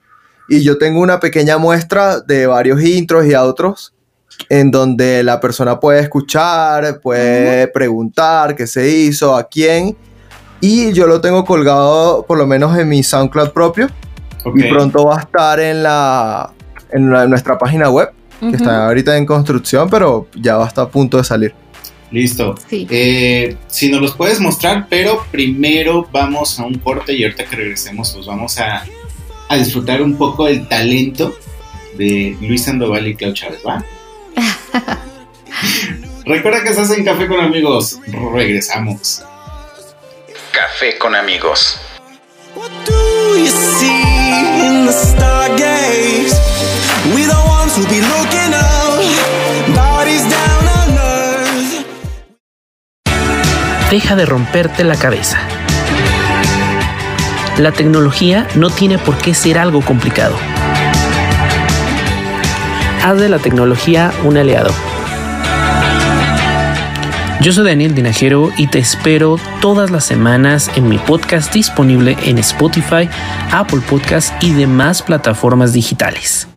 Y 0.49 0.63
yo 0.63 0.77
tengo 0.77 0.99
una 1.01 1.19
pequeña 1.19 1.57
muestra 1.57 2.21
de 2.21 2.47
varios 2.47 2.81
intros 2.81 3.25
y 3.25 3.35
outros 3.35 3.93
en 4.47 4.71
donde 4.71 5.23
la 5.23 5.39
persona 5.39 5.79
puede 5.79 5.99
escuchar, 5.99 7.01
puede 7.01 7.67
preguntar 7.67 8.55
qué 8.55 8.65
se 8.65 8.89
hizo, 8.89 9.35
a 9.35 9.47
quién. 9.47 9.95
Y 10.61 10.91
yo 10.93 11.07
lo 11.07 11.21
tengo 11.21 11.45
colgado 11.45 12.25
por 12.25 12.37
lo 12.37 12.47
menos 12.47 12.77
en 12.77 12.89
mi 12.89 13.03
SoundCloud 13.03 13.51
propio. 13.51 13.87
Ok. 14.45 14.55
Y 14.55 14.63
pronto 14.69 15.05
va 15.05 15.17
a 15.17 15.19
estar 15.21 15.59
en, 15.59 15.83
la, 15.83 16.53
en, 16.91 17.11
la- 17.11 17.23
en 17.23 17.29
nuestra 17.29 17.57
página 17.57 17.89
web, 17.89 18.09
que 18.39 18.55
está 18.55 18.87
ahorita 18.87 19.17
en 19.17 19.25
construcción, 19.25 19.89
pero 19.89 20.27
ya 20.35 20.55
va 20.57 20.65
a 20.65 20.67
estar 20.67 20.85
a 20.85 20.89
punto 20.89 21.17
de 21.17 21.23
salir. 21.23 21.53
Listo. 22.11 22.55
Sí. 22.69 22.87
Eh, 22.89 23.55
si 23.67 23.91
nos 23.91 24.01
los 24.01 24.15
puedes 24.15 24.39
mostrar, 24.39 24.87
pero 24.89 25.23
primero 25.31 26.07
vamos 26.11 26.59
a 26.59 26.63
un 26.65 26.75
corte 26.79 27.13
y 27.13 27.23
ahorita 27.23 27.45
que 27.45 27.55
regresemos, 27.55 28.11
pues 28.13 28.25
vamos 28.25 28.57
a, 28.59 28.83
a 29.49 29.55
disfrutar 29.57 30.01
un 30.01 30.15
poco 30.17 30.45
del 30.45 30.67
talento 30.67 31.35
de 31.97 32.35
Luis 32.41 32.63
Sandoval 32.63 33.07
y 33.07 33.15
Clau 33.15 33.33
Chávez, 33.33 33.59
¿va? 33.67 33.83
Recuerda 36.25 36.63
que 36.63 36.69
estás 36.69 36.89
en 36.91 37.03
Café 37.03 37.27
con 37.27 37.39
Amigos. 37.39 37.99
Regresamos. 38.33 39.23
Café 40.51 40.97
con 40.97 41.15
amigos. 41.15 41.79
What 42.55 42.69
do 42.85 43.37
you 43.37 43.47
see 43.47 44.65
in 44.65 44.85
the 44.85 44.91
stargaze? 44.93 46.35
Deja 53.89 54.15
de 54.15 54.25
romperte 54.27 54.83
la 54.83 54.95
cabeza. 54.95 55.39
La 57.57 57.71
tecnología 57.71 58.47
no 58.55 58.69
tiene 58.69 58.99
por 58.99 59.17
qué 59.17 59.33
ser 59.33 59.57
algo 59.57 59.81
complicado. 59.81 60.35
Haz 63.03 63.19
de 63.19 63.29
la 63.29 63.39
tecnología 63.39 64.11
un 64.23 64.37
aliado. 64.37 64.71
Yo 67.41 67.51
soy 67.53 67.65
Daniel 67.65 67.95
Dinajero 67.95 68.51
y 68.57 68.67
te 68.67 68.77
espero 68.77 69.39
todas 69.61 69.89
las 69.89 70.05
semanas 70.05 70.69
en 70.75 70.87
mi 70.87 70.99
podcast 70.99 71.51
disponible 71.53 72.15
en 72.25 72.37
Spotify, 72.37 73.09
Apple 73.51 73.81
Podcast 73.89 74.31
y 74.43 74.51
demás 74.51 75.01
plataformas 75.01 75.73
digitales. 75.73 76.47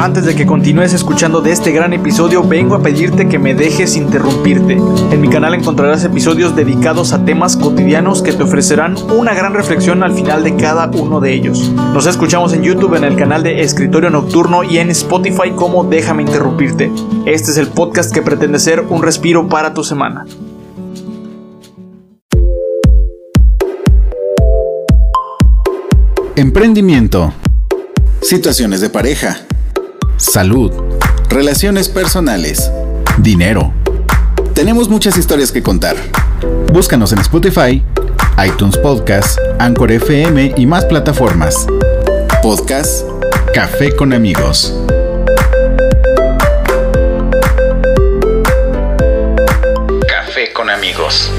Antes 0.00 0.26
de 0.26 0.36
que 0.36 0.46
continúes 0.46 0.92
escuchando 0.92 1.40
de 1.40 1.50
este 1.50 1.72
gran 1.72 1.92
episodio, 1.92 2.44
vengo 2.44 2.76
a 2.76 2.82
pedirte 2.84 3.28
que 3.28 3.40
me 3.40 3.52
dejes 3.52 3.96
interrumpirte. 3.96 4.74
En 4.74 5.20
mi 5.20 5.28
canal 5.28 5.54
encontrarás 5.54 6.04
episodios 6.04 6.54
dedicados 6.54 7.12
a 7.12 7.24
temas 7.24 7.56
cotidianos 7.56 8.22
que 8.22 8.32
te 8.32 8.44
ofrecerán 8.44 8.94
una 9.10 9.34
gran 9.34 9.54
reflexión 9.54 10.04
al 10.04 10.12
final 10.12 10.44
de 10.44 10.54
cada 10.54 10.88
uno 10.88 11.18
de 11.18 11.32
ellos. 11.34 11.72
Nos 11.92 12.06
escuchamos 12.06 12.52
en 12.52 12.62
YouTube 12.62 12.94
en 12.94 13.02
el 13.02 13.16
canal 13.16 13.42
de 13.42 13.62
Escritorio 13.62 14.08
Nocturno 14.08 14.62
y 14.62 14.78
en 14.78 14.90
Spotify 14.90 15.50
como 15.56 15.82
Déjame 15.82 16.22
interrumpirte. 16.22 16.92
Este 17.26 17.50
es 17.50 17.56
el 17.56 17.66
podcast 17.66 18.14
que 18.14 18.22
pretende 18.22 18.60
ser 18.60 18.82
un 18.88 19.02
respiro 19.02 19.48
para 19.48 19.74
tu 19.74 19.82
semana. 19.82 20.26
Emprendimiento. 26.36 27.32
Situaciones 28.22 28.80
de 28.80 28.90
pareja. 28.90 29.47
Salud. 30.18 30.72
Relaciones 31.28 31.88
personales. 31.88 32.72
Dinero. 33.18 33.72
Tenemos 34.52 34.88
muchas 34.88 35.16
historias 35.16 35.52
que 35.52 35.62
contar. 35.62 35.94
Búscanos 36.72 37.12
en 37.12 37.20
Spotify, 37.20 37.84
iTunes 38.44 38.76
Podcast, 38.78 39.38
Anchor 39.60 39.92
FM 39.92 40.54
y 40.56 40.66
más 40.66 40.84
plataformas. 40.86 41.68
Podcast 42.42 43.06
Café 43.54 43.94
con 43.94 44.12
amigos. 44.12 44.74
Café 50.08 50.52
con 50.52 50.68
amigos. 50.68 51.30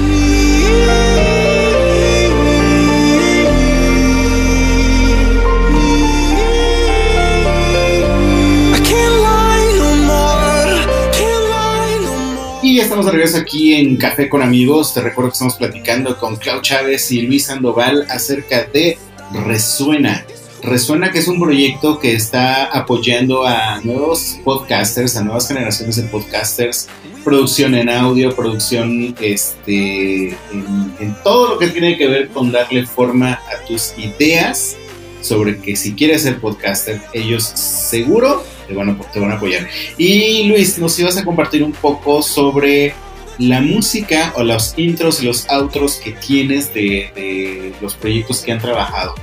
Estamos 13.00 13.14
de 13.14 13.18
regreso 13.18 13.38
aquí 13.38 13.72
en 13.72 13.96
Café 13.96 14.28
con 14.28 14.42
Amigos. 14.42 14.92
Te 14.92 15.00
recuerdo 15.00 15.30
que 15.30 15.32
estamos 15.32 15.54
platicando 15.54 16.18
con 16.18 16.36
Clau 16.36 16.60
Chávez 16.60 17.10
y 17.12 17.22
Luis 17.22 17.46
Sandoval 17.46 18.06
acerca 18.10 18.64
de 18.64 18.98
Resuena. 19.46 20.26
Resuena 20.62 21.10
que 21.10 21.20
es 21.20 21.26
un 21.26 21.40
proyecto 21.40 21.98
que 21.98 22.12
está 22.12 22.64
apoyando 22.64 23.46
a 23.46 23.80
nuevos 23.82 24.38
podcasters, 24.44 25.16
a 25.16 25.24
nuevas 25.24 25.48
generaciones 25.48 25.96
de 25.96 26.02
podcasters, 26.08 26.88
producción 27.24 27.74
en 27.74 27.88
audio, 27.88 28.36
producción 28.36 29.16
este, 29.18 30.32
en, 30.52 30.94
en 31.00 31.16
todo 31.24 31.54
lo 31.54 31.58
que 31.58 31.68
tiene 31.68 31.96
que 31.96 32.06
ver 32.06 32.28
con 32.28 32.52
darle 32.52 32.84
forma 32.84 33.32
a 33.32 33.66
tus 33.66 33.94
ideas 33.96 34.76
sobre 35.22 35.58
que 35.58 35.74
si 35.74 35.94
quieres 35.94 36.24
ser 36.24 36.38
podcaster, 36.38 37.00
ellos 37.14 37.44
seguro 37.44 38.44
te 38.70 38.76
van 38.76 38.90
a, 38.90 38.98
te 39.12 39.18
van 39.18 39.32
a 39.32 39.34
apoyar. 39.34 39.66
Y 39.98 40.44
Luis, 40.44 40.78
nos 40.78 40.96
ibas 40.98 41.16
a 41.16 41.24
compartir 41.24 41.62
un 41.64 41.72
poco 41.72 42.22
sobre 42.22 42.94
la 43.38 43.60
música 43.60 44.32
o 44.36 44.44
los 44.44 44.74
intros 44.78 45.22
y 45.22 45.26
los 45.26 45.48
outros 45.48 45.96
que 45.96 46.12
tienes 46.12 46.72
de, 46.72 47.10
de 47.14 47.72
los 47.80 47.94
proyectos 47.94 48.42
que 48.42 48.52
han 48.52 48.60
trabajado. 48.60 49.14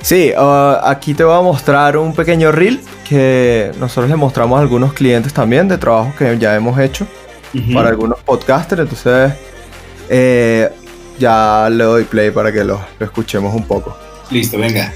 Sí, 0.00 0.32
ah, 0.34 0.80
aquí 0.84 1.12
te 1.12 1.22
voy 1.22 1.36
a 1.36 1.42
mostrar 1.42 1.98
un 1.98 2.14
pequeño 2.14 2.50
reel 2.50 2.80
que 3.06 3.72
nosotros 3.78 4.08
le 4.08 4.16
mostramos 4.16 4.58
a 4.58 4.62
algunos 4.62 4.94
clientes 4.94 5.34
también 5.34 5.68
de 5.68 5.76
trabajos 5.76 6.14
que 6.14 6.38
ya 6.38 6.56
hemos 6.56 6.78
hecho 6.78 7.06
para 7.74 7.90
algunos 7.90 8.18
podcasters. 8.20 8.82
Entonces, 8.82 9.32
eh, 10.08 10.70
ya 11.18 11.68
le 11.70 11.84
doy 11.84 12.04
play 12.04 12.30
para 12.30 12.50
que 12.50 12.64
lo, 12.64 12.80
lo 12.98 13.04
escuchemos 13.06 13.54
un 13.54 13.64
poco. 13.64 13.94
Listo, 14.30 14.56
venga. 14.56 14.90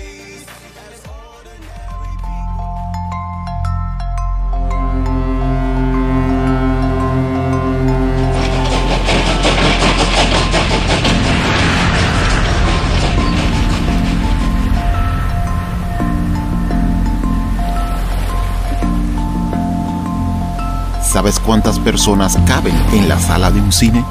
¿Sabes 21.25 21.41
cuántas 21.41 21.79
personas 21.79 22.39
caben 22.47 22.77
en 22.93 23.09
la 23.09 23.19
sala 23.19 23.51
de 23.51 23.59
un 23.59 23.73
cine? 23.73 24.05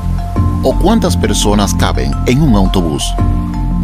¿O 0.63 0.76
cuántas 0.80 1.15
personas 1.15 1.76
caben 1.76 2.12
en 2.26 2.41
un 2.41 2.56
autobús? 2.56 3.04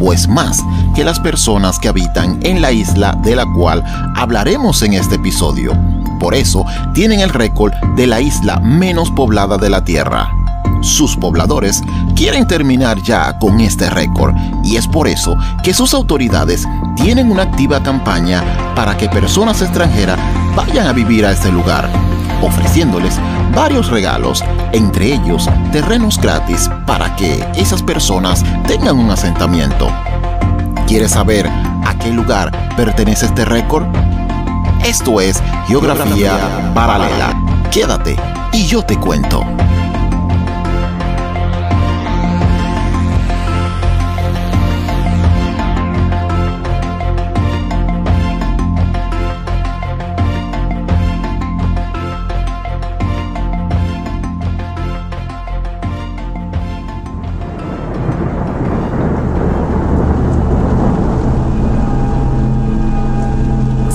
Pues 0.00 0.26
más 0.26 0.58
que 0.96 1.04
las 1.04 1.20
personas 1.20 1.78
que 1.78 1.86
habitan 1.86 2.40
en 2.42 2.60
la 2.60 2.72
isla 2.72 3.16
de 3.22 3.36
la 3.36 3.46
cual 3.56 3.84
hablaremos 4.16 4.82
en 4.82 4.94
este 4.94 5.14
episodio. 5.14 5.78
Por 6.18 6.34
eso 6.34 6.64
tienen 6.92 7.20
el 7.20 7.30
récord 7.30 7.72
de 7.94 8.08
la 8.08 8.20
isla 8.20 8.58
menos 8.58 9.12
poblada 9.12 9.58
de 9.58 9.70
la 9.70 9.84
Tierra. 9.84 10.39
Sus 10.80 11.16
pobladores 11.16 11.82
quieren 12.14 12.46
terminar 12.46 13.02
ya 13.02 13.38
con 13.38 13.60
este 13.60 13.90
récord 13.90 14.34
y 14.64 14.76
es 14.76 14.86
por 14.86 15.08
eso 15.08 15.36
que 15.62 15.74
sus 15.74 15.92
autoridades 15.92 16.66
tienen 16.96 17.30
una 17.30 17.42
activa 17.42 17.82
campaña 17.82 18.42
para 18.74 18.96
que 18.96 19.08
personas 19.08 19.60
extranjeras 19.60 20.18
vayan 20.56 20.86
a 20.86 20.92
vivir 20.92 21.26
a 21.26 21.32
este 21.32 21.52
lugar, 21.52 21.88
ofreciéndoles 22.42 23.18
varios 23.54 23.88
regalos, 23.88 24.42
entre 24.72 25.14
ellos 25.14 25.48
terrenos 25.72 26.18
gratis 26.18 26.70
para 26.86 27.14
que 27.16 27.44
esas 27.56 27.82
personas 27.82 28.44
tengan 28.66 28.98
un 28.98 29.10
asentamiento. 29.10 29.90
¿Quieres 30.86 31.12
saber 31.12 31.46
a 31.46 31.94
qué 31.98 32.10
lugar 32.10 32.50
pertenece 32.76 33.26
este 33.26 33.44
récord? 33.44 33.84
Esto 34.84 35.20
es 35.20 35.42
Geografía 35.66 36.72
Paralela. 36.74 37.34
Quédate 37.70 38.16
y 38.52 38.66
yo 38.66 38.82
te 38.82 38.96
cuento. 38.96 39.44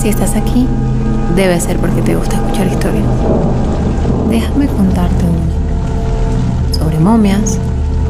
Si 0.06 0.10
estás 0.10 0.36
aquí, 0.36 0.68
debe 1.34 1.58
ser 1.58 1.78
porque 1.78 2.00
te 2.00 2.14
gusta 2.14 2.36
escuchar 2.36 2.68
historias. 2.68 3.02
Déjame 4.30 4.68
contarte 4.68 5.24
una. 5.24 6.78
Sobre 6.78 7.00
momias, 7.00 7.58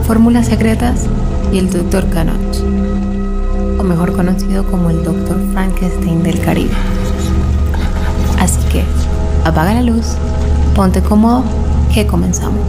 fórmulas 0.07 0.45
secretas 0.45 1.07
y 1.51 1.57
el 1.57 1.71
Dr. 1.71 2.07
Canot. 2.11 2.37
O 3.81 3.83
mejor 3.83 4.13
conocido 4.13 4.71
como 4.71 4.91
el 4.91 5.03
Dr. 5.05 5.41
Frankenstein 5.55 6.23
del 6.23 6.39
Caribe. 6.39 6.75
Así 8.41 8.61
que, 8.71 8.85
apaga 9.47 9.73
la 9.73 9.81
luz, 9.81 10.19
ponte 10.75 11.01
cómodo, 11.01 11.45
que 11.95 12.07
comenzamos. 12.07 12.61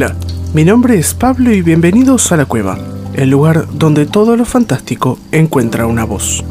Hola, 0.00 0.14
mi 0.54 0.64
nombre 0.64 0.96
es 0.96 1.12
Pablo 1.12 1.52
y 1.52 1.60
bienvenidos 1.60 2.30
a 2.30 2.36
la 2.36 2.44
cueva, 2.44 2.78
el 3.14 3.30
lugar 3.30 3.66
donde 3.72 4.06
todo 4.06 4.36
lo 4.36 4.44
fantástico 4.44 5.18
encuentra 5.32 5.88
una 5.88 6.04
voz. 6.04 6.44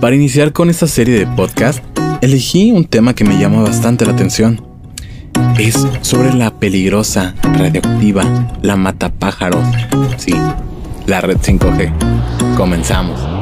Para 0.00 0.16
iniciar 0.16 0.52
con 0.52 0.70
esta 0.70 0.88
serie 0.88 1.16
de 1.16 1.28
podcast, 1.28 1.78
elegí 2.20 2.72
un 2.72 2.84
tema 2.84 3.14
que 3.14 3.22
me 3.22 3.38
llama 3.38 3.62
bastante 3.62 4.04
la 4.04 4.10
atención. 4.10 4.60
Es 5.56 5.86
sobre 6.00 6.34
la 6.34 6.52
peligrosa, 6.52 7.36
radioactiva, 7.44 8.24
la 8.60 8.74
matapájaros. 8.74 9.64
Sí, 10.16 10.34
la 11.06 11.20
red 11.20 11.36
5G. 11.36 12.56
Comenzamos. 12.56 13.37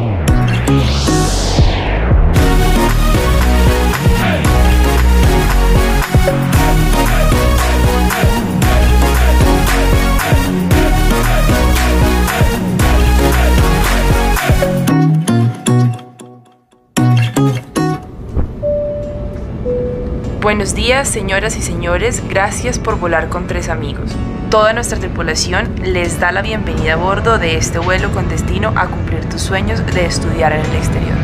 Buenos 20.46 20.76
días, 20.76 21.08
señoras 21.08 21.56
y 21.56 21.62
señores. 21.62 22.22
Gracias 22.28 22.78
por 22.78 22.98
volar 22.98 23.28
con 23.28 23.46
tres 23.46 23.68
amigos. 23.68 24.16
Toda 24.50 24.72
nuestra 24.72 24.98
tripulación 24.98 25.74
les 25.82 26.18
da 26.20 26.30
la 26.30 26.40
bienvenida 26.40 26.92
a 26.92 26.96
bordo 26.96 27.38
de 27.38 27.56
este 27.56 27.80
vuelo 27.80 28.12
con 28.12 28.28
destino 28.28 28.72
a 28.76 28.86
cumplir 28.86 29.28
tus 29.28 29.42
sueños 29.42 29.84
de 29.86 30.06
estudiar 30.06 30.52
en 30.52 30.60
el 30.60 30.76
exterior. 30.76 31.16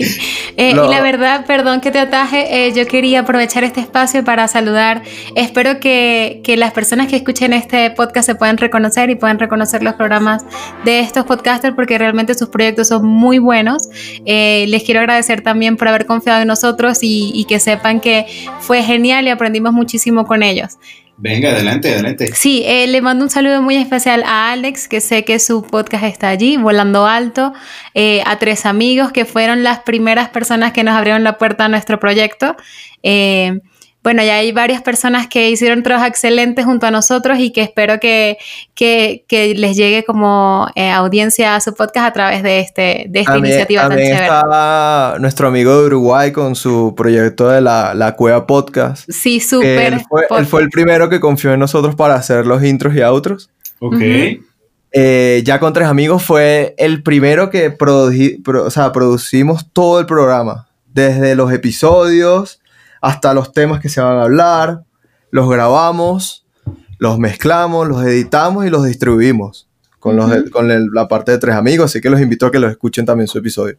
Eh, 0.57 0.71
Y 0.71 0.75
la 0.75 1.01
verdad, 1.03 1.45
perdón 1.47 1.81
que 1.81 1.91
te 1.91 1.99
ataje, 1.99 2.67
eh, 2.67 2.73
yo 2.75 2.87
quería 2.87 3.21
aprovechar 3.21 3.63
este 3.65 3.81
espacio 3.81 4.25
para 4.25 4.49
saludar. 4.49 5.03
Espero 5.37 5.79
que, 5.79 6.41
que 6.43 6.57
las 6.57 6.73
personas 6.73 7.09
que 7.09 7.17
escuchen 7.17 7.53
este 7.53 7.91
podcast 7.91 8.27
se 8.27 8.35
puedan 8.35 8.57
reconocer 8.57 9.11
y 9.11 9.15
puedan 9.15 9.39
reconocer 9.39 9.83
los 9.83 9.95
programas 9.95 10.45
de 10.85 11.01
estos 11.01 11.25
podcasters 11.27 11.75
porque 11.75 11.99
realmente 11.99 12.35
sus 12.35 12.49
proyectos 12.49 12.89
son 12.89 13.07
muy 13.07 13.39
buenos. 13.39 13.89
Eh, 14.25 14.65
les 14.69 14.83
quiero 14.85 15.01
agradecer 15.01 15.43
también 15.43 15.77
por 15.77 15.89
haber 15.89 16.07
confiado 16.07 16.41
en 16.41 16.49
nosotros 16.49 16.99
y, 17.03 17.31
y 17.35 17.45
que 17.45 17.61
sepan 17.61 18.01
que 18.01 18.27
fue 18.61 18.83
genial 18.83 19.27
y 19.27 19.31
aprendimos 19.31 19.73
muchísimo 19.73 20.25
con 20.25 20.43
ellos. 20.43 20.79
Venga, 21.17 21.51
adelante, 21.51 21.93
adelante. 21.93 22.35
Sí, 22.35 22.65
eh, 22.67 22.87
le 22.89 23.01
mando 23.01 23.25
un 23.25 23.31
saludo 23.31 23.63
muy 23.63 23.77
especial 23.77 24.25
a 24.25 24.51
Alex, 24.51 24.89
que 24.89 25.01
sé 25.01 25.25
que 25.25 25.39
su 25.39 25.63
podcast 25.63 26.05
está 26.05 26.29
allí, 26.29 26.57
Volando 26.57 27.07
Alto, 27.07 27.53
eh, 27.95 28.23
a 28.27 28.39
tres 28.39 28.67
amigos 28.67 29.13
que 29.13 29.25
fueron 29.25 29.63
las 29.63 29.81
primeras 29.81 30.29
personas 30.31 30.73
que 30.73 30.83
nos 30.83 30.97
abrieron 30.97 31.23
la 31.23 31.39
puerta 31.39 31.67
a 31.67 31.69
nuestro 31.69 32.01
proyecto. 32.01 32.57
Eh, 33.03 33.61
bueno, 34.05 34.23
ya 34.23 34.37
hay 34.37 34.53
varias 34.53 34.83
personas 34.83 35.27
que 35.27 35.51
hicieron 35.51 35.83
trabajo 35.83 36.07
excelente 36.07 36.63
junto 36.63 36.87
a 36.87 36.91
nosotros 36.93 37.39
y 37.39 37.51
que 37.51 37.63
espero 37.63 37.99
que, 37.99 38.37
que, 38.75 39.25
que 39.27 39.55
les 39.55 39.77
llegue 39.77 40.05
como 40.05 40.69
eh, 40.77 40.91
audiencia 40.91 41.57
a 41.57 41.61
su 41.61 41.75
podcast 41.75 42.07
a 42.09 42.13
través 42.13 42.43
de, 42.43 42.61
este, 42.61 43.07
de 43.09 43.21
esta 43.21 43.33
También, 43.33 43.55
iniciativa 43.55 43.83
tan 43.83 43.91
también 43.93 44.09
chévere. 44.11 44.27
está 44.27 45.17
nuestro 45.19 45.49
amigo 45.49 45.81
de 45.81 45.87
Uruguay 45.87 46.31
con 46.33 46.55
su 46.55 46.95
proyecto 46.95 47.49
de 47.49 47.63
la, 47.63 47.95
la 47.95 48.15
Cueva 48.15 48.47
Podcast. 48.47 49.09
Sí, 49.11 49.41
súper. 49.41 49.95
Él 49.95 50.01
fue, 50.09 50.27
él 50.39 50.47
fue 50.47 50.61
el 50.63 50.69
primero 50.69 51.09
que 51.09 51.19
confió 51.19 51.55
en 51.55 51.61
nosotros 51.61 51.95
para 51.95 52.15
hacer 52.15 52.47
los 52.47 52.63
intros 52.63 52.95
y 52.95 53.01
outros. 53.01 53.49
Ok. 53.81 54.01
Eh, 54.97 55.43
ya 55.45 55.59
con 55.59 55.73
Tres 55.73 55.89
Amigos 55.89 56.23
fue 56.23 56.75
el 56.79 57.03
primero 57.03 57.51
que 57.51 57.77
produji- 57.77 58.43
pro- 58.45 58.65
o 58.67 58.71
sea, 58.71 58.93
producimos 58.93 59.67
todo 59.73 59.99
el 59.99 60.07
programa. 60.07 60.69
Desde 60.93 61.35
los 61.35 61.53
episodios 61.53 62.61
hasta 63.05 63.35
los 63.35 63.53
temas 63.53 63.81
que 63.81 63.89
se 63.89 64.01
van 64.01 64.17
a 64.19 64.23
hablar. 64.23 64.85
Los 65.31 65.49
grabamos, 65.51 66.47
los 66.99 67.19
mezclamos, 67.19 67.87
los 67.87 68.03
editamos 68.05 68.65
y 68.67 68.71
los 68.71 68.85
distribuimos. 68.87 69.69
Con, 69.99 70.17
los 70.17 70.51
con 70.51 70.71
el- 70.71 70.89
la 70.93 71.07
parte 71.09 71.33
de 71.33 71.39
Tres 71.39 71.55
Amigos. 71.55 71.91
Así 71.91 72.01
que 72.01 72.09
los 72.11 72.21
invito 72.21 72.47
a 72.47 72.51
que 72.51 72.59
los 72.59 72.71
escuchen 72.71 73.05
también 73.07 73.29
su 73.29 73.39
episodio. 73.39 73.77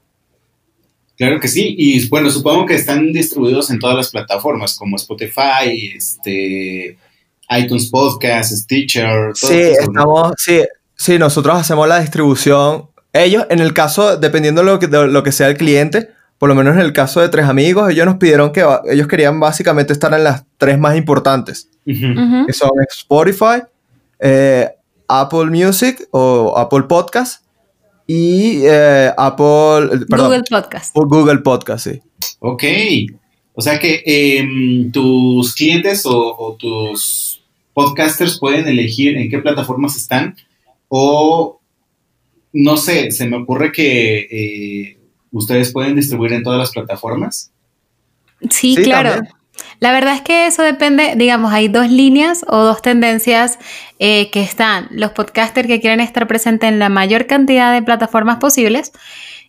Claro 1.17 1.39
que 1.39 1.47
sí, 1.47 1.75
y 1.77 2.07
bueno, 2.09 2.29
supongo 2.29 2.65
que 2.65 2.75
están 2.75 3.13
distribuidos 3.13 3.69
en 3.69 3.79
todas 3.79 3.95
las 3.95 4.09
plataformas 4.11 4.75
como 4.77 4.97
Spotify, 4.97 5.93
este, 5.95 6.97
iTunes 7.57 7.89
Podcast, 7.89 8.51
Stitcher, 8.51 9.31
todo 9.39 9.49
Sí, 9.49 9.55
eso, 9.57 9.91
¿no? 9.91 9.99
estamos, 10.01 10.33
sí, 10.37 10.61
sí, 10.95 11.17
nosotros 11.17 11.55
hacemos 11.57 11.87
la 11.87 11.99
distribución. 12.01 12.87
Ellos, 13.13 13.45
en 13.49 13.59
el 13.59 13.73
caso, 13.73 14.17
dependiendo 14.17 14.59
de 14.61 14.65
lo 14.67 14.77
que, 14.77 14.87
de 14.87 15.07
lo 15.07 15.23
que 15.23 15.31
sea 15.31 15.47
el 15.47 15.55
cliente, 15.57 16.09
por 16.37 16.49
lo 16.49 16.55
menos 16.55 16.75
en 16.75 16.81
el 16.81 16.93
caso 16.93 17.21
de 17.21 17.29
Tres 17.29 17.45
Amigos, 17.45 17.89
ellos 17.89 18.05
nos 18.05 18.15
pidieron 18.17 18.51
que 18.51 18.65
ellos 18.89 19.07
querían 19.07 19.39
básicamente 19.39 19.93
estar 19.93 20.13
en 20.13 20.23
las 20.23 20.45
tres 20.57 20.77
más 20.77 20.97
importantes, 20.97 21.69
que 21.85 22.53
son 22.53 22.71
Spotify, 22.89 23.61
eh, 24.19 24.69
Apple 25.07 25.45
Music 25.45 26.07
o 26.11 26.53
Apple 26.57 26.83
Podcast 26.83 27.43
y 28.07 28.61
eh, 28.63 29.11
Apple, 29.17 29.95
eh, 29.95 30.05
perdón, 30.09 30.27
Google 30.27 30.43
Podcast. 30.49 30.97
o 30.97 31.05
Google 31.07 31.39
Podcast, 31.39 31.87
sí. 31.89 32.01
Ok, 32.39 32.63
o 33.53 33.61
sea 33.61 33.79
que 33.79 34.03
em, 34.05 34.91
tus 34.91 35.55
clientes 35.55 36.05
o, 36.05 36.35
o 36.37 36.55
tus 36.55 37.41
podcasters 37.73 38.39
pueden 38.39 38.67
elegir 38.67 39.17
en 39.17 39.29
qué 39.29 39.39
plataformas 39.39 39.95
están 39.95 40.35
o 40.87 41.59
no 42.57 42.77
sé, 42.77 43.11
se 43.11 43.27
me 43.27 43.35
ocurre 43.35 43.71
que 43.71 44.19
eh, 44.31 44.94
ustedes 45.35 45.71
pueden 45.71 45.95
distribuir 45.95 46.33
en 46.33 46.43
todas 46.43 46.57
las 46.57 46.71
plataformas. 46.71 47.51
Sí, 48.49 48.75
Sí, 48.75 48.83
claro. 48.83 49.11
también. 49.11 49.33
La 49.79 49.91
verdad 49.91 50.15
es 50.15 50.21
que 50.21 50.47
eso 50.47 50.63
depende, 50.63 51.13
digamos, 51.15 51.53
hay 51.53 51.67
dos 51.67 51.89
líneas 51.89 52.45
o 52.47 52.57
dos 52.57 52.81
tendencias 52.81 53.57
eh, 53.99 54.29
que 54.31 54.41
están. 54.41 54.87
Los 54.91 55.11
podcasters 55.11 55.67
que 55.67 55.79
quieren 55.79 55.99
estar 55.99 56.27
presentes 56.27 56.69
en 56.69 56.79
la 56.79 56.89
mayor 56.89 57.25
cantidad 57.27 57.73
de 57.73 57.81
plataformas 57.81 58.37
posibles 58.37 58.91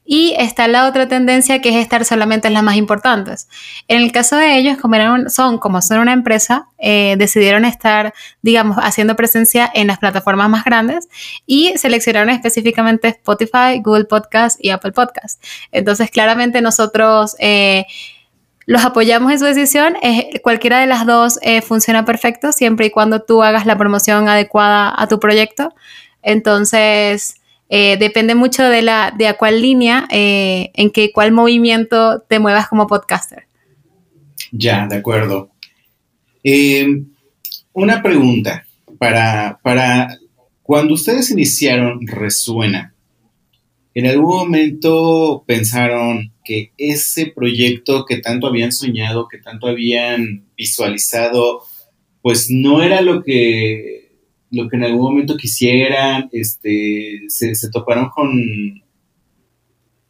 y 0.06 0.34
está 0.38 0.68
la 0.68 0.86
otra 0.86 1.08
tendencia 1.08 1.60
que 1.60 1.70
es 1.70 1.76
estar 1.76 2.04
solamente 2.04 2.48
en 2.48 2.54
las 2.54 2.62
más 2.62 2.76
importantes. 2.76 3.48
En 3.88 4.02
el 4.02 4.12
caso 4.12 4.36
de 4.36 4.56
ellos, 4.56 4.78
como 4.78 4.94
eran 4.94 5.28
son, 5.28 5.58
como 5.58 5.82
son 5.82 5.98
una 5.98 6.12
empresa, 6.12 6.68
eh, 6.78 7.16
decidieron 7.18 7.64
estar, 7.64 8.14
digamos, 8.40 8.78
haciendo 8.80 9.16
presencia 9.16 9.70
en 9.74 9.88
las 9.88 9.98
plataformas 9.98 10.48
más 10.48 10.64
grandes 10.64 11.08
y 11.44 11.76
seleccionaron 11.76 12.30
específicamente 12.30 13.08
Spotify, 13.08 13.80
Google 13.82 14.04
Podcast 14.04 14.58
y 14.64 14.70
Apple 14.70 14.92
Podcast. 14.92 15.42
Entonces, 15.72 16.10
claramente 16.10 16.60
nosotros... 16.62 17.36
eh, 17.38 17.86
los 18.68 18.84
apoyamos 18.84 19.30
en 19.30 19.38
su 19.38 19.44
decisión. 19.44 19.94
cualquiera 20.42 20.80
de 20.80 20.88
las 20.88 21.06
dos 21.06 21.38
eh, 21.42 21.62
funciona 21.62 22.04
perfecto 22.04 22.50
siempre 22.50 22.86
y 22.86 22.90
cuando 22.90 23.22
tú 23.22 23.44
hagas 23.44 23.64
la 23.64 23.78
promoción 23.78 24.28
adecuada 24.28 24.92
a 24.96 25.06
tu 25.06 25.20
proyecto. 25.20 25.72
Entonces, 26.20 27.36
eh, 27.68 27.96
depende 27.98 28.34
mucho 28.34 28.62
de, 28.62 28.82
la, 28.82 29.12
de 29.16 29.26
a 29.26 29.36
cuál 29.36 29.60
línea, 29.60 30.06
eh, 30.10 30.70
en 30.74 30.90
qué 30.90 31.12
cuál 31.12 31.32
movimiento 31.32 32.20
te 32.28 32.38
muevas 32.38 32.68
como 32.68 32.86
podcaster. 32.86 33.44
Ya, 34.52 34.86
de 34.86 34.96
acuerdo. 34.96 35.50
Eh, 36.44 37.02
una 37.72 38.02
pregunta 38.02 38.66
para, 38.98 39.58
para 39.62 40.18
cuando 40.62 40.94
ustedes 40.94 41.30
iniciaron 41.30 42.06
Resuena, 42.06 42.94
¿en 43.94 44.06
algún 44.06 44.36
momento 44.36 45.44
pensaron 45.46 46.32
que 46.44 46.72
ese 46.78 47.26
proyecto 47.26 48.04
que 48.04 48.18
tanto 48.18 48.46
habían 48.46 48.70
soñado, 48.70 49.26
que 49.28 49.38
tanto 49.38 49.66
habían 49.66 50.44
visualizado, 50.56 51.62
pues 52.22 52.48
no 52.48 52.82
era 52.82 53.00
lo 53.00 53.24
que, 53.24 54.05
lo 54.50 54.68
que 54.68 54.76
en 54.76 54.84
algún 54.84 55.02
momento 55.02 55.36
quisieran? 55.36 56.28
Este, 56.32 57.22
se, 57.28 57.54
se 57.54 57.70
toparon 57.70 58.08
con, 58.10 58.30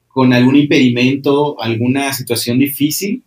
con 0.09 0.33
algún 0.33 0.57
impedimento, 0.57 1.61
alguna 1.61 2.13
situación 2.15 2.59
difícil? 2.59 3.23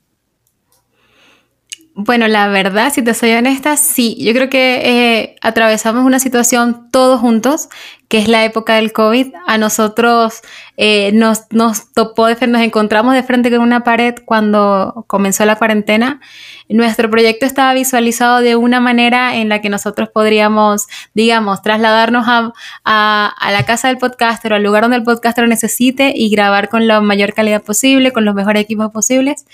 Bueno, 1.94 2.28
la 2.28 2.48
verdad, 2.48 2.94
si 2.94 3.04
te 3.04 3.14
soy 3.14 3.32
honesta, 3.32 3.78
sí. 3.78 4.16
Yo 4.20 4.34
creo 4.34 4.50
que 4.50 4.82
eh, 4.86 5.36
atravesamos 5.42 6.06
una 6.06 6.20
situación 6.20 6.90
todos 6.92 7.20
juntos, 7.20 7.70
que 8.10 8.18
es 8.18 8.28
la 8.28 8.44
época 8.44 8.76
del 8.76 8.92
COVID. 8.92 9.34
A 9.48 9.58
nosotros 9.58 10.42
eh, 10.78 11.12
nos, 11.14 11.44
nos 11.52 11.94
topó, 11.94 12.26
de, 12.26 12.48
nos 12.48 12.62
encontramos 12.62 13.14
de 13.14 13.22
frente 13.22 13.52
con 13.52 13.62
una 13.62 13.84
pared 13.84 14.16
cuando 14.26 15.06
comenzó 15.08 15.46
la 15.46 15.58
cuarentena. 15.58 16.20
Nuestro 16.68 17.10
proyecto 17.10 17.46
estaba 17.46 17.74
visualizado 17.74 18.42
de 18.42 18.56
una 18.56 18.80
manera 18.80 19.36
en 19.36 19.48
la 19.48 19.62
que 19.62 19.70
nosotros 19.70 20.10
podríamos, 20.10 20.88
digamos, 21.14 21.62
trasladarnos 21.62 22.26
a, 22.28 22.52
a, 22.84 23.52
la 23.52 23.64
casa 23.64 23.90
del 23.90 23.98
podcaster 24.00 24.54
o 24.54 24.56
al 24.56 24.64
lugar 24.64 24.82
donde 24.82 24.98
el 24.98 25.04
podcaster 25.04 25.48
necesite 25.48 26.12
y 26.16 26.30
grabar 26.30 26.70
con 26.70 26.88
la 26.88 27.02
mayor 27.02 27.34
calidad 27.34 27.62
posible, 27.62 28.12
con 28.12 28.26
los 28.26 28.34
mejores 28.34 28.64
equipos 28.64 28.92
posibles 28.92 29.46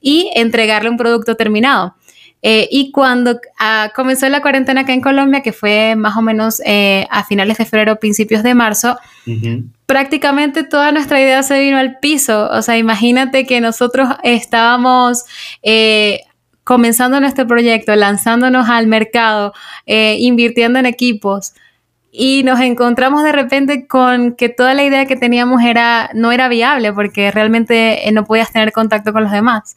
y 0.00 0.30
entregarle 0.36 0.88
un 0.88 0.96
producto 0.96 1.34
terminado. 1.34 1.96
Eh, 2.46 2.68
y 2.70 2.90
cuando 2.90 3.40
ah, 3.58 3.90
comenzó 3.96 4.28
la 4.28 4.42
cuarentena 4.42 4.82
acá 4.82 4.92
en 4.92 5.00
Colombia, 5.00 5.40
que 5.40 5.54
fue 5.54 5.96
más 5.96 6.14
o 6.14 6.20
menos 6.20 6.60
eh, 6.66 7.06
a 7.10 7.24
finales 7.24 7.56
de 7.56 7.64
febrero, 7.64 7.96
principios 7.96 8.42
de 8.42 8.54
marzo, 8.54 8.98
prácticamente 9.86 10.62
toda 10.62 10.92
nuestra 10.92 11.18
idea 11.22 11.42
se 11.42 11.58
vino 11.58 11.78
al 11.78 11.98
piso. 12.00 12.50
O 12.50 12.60
sea, 12.60 12.76
imagínate 12.76 13.46
que 13.46 13.62
nosotros 13.62 14.10
estábamos 14.22 15.24
eh, 15.62 16.20
comenzando 16.64 17.18
nuestro 17.18 17.46
proyecto, 17.46 17.96
lanzándonos 17.96 18.68
al 18.68 18.88
mercado, 18.88 19.54
invirtiendo 19.86 20.78
en 20.78 20.84
equipos. 20.84 21.54
Y 22.12 22.42
nos 22.42 22.60
encontramos 22.60 23.22
de 23.22 23.32
repente 23.32 23.86
con 23.86 24.34
que 24.34 24.50
toda 24.50 24.74
la 24.74 24.84
idea 24.84 25.06
que 25.06 25.16
teníamos 25.16 25.62
era, 25.62 26.10
no 26.12 26.30
era 26.30 26.48
viable 26.48 26.92
porque 26.92 27.30
realmente 27.30 28.04
no 28.12 28.26
podías 28.26 28.52
tener 28.52 28.70
contacto 28.70 29.14
con 29.14 29.22
los 29.22 29.32
demás. 29.32 29.76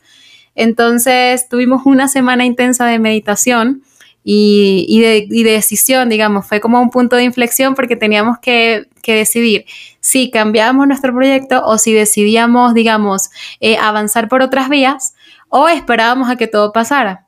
Entonces 0.58 1.48
tuvimos 1.48 1.86
una 1.86 2.08
semana 2.08 2.44
intensa 2.44 2.88
de 2.88 2.98
meditación 2.98 3.84
y, 4.24 5.00
de, 5.00 5.44
decisión, 5.44 6.10
digamos, 6.10 6.46
fue 6.46 6.60
como 6.60 6.82
un 6.82 6.90
punto 6.90 7.16
de 7.16 7.24
inflexión 7.24 7.76
porque 7.76 7.96
teníamos 7.96 8.40
que, 8.40 8.88
decidir 9.06 9.64
si 10.02 10.30
cambiábamos 10.32 10.86
nuestro 10.86 11.14
proyecto 11.14 11.64
o 11.64 11.78
si 11.78 11.94
decidíamos, 11.94 12.74
digamos, 12.74 13.30
eh, 13.62 13.78
avanzar 13.78 14.28
por 14.28 14.42
otras 14.42 14.68
vías 14.68 15.14
o 15.48 15.70
esperábamos 15.70 16.30
a 16.30 16.36
que 16.36 16.48
todo 16.48 16.74
pasara. 16.74 17.26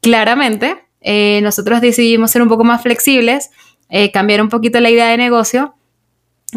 Claramente, 0.00 0.82
eh, 1.00 1.38
nosotros 1.44 1.80
decidimos 1.80 2.32
ser 2.32 2.42
un 2.42 2.48
poco 2.48 2.64
más 2.64 2.82
flexibles, 2.82 3.50
eh, 3.88 4.10
cambiar 4.10 4.42
un 4.42 4.48
poquito 4.48 4.80
la 4.80 4.90
idea 4.90 5.06
de 5.06 5.16
negocio 5.16 5.76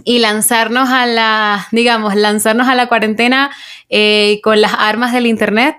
y 0.04 0.18
lanzarnos 0.18 0.90
a 0.90 1.06
la, 1.06 1.68
digamos, 1.72 2.16
lanzarnos 2.16 2.68
a 2.68 2.74
la 2.74 2.88
cuarentena 2.88 3.52
con 4.42 4.62
las 4.62 4.74
armas 4.74 5.14
del 5.14 5.28
Internet 5.28 5.76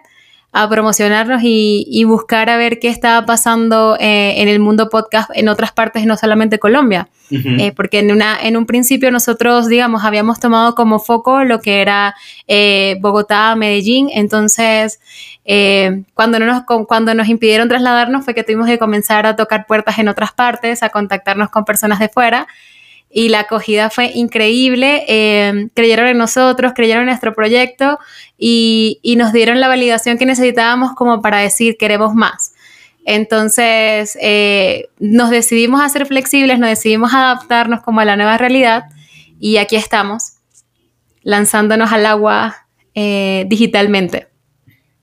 a 0.63 0.69
promocionarnos 0.69 1.43
y, 1.43 1.87
y, 1.89 2.05
buscar 2.05 2.49
a 2.49 2.57
ver 2.57 2.79
qué 2.79 2.89
estaba 2.89 3.27
pasando 3.27 3.97
eh, 4.01 4.41
en 4.41 4.49
el 4.49 4.59
mundo 4.59 4.89
podcast 4.89 5.31
en 5.35 5.49
otras 5.49 5.73
partes, 5.73 6.07
no 6.07 6.17
solamente 6.17 6.59
Colombia. 6.59 7.09
Uh 7.31 7.35
-huh. 7.35 7.61
eh, 7.61 7.73
porque 7.73 7.99
en, 7.99 8.13
una, 8.13 8.39
en 8.41 8.57
un 8.57 8.67
principio 8.67 9.11
nosotros, 9.11 9.69
digamos, 9.69 10.05
habíamos 10.05 10.41
tomado 10.41 10.75
como 10.75 10.99
foco 10.99 11.45
lo 11.45 11.61
que 11.61 11.83
era 11.83 12.15
eh, 12.47 12.97
Bogotá, 13.01 13.55
Medellín. 13.57 14.09
Entonces, 14.13 15.01
eh, 15.45 16.05
cuando, 16.15 16.39
no 16.39 16.47
nos, 16.47 16.63
cuando 16.87 17.15
nos 17.15 17.29
impidieron 17.29 17.69
trasladarnos 17.69 18.25
fue 18.25 18.35
que 18.35 18.43
tuvimos 18.43 18.67
que 18.67 18.79
comenzar 18.79 19.27
a 19.27 19.37
tocar 19.37 19.67
puertas 19.67 19.99
en 19.99 20.09
otras 20.09 20.33
partes, 20.33 20.83
a 20.83 20.89
contactarnos 20.89 21.51
con 21.51 21.65
personas 21.65 21.99
de 21.99 22.09
fuera 22.09 22.47
y 23.11 23.29
la 23.29 23.41
acogida 23.41 23.91
fue 23.91 24.11
increíble. 24.15 25.05
Eh, 25.09 25.69
creyeron 25.75 26.09
en 26.09 26.19
nosotros, 26.19 26.73
creyeron 26.75 27.03
en 27.03 27.07
nuestro 27.07 27.35
proyecto 27.35 27.99
y, 28.39 29.01
nos 29.17 29.33
dieron 29.33 29.61
la 29.61 29.69
validación 29.69 30.19
que 30.19 30.27
necesitábamos 30.27 30.93
como 30.95 31.23
para 31.23 31.39
decir 31.39 31.77
queremos 31.79 32.15
más. 32.15 32.53
Entonces 33.05 34.19
eh, 34.21 34.89
nos 34.99 35.31
decidimos 35.31 35.81
a 35.81 35.89
ser 35.89 36.07
flexibles, 36.07 36.59
nos 36.59 36.69
decidimos 36.69 37.15
a 37.15 37.31
adaptarnos 37.31 37.81
como 37.83 38.01
a 38.01 38.05
la 38.05 38.17
nueva 38.17 38.37
realidad 38.37 38.85
y 39.39 39.59
aquí 39.59 39.77
estamos, 39.77 40.35
lanzándonos 41.23 41.93
al 41.93 42.05
agua 42.05 42.67
eh, 42.95 43.47
digitalmente. 43.49 44.27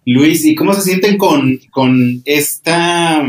Luis, 0.05 0.43
¿y 0.45 0.53
cómo 0.53 0.73
se 0.73 0.81
sienten 0.81 1.17
con, 1.17 1.59
con 1.71 2.21
esta 2.25 3.23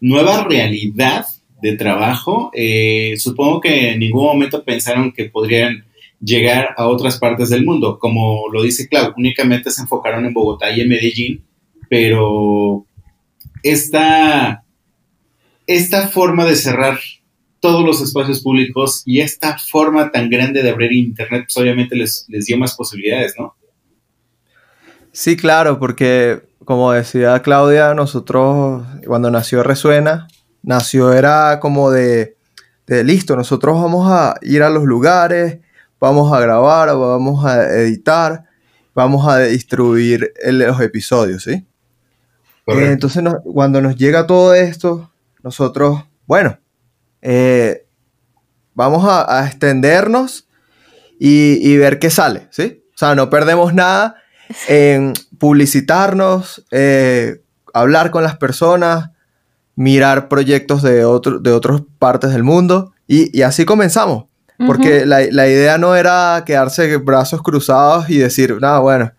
nueva 0.00 0.44
realidad 0.44 1.26
de 1.60 1.76
trabajo? 1.76 2.50
Eh, 2.54 3.14
supongo 3.18 3.60
que 3.60 3.92
en 3.92 4.00
ningún 4.00 4.24
momento 4.24 4.64
pensaron 4.64 5.12
que 5.12 5.26
podrían 5.26 5.84
llegar 6.20 6.74
a 6.76 6.86
otras 6.86 7.18
partes 7.18 7.50
del 7.50 7.64
mundo. 7.64 7.98
Como 7.98 8.48
lo 8.52 8.62
dice 8.62 8.88
Clau, 8.88 9.12
únicamente 9.16 9.70
se 9.70 9.82
enfocaron 9.82 10.24
en 10.26 10.34
Bogotá 10.34 10.70
y 10.70 10.80
en 10.80 10.88
Medellín, 10.88 11.44
pero 11.88 12.86
esta, 13.62 14.64
esta 15.66 16.08
forma 16.08 16.44
de 16.44 16.56
cerrar 16.56 16.98
todos 17.60 17.84
los 17.84 18.00
espacios 18.00 18.40
públicos 18.40 19.02
y 19.04 19.20
esta 19.20 19.58
forma 19.58 20.12
tan 20.12 20.30
grande 20.30 20.62
de 20.62 20.70
abrir 20.70 20.92
Internet, 20.92 21.44
pues 21.46 21.56
obviamente 21.56 21.96
les, 21.96 22.24
les 22.28 22.46
dio 22.46 22.56
más 22.56 22.74
posibilidades, 22.76 23.34
¿no? 23.38 23.54
Sí, 25.12 25.36
claro, 25.36 25.78
porque 25.80 26.40
como 26.64 26.92
decía 26.92 27.40
Claudia, 27.40 27.94
nosotros 27.94 28.84
cuando 29.06 29.30
nació 29.30 29.62
Resuena, 29.62 30.28
nació 30.62 31.12
era 31.12 31.58
como 31.60 31.90
de, 31.90 32.36
de 32.86 33.04
listo, 33.04 33.36
nosotros 33.36 33.80
vamos 33.80 34.10
a 34.10 34.36
ir 34.42 34.62
a 34.62 34.70
los 34.70 34.84
lugares, 34.84 35.58
vamos 36.00 36.32
a 36.32 36.40
grabar, 36.40 36.88
vamos 36.88 37.44
a 37.44 37.64
editar, 37.78 38.44
vamos 38.94 39.26
a 39.28 39.38
distribuir 39.40 40.32
el- 40.42 40.58
los 40.58 40.80
episodios, 40.80 41.42
¿sí? 41.44 41.64
Eh, 42.82 42.92
entonces, 42.92 43.22
cuando 43.44 43.80
nos 43.80 43.96
llega 43.96 44.26
todo 44.26 44.54
esto, 44.54 45.10
nosotros, 45.42 46.04
bueno, 46.26 46.58
eh, 47.22 47.86
vamos 48.74 49.04
a, 49.08 49.40
a 49.40 49.46
extendernos 49.46 50.46
y, 51.18 51.54
y 51.68 51.76
ver 51.78 51.98
qué 51.98 52.10
sale, 52.10 52.48
¿sí? 52.50 52.84
O 52.94 52.98
sea, 52.98 53.14
no 53.14 53.30
perdemos 53.30 53.72
nada 53.74 54.16
en 54.68 55.12
publicitarnos, 55.38 56.64
eh, 56.70 57.42
hablar 57.74 58.10
con 58.10 58.22
las 58.22 58.36
personas, 58.36 59.10
mirar 59.78 60.26
proyectos 60.28 60.82
de, 60.82 61.04
otro- 61.04 61.38
de 61.38 61.52
otras 61.52 61.82
partes 62.00 62.32
del 62.32 62.42
mundo 62.42 62.92
y, 63.06 63.36
y 63.38 63.42
así 63.42 63.64
comenzamos. 63.64 64.24
Porque 64.66 64.98
Ujú. 64.98 65.06
la, 65.06 65.20
la 65.30 65.46
idea 65.46 65.78
no 65.78 65.94
era 65.94 66.42
quedarse 66.44 66.96
brazos 66.96 67.42
cruzados 67.42 68.10
y 68.10 68.18
decir, 68.18 68.56
nada, 68.60 68.80
bueno, 68.80 69.12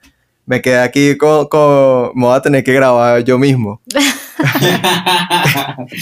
me 0.46 0.62
quedé 0.62 0.80
aquí 0.80 1.16
con, 1.16 1.48
con- 1.48 2.12
me 2.14 2.26
voy 2.26 2.36
a 2.36 2.42
tener 2.42 2.62
que 2.66 2.74
grabar 2.74 3.24
yo 3.24 3.40
mismo. 3.40 3.82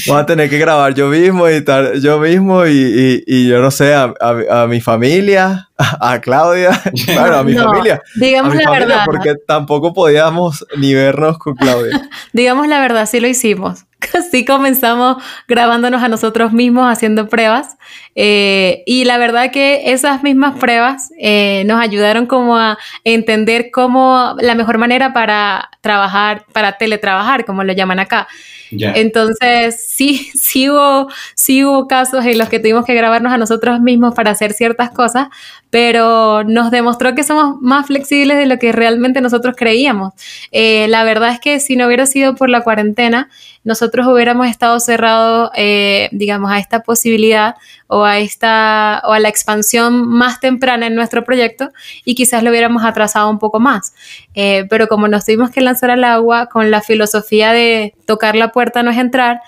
Voy 0.08 0.20
a 0.20 0.26
tener 0.26 0.50
que 0.50 0.58
grabar 0.60 0.94
yo 0.94 1.08
mismo, 1.08 1.48
editar 1.48 1.94
yo 1.96 2.20
mismo 2.20 2.66
y, 2.68 2.72
y- 2.72 3.24
y 3.26 3.48
yo 3.48 3.60
no 3.62 3.72
sé, 3.72 3.94
a, 3.94 4.14
a- 4.20 4.64
a 4.64 4.68
mi 4.68 4.80
familia, 4.82 5.70
a, 5.78 6.20
Claudia, 6.20 6.80
bueno, 7.08 7.38
a 7.38 7.44
mi 7.44 7.54
No, 7.56 7.64
familia. 7.66 8.02
digamos 8.16 8.54
a 8.54 8.56
mi 8.58 8.64
la 8.64 8.70
familia, 8.70 8.88
verdad. 8.88 9.06
porque 9.06 9.34
tampoco 9.48 9.94
podíamos 9.94 10.66
ni 10.78 10.94
vernos 10.94 11.38
con 11.40 11.56
Claudia. 11.56 12.10
Digamos 12.34 12.68
la 12.68 12.80
verdad, 12.80 13.08
sí 13.08 13.20
lo 13.20 13.28
hicimos. 13.28 13.86
Sí 14.32 14.46
comenzamos 14.46 15.24
grabándonos 15.48 16.04
a 16.04 16.08
nosotros 16.08 16.54
mismos, 16.54 16.92
haciendo 16.92 17.30
pruebas. 17.30 17.78
Eh, 18.20 18.82
y 18.88 19.06
la 19.06 19.20
verdad 19.20 19.52
que 19.52 19.92
esas 19.92 20.24
mismas 20.24 20.58
pruebas 20.58 21.12
eh, 21.20 21.64
nos 21.68 21.80
ayudaron 21.80 22.26
como 22.26 22.58
a 22.58 22.80
entender 23.04 23.70
cómo 23.72 24.36
la 24.40 24.56
mejor 24.56 24.80
manera 24.80 25.14
para 25.14 25.70
trabajar, 25.82 26.44
para 26.52 26.80
teletrabajar, 26.80 27.46
como 27.46 27.64
lo 27.64 27.74
llaman 27.74 28.00
acá. 28.00 28.28
Ya. 28.72 28.94
Entonces, 28.96 29.86
sí, 29.88 30.30
sí 30.34 30.68
hubo, 30.68 31.10
sí 31.36 31.64
hubo 31.64 31.88
casos 31.88 32.26
en 32.26 32.40
los 32.40 32.50
que 32.50 32.60
tuvimos 32.60 32.86
que 32.86 32.96
grabarnos 32.96 33.32
a 33.32 33.38
nosotros 33.38 33.80
mismos 33.82 34.16
para 34.16 34.32
hacer 34.32 34.52
ciertas 34.54 34.90
cosas, 34.90 35.28
pero 35.70 36.44
nos 36.44 36.72
demostró 36.72 37.14
que 37.14 37.24
somos 37.24 37.62
más 37.62 37.86
flexibles 37.86 38.38
de 38.38 38.48
lo 38.48 38.58
que 38.58 38.72
realmente 38.72 39.22
nosotros 39.22 39.56
creíamos. 39.56 40.14
Eh, 40.52 40.88
la 40.90 41.04
verdad 41.04 41.34
es 41.34 41.40
que 41.40 41.60
si 41.60 41.76
no 41.76 41.86
hubiera 41.86 42.08
sido 42.08 42.36
por 42.36 42.50
la 42.50 42.62
cuarentena, 42.62 43.30
nosotros 43.64 44.08
hubiéramos 44.08 44.48
estado 44.48 44.80
cerrados, 44.80 45.52
eh, 45.56 46.10
digamos, 46.12 46.52
a 46.52 46.60
esta 46.60 46.82
posibilidad 46.84 47.56
o 47.88 48.06
a 48.08 48.20
esta 48.20 49.02
o 49.06 49.14
a 49.14 49.20
la 49.20 49.30
expansión 49.30 50.08
más 50.08 50.40
temprana 50.40 50.88
en 50.88 50.96
nuestro 50.96 51.24
proyecto 51.24 51.70
y 52.06 52.16
quizás 52.16 52.44
lo 52.44 52.50
hubiéramos 52.50 52.84
atrasado 52.84 53.30
un 53.30 53.40
poco 53.40 53.60
más. 53.60 53.94
Eh, 54.34 54.66
pero 54.70 54.88
como 54.88 55.08
nos 55.08 55.26
tuvimos 55.26 55.52
que 55.52 55.62
lanzar 55.62 55.92
al 55.92 56.04
agua 56.04 56.48
con 56.48 56.72
la 56.72 56.82
filosofía 56.82 57.54
de 57.54 57.94
tocar 58.06 58.36
la 58.36 58.52
puerta 58.52 58.84
no 58.84 58.92
es 58.92 58.98
entrar, 58.98 59.42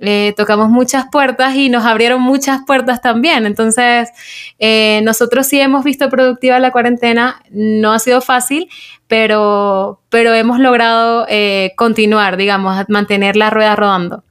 eh, 0.00 0.34
tocamos 0.36 0.70
muchas 0.70 1.06
puertas 1.10 1.54
y 1.54 1.68
nos 1.68 1.84
abrieron 1.84 2.20
muchas 2.20 2.60
puertas 2.66 3.00
también. 3.00 3.46
Entonces, 3.46 4.10
eh, 4.58 5.00
nosotros 5.04 5.46
sí 5.46 5.60
hemos 5.60 5.84
visto 5.84 6.08
productiva 6.10 6.58
la 6.58 6.72
cuarentena, 6.72 7.42
no 7.50 7.92
ha 7.92 7.98
sido 7.98 8.20
fácil, 8.20 8.68
pero, 9.06 10.00
pero 10.08 10.34
hemos 10.34 10.58
logrado 10.58 11.26
eh, 11.28 11.72
continuar, 11.76 12.36
digamos, 12.36 12.84
mantener 12.88 13.36
la 13.36 13.50
rueda 13.50 13.76
rodando. 13.76 14.23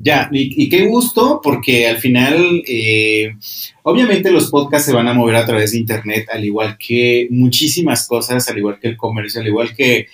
Ya, 0.00 0.28
y, 0.30 0.62
y 0.64 0.68
qué 0.68 0.86
gusto, 0.86 1.40
porque 1.42 1.88
al 1.88 1.96
final, 1.98 2.62
eh, 2.68 3.34
obviamente 3.82 4.30
los 4.30 4.48
podcasts 4.48 4.86
se 4.86 4.94
van 4.94 5.08
a 5.08 5.12
mover 5.14 5.34
a 5.34 5.44
través 5.44 5.72
de 5.72 5.78
Internet, 5.78 6.28
al 6.32 6.44
igual 6.44 6.76
que 6.78 7.26
muchísimas 7.30 8.06
cosas, 8.06 8.48
al 8.48 8.58
igual 8.58 8.78
que 8.80 8.88
el 8.88 8.96
comercio, 8.96 9.40
al 9.40 9.48
igual 9.48 9.74
que, 9.74 10.06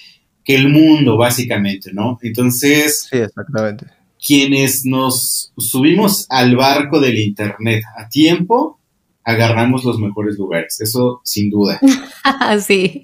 que 0.42 0.54
el 0.54 0.70
mundo, 0.70 1.18
básicamente, 1.18 1.92
¿no? 1.92 2.18
Entonces, 2.22 3.08
Sí, 3.10 3.18
exactamente. 3.18 3.84
quienes 4.26 4.86
nos 4.86 5.52
subimos 5.58 6.26
al 6.30 6.56
barco 6.56 6.98
del 6.98 7.18
Internet 7.18 7.84
a 7.98 8.08
tiempo, 8.08 8.80
agarramos 9.22 9.84
los 9.84 9.98
mejores 9.98 10.38
lugares, 10.38 10.80
eso 10.80 11.20
sin 11.24 11.50
duda. 11.50 11.78
Así. 12.24 13.02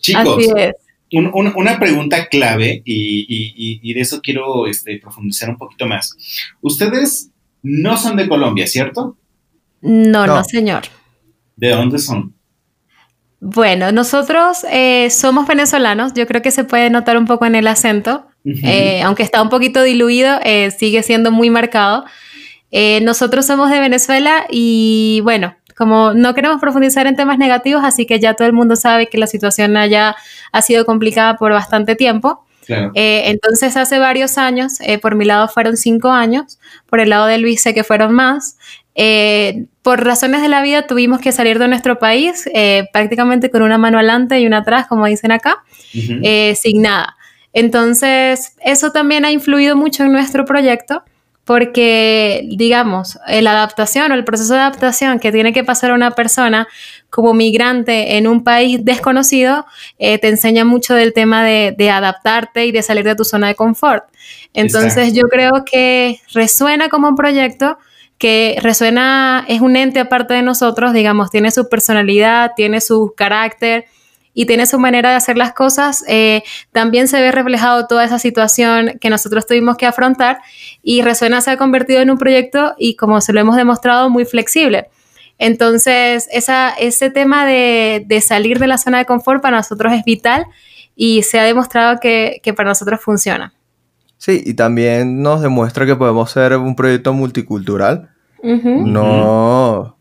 Chicos, 0.00 0.38
Así 0.38 0.50
es. 0.56 0.74
Un- 1.16 1.30
un- 1.32 1.52
una 1.56 1.78
pregunta 1.78 2.26
clave 2.28 2.82
y, 2.84 3.26
y- 3.28 3.54
y- 3.56 3.80
y 3.82 3.94
de 3.94 4.00
eso 4.00 4.20
quiero 4.22 4.66
este, 4.66 4.98
profundizar 4.98 5.48
un 5.50 5.56
poquito 5.58 5.86
más. 5.86 6.16
Ustedes 6.60 7.30
no 7.62 7.96
son 7.96 8.16
de 8.16 8.28
Colombia, 8.28 8.66
¿cierto? 8.66 9.16
No, 9.80 10.26
no, 10.26 10.36
No. 10.36 10.44
señor. 10.44 10.82
¿De 11.56 11.70
dónde 11.70 11.98
son? 11.98 12.34
Bueno, 13.40 13.92
nosotros 13.92 14.64
eh, 14.70 15.10
somos 15.10 15.46
venezolanos, 15.46 16.14
yo 16.14 16.26
creo 16.26 16.40
que 16.40 16.50
se 16.50 16.64
puede 16.64 16.88
notar 16.88 17.18
un 17.18 17.26
poco 17.26 17.44
en 17.44 17.54
el 17.54 17.66
acento, 17.66 18.26
eh, 18.46 19.02
aunque 19.02 19.22
está 19.22 19.42
un 19.42 19.50
poquito 19.50 19.82
diluido, 19.82 20.38
eh, 20.44 20.70
sigue 20.70 21.02
siendo 21.02 21.30
muy 21.30 21.50
marcado. 21.50 22.04
Eh, 22.70 23.00
nosotros 23.02 23.46
somos 23.46 23.70
de 23.70 23.80
Venezuela 23.80 24.46
y 24.50 25.20
bueno, 25.22 25.54
como 25.76 26.14
no 26.14 26.34
queremos 26.34 26.60
profundizar 26.60 27.06
en 27.06 27.16
temas 27.16 27.38
negativos, 27.38 27.82
así 27.84 28.06
que 28.06 28.20
ya 28.20 28.34
todo 28.34 28.46
el 28.46 28.52
mundo 28.52 28.76
sabe 28.76 29.08
que 29.08 29.18
la 29.18 29.26
situación 29.26 29.76
allá 29.76 30.16
ha 30.52 30.62
sido 30.62 30.84
complicada 30.84 31.36
por 31.36 31.52
bastante 31.52 31.96
tiempo. 31.96 32.44
Claro. 32.66 32.92
Eh, 32.94 33.24
entonces, 33.26 33.76
hace 33.76 33.98
varios 33.98 34.38
años, 34.38 34.80
eh, 34.80 34.98
por 34.98 35.16
mi 35.16 35.26
lado 35.26 35.48
fueron 35.48 35.76
cinco 35.76 36.10
años, 36.10 36.58
por 36.86 36.98
el 37.00 37.10
lado 37.10 37.26
de 37.26 37.38
Luis 37.38 37.62
sé 37.62 37.74
que 37.74 37.84
fueron 37.84 38.12
más. 38.14 38.56
Eh, 38.94 39.66
por 39.82 40.04
razones 40.04 40.40
de 40.40 40.48
la 40.48 40.62
vida 40.62 40.86
tuvimos 40.86 41.20
que 41.20 41.32
salir 41.32 41.58
de 41.58 41.66
nuestro 41.66 41.98
país 41.98 42.48
eh, 42.54 42.84
prácticamente 42.92 43.50
con 43.50 43.62
una 43.62 43.76
mano 43.76 43.98
adelante 43.98 44.38
y 44.40 44.46
una 44.46 44.58
atrás, 44.58 44.86
como 44.86 45.04
dicen 45.06 45.32
acá, 45.32 45.62
Ujú. 45.94 46.20
eh, 46.22 46.54
sin 46.54 46.82
nada. 46.82 47.16
Entonces, 47.52 48.54
eso 48.64 48.92
también 48.92 49.24
ha 49.24 49.30
influido 49.30 49.76
mucho 49.76 50.04
en 50.04 50.12
nuestro 50.12 50.44
proyecto 50.44 51.04
porque, 51.44 52.46
digamos, 52.56 53.18
la 53.28 53.52
adaptación 53.52 54.10
o 54.10 54.14
el 54.14 54.24
proceso 54.24 54.54
de 54.54 54.60
adaptación 54.60 55.18
que 55.18 55.30
tiene 55.30 55.52
que 55.52 55.62
pasar 55.62 55.92
una 55.92 56.12
persona 56.12 56.66
como 57.10 57.34
migrante 57.34 58.16
en 58.16 58.26
un 58.26 58.42
país 58.42 58.84
desconocido, 58.84 59.66
eh, 59.98 60.18
te 60.18 60.28
enseña 60.28 60.64
mucho 60.64 60.94
del 60.94 61.12
tema 61.12 61.44
de, 61.44 61.74
de 61.76 61.90
adaptarte 61.90 62.66
y 62.66 62.72
de 62.72 62.82
salir 62.82 63.04
de 63.04 63.14
tu 63.14 63.24
zona 63.24 63.48
de 63.48 63.54
confort. 63.54 64.04
Entonces, 64.54 65.08
Exacto. 65.08 65.20
yo 65.20 65.28
creo 65.28 65.64
que 65.70 66.20
resuena 66.32 66.88
como 66.88 67.08
un 67.08 67.14
proyecto 67.14 67.78
que 68.18 68.56
resuena, 68.62 69.44
es 69.48 69.60
un 69.60 69.76
ente 69.76 70.00
aparte 70.00 70.34
de 70.34 70.42
nosotros, 70.42 70.92
digamos, 70.92 71.30
tiene 71.30 71.50
su 71.50 71.68
personalidad, 71.68 72.52
tiene 72.56 72.80
su 72.80 73.12
carácter 73.16 73.84
y 74.34 74.46
tiene 74.46 74.66
su 74.66 74.78
manera 74.78 75.10
de 75.10 75.16
hacer 75.16 75.38
las 75.38 75.52
cosas, 75.52 76.04
eh, 76.08 76.42
también 76.72 77.08
se 77.08 77.20
ve 77.20 77.32
reflejado 77.32 77.86
toda 77.86 78.04
esa 78.04 78.18
situación 78.18 78.98
que 79.00 79.08
nosotros 79.08 79.46
tuvimos 79.46 79.76
que 79.76 79.86
afrontar 79.86 80.38
y 80.82 81.02
Resuena 81.02 81.40
se 81.40 81.52
ha 81.52 81.56
convertido 81.56 82.00
en 82.00 82.10
un 82.10 82.18
proyecto 82.18 82.74
y 82.76 82.96
como 82.96 83.20
se 83.20 83.32
lo 83.32 83.40
hemos 83.40 83.56
demostrado, 83.56 84.10
muy 84.10 84.24
flexible. 84.24 84.88
Entonces, 85.38 86.28
esa, 86.32 86.70
ese 86.70 87.10
tema 87.10 87.46
de, 87.46 88.04
de 88.06 88.20
salir 88.20 88.58
de 88.58 88.66
la 88.66 88.78
zona 88.78 88.98
de 88.98 89.06
confort 89.06 89.42
para 89.42 89.56
nosotros 89.56 89.92
es 89.92 90.04
vital 90.04 90.46
y 90.96 91.22
se 91.22 91.38
ha 91.40 91.44
demostrado 91.44 91.98
que, 92.00 92.40
que 92.42 92.54
para 92.54 92.68
nosotros 92.68 93.00
funciona. 93.00 93.52
Sí, 94.16 94.42
y 94.44 94.54
también 94.54 95.22
nos 95.22 95.42
demuestra 95.42 95.86
que 95.86 95.96
podemos 95.96 96.30
ser 96.30 96.56
un 96.56 96.74
proyecto 96.76 97.12
multicultural. 97.12 98.10
No, 98.42 99.96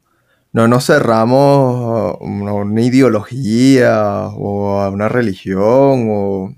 no 0.54 0.68
nos 0.68 0.86
cerramos 0.86 2.16
a 2.16 2.24
una 2.24 2.82
ideología 2.82 4.28
o 4.36 4.80
a 4.80 4.90
una 4.90 5.10
religión 5.10 6.08
o 6.10 6.54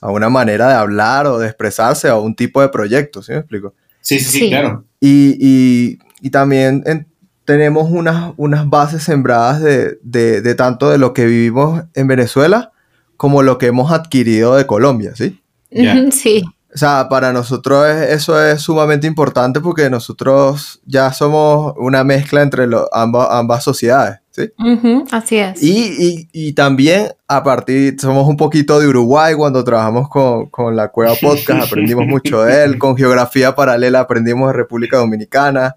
a 0.00 0.10
una 0.10 0.28
manera 0.30 0.68
de 0.68 0.74
hablar 0.74 1.26
o 1.26 1.38
de 1.38 1.46
expresarse 1.48 2.08
a 2.08 2.16
un 2.16 2.34
tipo 2.34 2.60
de 2.62 2.68
proyecto, 2.70 3.22
¿sí 3.22 3.32
me 3.32 3.38
explico? 3.38 3.74
Sí, 4.00 4.18
sí, 4.18 4.24
sí, 4.30 4.48
claro. 4.50 4.84
Y, 5.00 5.36
y- 5.40 5.98
y 6.22 6.30
también 6.30 6.82
en- 6.86 7.06
tenemos 7.44 7.90
unas, 7.90 8.32
unas 8.36 8.68
bases 8.68 9.02
sembradas 9.02 9.60
de, 9.60 9.98
de- 10.02 10.40
de 10.40 10.54
tanto 10.54 10.88
de 10.90 10.98
lo 10.98 11.12
que 11.12 11.26
vivimos 11.26 11.82
en 11.94 12.06
Venezuela 12.06 12.72
como 13.16 13.42
lo 13.42 13.58
que 13.58 13.66
hemos 13.66 13.92
adquirido 13.92 14.54
de 14.56 14.66
Colombia, 14.66 15.12
¿sí? 15.16 15.40
Sí. 16.12 16.44
O 16.72 16.78
sea, 16.78 17.08
para 17.08 17.32
nosotros 17.32 17.86
es- 17.88 18.10
eso 18.10 18.40
es 18.44 18.60
sumamente 18.62 19.06
importante 19.06 19.60
porque 19.60 19.90
nosotros 19.90 20.80
ya 20.86 21.12
somos 21.12 21.74
una 21.78 22.04
mezcla 22.04 22.42
entre 22.42 22.66
lo- 22.68 22.88
ambas, 22.94 23.26
ambas 23.30 23.64
sociedades, 23.64 24.20
¿sí? 24.30 24.50
Ujú, 24.58 25.04
Así 25.10 25.36
es. 25.38 25.60
Y, 25.62 25.96
y- 25.98 26.28
y 26.32 26.52
también, 26.52 27.08
a 27.26 27.42
partir, 27.42 27.96
somos 28.00 28.28
un 28.28 28.36
poquito 28.36 28.78
de 28.78 28.86
Uruguay 28.86 29.34
cuando 29.34 29.64
trabajamos 29.64 30.08
con, 30.08 30.46
con 30.46 30.76
la 30.76 30.88
Cueva 30.88 31.14
Podcast, 31.20 31.64
aprendimos 31.66 32.06
mucho 32.06 32.42
de 32.44 32.62
él, 32.64 32.78
con 32.78 32.96
Geografía 32.96 33.54
Paralela 33.56 34.00
aprendimos 34.00 34.48
de 34.48 34.52
República 34.52 34.98
Dominicana, 34.98 35.74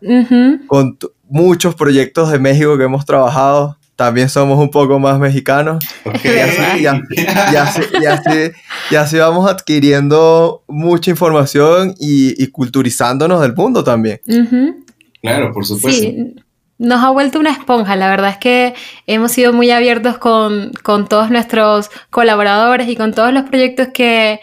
con 0.68 0.98
muchos 1.28 1.74
proyectos 1.74 2.32
de 2.32 2.38
México 2.38 2.78
que 2.78 2.84
hemos 2.84 3.04
trabajado, 3.06 3.78
también 4.04 4.28
somos 4.30 4.60
un 4.60 4.70
poco 4.70 5.00
más 5.00 5.18
mexicanos. 5.20 5.84
Y 6.24 6.28
así, 6.28 6.82
y 6.82 6.86
así- 6.86 7.02
y 7.52 7.56
así- 7.56 7.82
y 8.02 8.06
así- 8.06 8.52
y 8.92 8.96
así 8.96 9.18
vamos 9.18 9.50
adquiriendo 9.50 10.64
mucha 10.68 11.10
información 11.12 11.96
y, 12.00 12.42
y 12.44 12.48
culturizándonos 12.48 13.42
del 13.42 13.54
mundo 13.56 13.84
también. 13.84 14.20
Claro, 15.22 15.52
por 15.54 15.66
supuesto. 15.66 16.02
Sí, 16.02 16.36
nos 16.80 17.02
ha 17.04 17.12
vuelto 17.12 17.40
una 17.40 17.52
esponja. 17.52 17.96
La 17.96 18.10
verdad 18.10 18.32
es 18.32 18.38
que 18.38 18.74
hemos 19.08 19.32
sido 19.32 19.54
muy 19.54 19.72
abiertos 19.72 20.18
con, 20.18 20.72
con 20.84 21.08
todos 21.08 21.30
nuestros 21.32 21.90
colaboradores 22.10 22.90
y 22.90 22.96
con 22.98 23.14
todos 23.14 23.32
los 23.32 23.44
proyectos 23.44 23.88
que, 23.94 24.42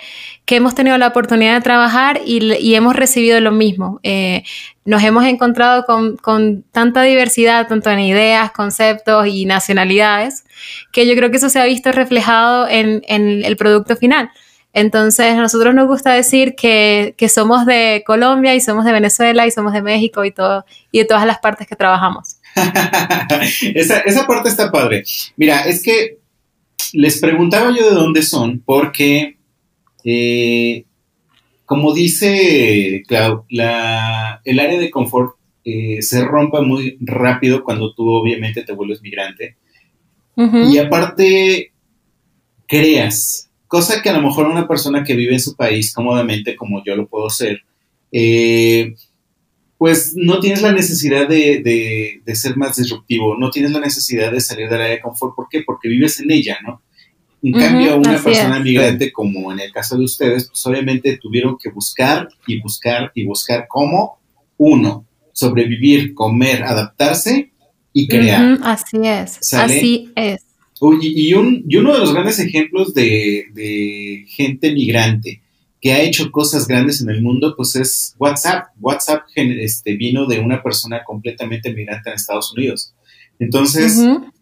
que 0.50 0.56
hemos 0.56 0.74
tenido 0.74 0.98
la 0.98 1.06
oportunidad 1.06 1.54
de 1.54 1.60
trabajar 1.60 2.22
y, 2.26 2.52
y 2.54 2.74
hemos 2.74 2.96
recibido 2.96 3.38
lo 3.38 3.52
mismo. 3.52 4.00
Eh, 4.02 4.42
nos 4.84 5.00
hemos 5.04 5.24
encontrado 5.24 5.84
con, 5.84 6.16
con 6.16 6.64
tanta 6.72 7.04
diversidad, 7.04 7.68
tanto 7.68 7.88
en 7.88 8.00
ideas, 8.00 8.50
conceptos 8.50 9.28
y 9.28 9.44
nacionalidades, 9.44 10.42
que 10.90 11.06
yo 11.06 11.14
creo 11.14 11.30
que 11.30 11.36
eso 11.36 11.50
se 11.50 11.60
ha 11.60 11.66
visto 11.66 11.92
reflejado 11.92 12.66
en, 12.66 13.00
en 13.06 13.44
el 13.44 13.56
producto 13.56 13.94
final. 13.94 14.28
Entonces, 14.72 15.34
a 15.34 15.36
nosotros 15.36 15.72
nos 15.72 15.86
gusta 15.86 16.14
decir 16.14 16.56
que, 16.56 17.14
que 17.16 17.28
somos 17.28 17.64
de 17.64 18.02
Colombia 18.04 18.52
y 18.56 18.60
somos 18.60 18.84
de 18.84 18.90
Venezuela 18.90 19.46
y 19.46 19.52
somos 19.52 19.72
de 19.72 19.82
México 19.82 20.24
y, 20.24 20.32
todo, 20.32 20.64
y 20.90 20.98
de 20.98 21.04
todas 21.04 21.26
las 21.26 21.38
partes 21.38 21.68
que 21.68 21.76
trabajamos. 21.76 22.38
esa, 23.76 24.00
esa 24.00 24.26
parte 24.26 24.48
está 24.48 24.72
padre. 24.72 25.04
Mira, 25.36 25.60
es 25.60 25.80
que 25.80 26.18
les 26.92 27.20
preguntaba 27.20 27.70
yo 27.70 27.88
de 27.88 27.94
dónde 27.94 28.22
son, 28.22 28.58
porque, 28.58 29.36
eh, 30.04 30.84
como 31.64 31.94
dice 31.94 33.02
Clau, 33.06 33.44
la, 33.48 34.40
el 34.44 34.58
área 34.58 34.78
de 34.78 34.90
confort 34.90 35.36
eh, 35.64 36.02
se 36.02 36.24
rompe 36.24 36.60
muy 36.62 36.96
rápido 37.00 37.62
cuando 37.62 37.94
tú 37.94 38.08
obviamente 38.08 38.62
te 38.62 38.72
vuelves 38.72 39.02
migrante. 39.02 39.56
Y 40.72 40.78
aparte, 40.78 41.72
creas, 42.66 43.50
cosa 43.66 44.02
que 44.02 44.08
a 44.10 44.14
lo 44.14 44.22
mejor 44.22 44.46
una 44.46 44.66
persona 44.66 45.04
que 45.04 45.14
vive 45.14 45.34
en 45.34 45.40
su 45.40 45.54
país 45.56 45.92
cómodamente, 45.92 46.56
como 46.56 46.82
yo 46.84 46.96
lo 46.96 47.06
puedo 47.08 47.26
hacer, 47.26 47.62
eh, 48.12 48.94
pues 49.78 50.12
no 50.14 50.40
tienes 50.40 50.62
la 50.62 50.72
necesidad 50.72 51.28
de, 51.28 51.62
de- 51.62 52.20
de 52.24 52.34
ser 52.34 52.56
más 52.56 52.76
disruptivo, 52.76 53.36
no 53.38 53.50
tienes 53.50 53.70
la 53.72 53.80
necesidad 53.80 54.30
de 54.32 54.40
salir 54.40 54.68
del 54.68 54.80
área 54.80 54.94
de 54.96 55.00
confort. 55.00 55.34
¿Por 55.34 55.48
qué? 55.48 55.62
Porque 55.64 55.88
vives 55.88 56.20
en 56.20 56.30
ella, 56.30 56.58
¿no? 56.62 56.82
En 57.42 57.52
cambio, 57.52 57.96
una 57.96 58.22
persona 58.22 58.58
es. 58.58 58.64
migrante, 58.64 59.12
como 59.12 59.50
en 59.50 59.60
el 59.60 59.72
caso 59.72 59.96
de 59.96 60.04
ustedes, 60.04 60.48
pues 60.48 60.66
obviamente 60.66 61.16
tuvieron 61.16 61.56
que 61.56 61.70
buscar 61.70 62.28
y 62.46 62.60
buscar 62.60 63.12
y 63.14 63.24
buscar 63.24 63.66
cómo, 63.68 64.18
uno, 64.58 65.06
sobrevivir, 65.32 66.12
comer, 66.14 66.62
adaptarse 66.64 67.50
y 67.92 68.06
crear. 68.06 68.58
Así 68.62 68.98
es, 69.02 69.38
¿Sale? 69.40 69.76
así 69.76 70.12
es. 70.14 70.42
Uy, 70.80 70.98
y, 71.02 71.34
un, 71.34 71.64
y 71.68 71.76
uno 71.76 71.92
de 71.92 71.98
los 71.98 72.12
grandes 72.12 72.38
ejemplos 72.38 72.94
de, 72.94 73.46
de 73.52 74.24
gente 74.28 74.72
migrante 74.72 75.42
que 75.80 75.92
ha 75.92 76.02
hecho 76.02 76.30
cosas 76.30 76.68
grandes 76.68 77.00
en 77.00 77.08
el 77.08 77.22
mundo, 77.22 77.54
pues 77.56 77.74
es 77.74 78.14
WhatsApp. 78.18 78.68
WhatsApp 78.80 79.22
este, 79.34 79.96
vino 79.96 80.26
de 80.26 80.38
una 80.38 80.62
persona 80.62 81.02
completamente 81.04 81.72
migrante 81.72 82.10
en 82.10 82.16
Estados 82.16 82.52
Unidos. 82.52 82.94
Entonces, 83.38 83.98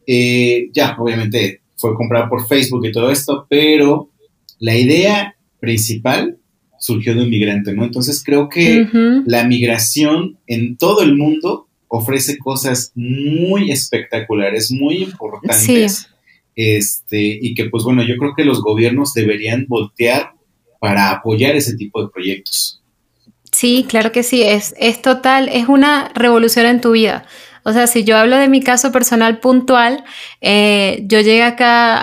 eh, 0.06 0.68
ya, 0.72 0.96
obviamente 0.98 1.60
fue 1.78 1.94
comprado 1.94 2.28
por 2.28 2.46
Facebook 2.46 2.84
y 2.86 2.92
todo 2.92 3.10
esto, 3.10 3.46
pero 3.48 4.10
la 4.58 4.76
idea 4.76 5.36
principal 5.60 6.38
surgió 6.78 7.14
de 7.14 7.22
un 7.22 7.30
migrante, 7.30 7.72
¿no? 7.72 7.84
Entonces 7.84 8.22
creo 8.24 8.48
que 8.48 8.86
la 9.26 9.44
migración 9.44 10.38
en 10.46 10.76
todo 10.76 11.02
el 11.02 11.16
mundo 11.16 11.68
ofrece 11.88 12.38
cosas 12.38 12.92
muy 12.94 13.70
espectaculares, 13.70 14.70
muy 14.70 14.98
importantes. 15.04 16.08
Este, 16.54 17.38
y 17.40 17.54
que 17.54 17.66
pues 17.66 17.84
bueno, 17.84 18.02
yo 18.02 18.16
creo 18.16 18.34
que 18.36 18.44
los 18.44 18.60
gobiernos 18.60 19.14
deberían 19.14 19.66
voltear 19.68 20.32
para 20.80 21.10
apoyar 21.10 21.54
ese 21.56 21.76
tipo 21.76 22.02
de 22.02 22.08
proyectos. 22.08 22.82
Sí, 23.52 23.86
claro 23.88 24.12
que 24.12 24.22
sí, 24.22 24.42
es, 24.42 24.74
es 24.78 25.00
total, 25.00 25.48
es 25.48 25.68
una 25.68 26.10
revolución 26.14 26.66
en 26.66 26.80
tu 26.80 26.92
vida. 26.92 27.26
O 27.68 27.72
sea, 27.74 27.86
si 27.86 28.02
yo 28.02 28.16
hablo 28.16 28.38
de 28.38 28.48
mi 28.48 28.62
caso 28.62 28.90
personal 28.92 29.40
puntual, 29.40 30.02
eh, 30.40 31.04
yo 31.06 31.20
llegué 31.20 31.42
acá 31.42 31.98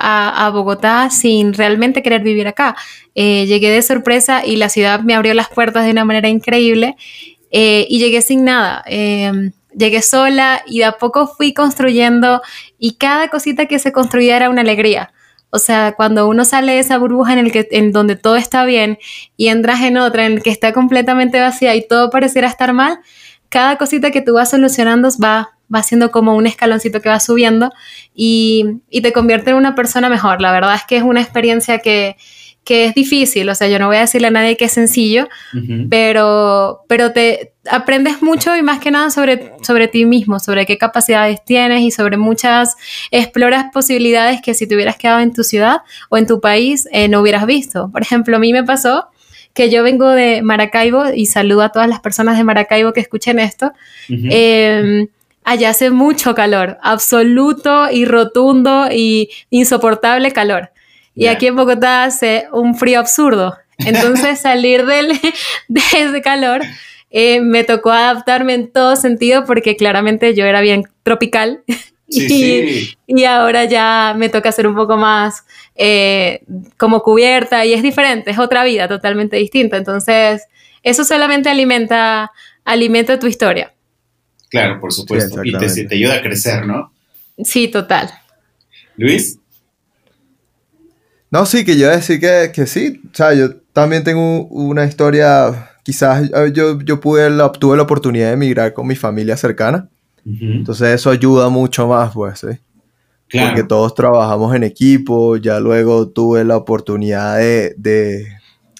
a, 0.45 0.47
Bogotá 0.51 1.09
sin 1.09 1.55
realmente 1.55 2.03
querer 2.03 2.21
vivir 2.21 2.47
acá. 2.47 2.75
Eh, 3.15 3.47
llegué 3.47 3.71
de 3.71 3.81
sorpresa 3.81 4.45
y 4.45 4.57
la 4.57 4.69
ciudad 4.69 4.99
me 4.99 5.15
abrió 5.15 5.33
las 5.33 5.49
puertas 5.49 5.85
de 5.85 5.91
una 5.91 6.05
manera 6.05 6.29
increíble 6.29 6.97
eh, 7.49 7.87
y 7.89 7.97
llegué 7.97 8.21
sin 8.21 8.43
nada. 8.43 8.83
Eh, 8.85 9.31
llegué 9.75 10.03
sola 10.03 10.61
y 10.67 10.79
de 10.79 10.85
a 10.85 10.91
poco 10.99 11.25
fui 11.25 11.51
construyendo 11.51 12.43
y 12.77 12.97
cada 12.97 13.29
cosita 13.29 13.65
que 13.65 13.79
se 13.79 13.91
construía 13.91 14.35
era 14.35 14.51
una 14.51 14.61
alegría. 14.61 15.13
O 15.49 15.57
sea, 15.57 15.93
cuando 15.93 16.27
uno 16.27 16.45
sale 16.45 16.73
de 16.73 16.79
esa 16.79 16.99
burbuja 16.99 17.33
en, 17.33 17.39
el 17.39 17.51
que, 17.51 17.67
en 17.71 17.91
donde 17.91 18.15
todo 18.15 18.35
está 18.35 18.65
bien 18.65 18.99
y 19.35 19.47
entras 19.47 19.81
en 19.81 19.97
otra 19.97 20.27
en 20.27 20.41
que 20.41 20.51
está 20.51 20.73
completamente 20.73 21.39
vacía 21.39 21.73
y 21.73 21.87
todo 21.87 22.11
pareciera 22.11 22.47
estar 22.47 22.71
mal, 22.71 22.99
cada 23.49 23.77
cosita 23.77 24.11
que 24.11 24.21
tú 24.21 24.33
vas 24.33 24.49
solucionando 24.49 25.09
va, 25.23 25.54
va 25.73 25.83
siendo 25.83 26.11
como 26.11 26.35
un 26.35 26.47
escaloncito 26.47 27.01
que 27.01 27.09
va 27.09 27.19
subiendo 27.19 27.71
y, 28.13 28.81
y 28.89 29.01
te 29.01 29.13
convierte 29.13 29.51
en 29.51 29.57
una 29.57 29.75
persona 29.75 30.09
mejor. 30.09 30.41
La 30.41 30.51
verdad 30.51 30.75
es 30.75 30.83
que 30.83 30.97
es 30.97 31.03
una 31.03 31.21
experiencia 31.21 31.79
que, 31.79 32.17
que 32.65 32.85
es 32.85 32.95
difícil. 32.95 33.47
O 33.47 33.55
sea, 33.55 33.69
yo 33.69 33.79
no 33.79 33.87
voy 33.87 33.97
a 33.97 34.01
decirle 34.01 34.27
a 34.27 34.31
nadie 34.31 34.57
que 34.57 34.65
es 34.65 34.71
sencillo, 34.73 35.29
pero, 35.89 36.81
pero 36.89 37.13
te 37.13 37.53
aprendes 37.69 38.21
mucho 38.21 38.55
y 38.57 38.63
más 38.63 38.79
que 38.79 38.91
nada 38.91 39.11
sobre, 39.11 39.53
sobre 39.61 39.87
ti 39.87 40.05
mismo, 40.05 40.39
sobre 40.39 40.65
qué 40.65 40.77
capacidades 40.77 41.45
tienes 41.45 41.81
y 41.81 41.91
sobre 41.91 42.17
muchas, 42.17 42.75
exploras 43.11 43.65
posibilidades 43.71 44.41
que 44.41 44.55
si 44.55 44.67
te 44.67 44.75
hubieras 44.75 44.97
quedado 44.97 45.19
en 45.19 45.31
tu 45.31 45.43
ciudad 45.43 45.81
o 46.09 46.17
en 46.17 46.25
tu 46.25 46.41
país 46.41 46.89
eh, 46.91 47.07
no 47.07 47.21
hubieras 47.21 47.45
visto. 47.45 47.89
Por 47.91 48.01
ejemplo, 48.01 48.35
a 48.35 48.39
mí 48.39 48.51
me 48.51 48.63
pasó 48.63 49.09
que 49.53 49.69
yo 49.69 49.83
vengo 49.83 50.09
de 50.09 50.41
Maracaibo 50.41 51.13
y 51.15 51.27
saludo 51.27 51.61
a 51.61 51.69
todas 51.69 51.87
las 51.87 52.01
personas 52.01 52.37
de 52.37 52.43
Maracaibo 52.43 52.93
que 52.93 52.99
escuchen 52.99 53.39
esto. 53.39 53.71
Eh, 54.09 55.07
allá 55.45 55.69
hace 55.69 55.91
mucho 55.91 56.35
calor, 56.35 56.77
absoluto 56.81 57.89
y 57.89 58.03
rotundo 58.03 58.87
y 58.91 59.29
insoportable 59.51 60.31
calor. 60.31 60.71
Y 61.13 61.27
aquí 61.27 61.47
en 61.47 61.55
Bogotá 61.55 62.03
hace 62.03 62.47
un 62.51 62.75
frío 62.75 62.99
absurdo. 62.99 63.55
Entonces 63.77 64.39
salir 64.41 64.85
del, 64.85 65.07
de 65.69 65.81
ese 65.93 66.21
calor 66.21 66.61
eh, 67.11 67.39
me 67.39 67.63
tocó 67.63 67.91
adaptarme 67.91 68.55
en 68.55 68.71
todo 68.71 68.97
sentido 68.97 69.45
porque 69.45 69.77
claramente 69.77 70.33
yo 70.33 70.45
era 70.45 70.59
bien 70.59 70.83
tropical. 71.03 71.63
Sí, 72.07 72.25
y, 72.25 72.27
sí. 72.27 72.97
y 73.07 73.23
ahora 73.23 73.65
ya 73.65 74.13
me 74.15 74.29
toca 74.29 74.51
ser 74.51 74.67
un 74.67 74.75
poco 74.75 74.95
más 74.95 75.43
eh, 75.73 76.43
como 76.77 77.01
cubierta 77.01 77.65
y 77.65 77.73
es 77.73 77.81
diferente, 77.81 78.29
es 78.29 78.37
otra 78.37 78.63
vida 78.63 78.87
totalmente 78.87 79.37
distinta. 79.37 79.77
Entonces, 79.77 80.43
eso 80.83 81.03
solamente 81.03 81.49
alimenta, 81.49 82.31
alimenta 82.63 83.17
tu 83.17 83.25
historia. 83.25 83.73
Claro, 84.61 84.79
por 84.79 84.93
supuesto. 84.93 85.43
y 85.43 85.51
te, 85.57 85.85
te 85.85 85.95
ayuda 85.95 86.15
a 86.15 86.21
crecer, 86.21 86.65
¿no? 86.65 86.91
Sí, 87.43 87.67
total. 87.67 88.09
Luis. 88.97 89.37
No, 91.31 91.45
sí, 91.45 91.65
que 91.65 91.77
yo 91.77 91.89
decir 91.89 92.19
que, 92.19 92.51
que 92.53 92.65
sí. 92.65 93.01
O 93.11 93.15
sea, 93.15 93.33
yo 93.33 93.55
también 93.73 94.03
tengo 94.03 94.45
una 94.47 94.85
historia. 94.85 95.71
Quizás 95.83 96.29
yo, 96.53 96.79
yo 96.81 96.99
pude 96.99 97.29
la, 97.29 97.51
tuve 97.51 97.75
la 97.77 97.83
oportunidad 97.83 98.27
de 98.27 98.33
emigrar 98.33 98.73
con 98.73 98.87
mi 98.87 98.95
familia 98.95 99.37
cercana. 99.37 99.89
Entonces 100.25 100.87
eso 100.89 101.11
ayuda 101.11 101.49
mucho 101.49 101.87
más, 101.87 102.11
pues, 102.13 102.39
¿sí? 102.39 102.47
Claro. 103.27 103.49
Porque 103.49 103.63
todos 103.63 103.93
trabajamos 103.93 104.55
en 104.55 104.63
equipo. 104.63 105.35
Ya 105.37 105.59
luego 105.59 106.07
tuve 106.09 106.43
la 106.43 106.57
oportunidad 106.57 107.37
de, 107.37 107.75
de- 107.77 108.25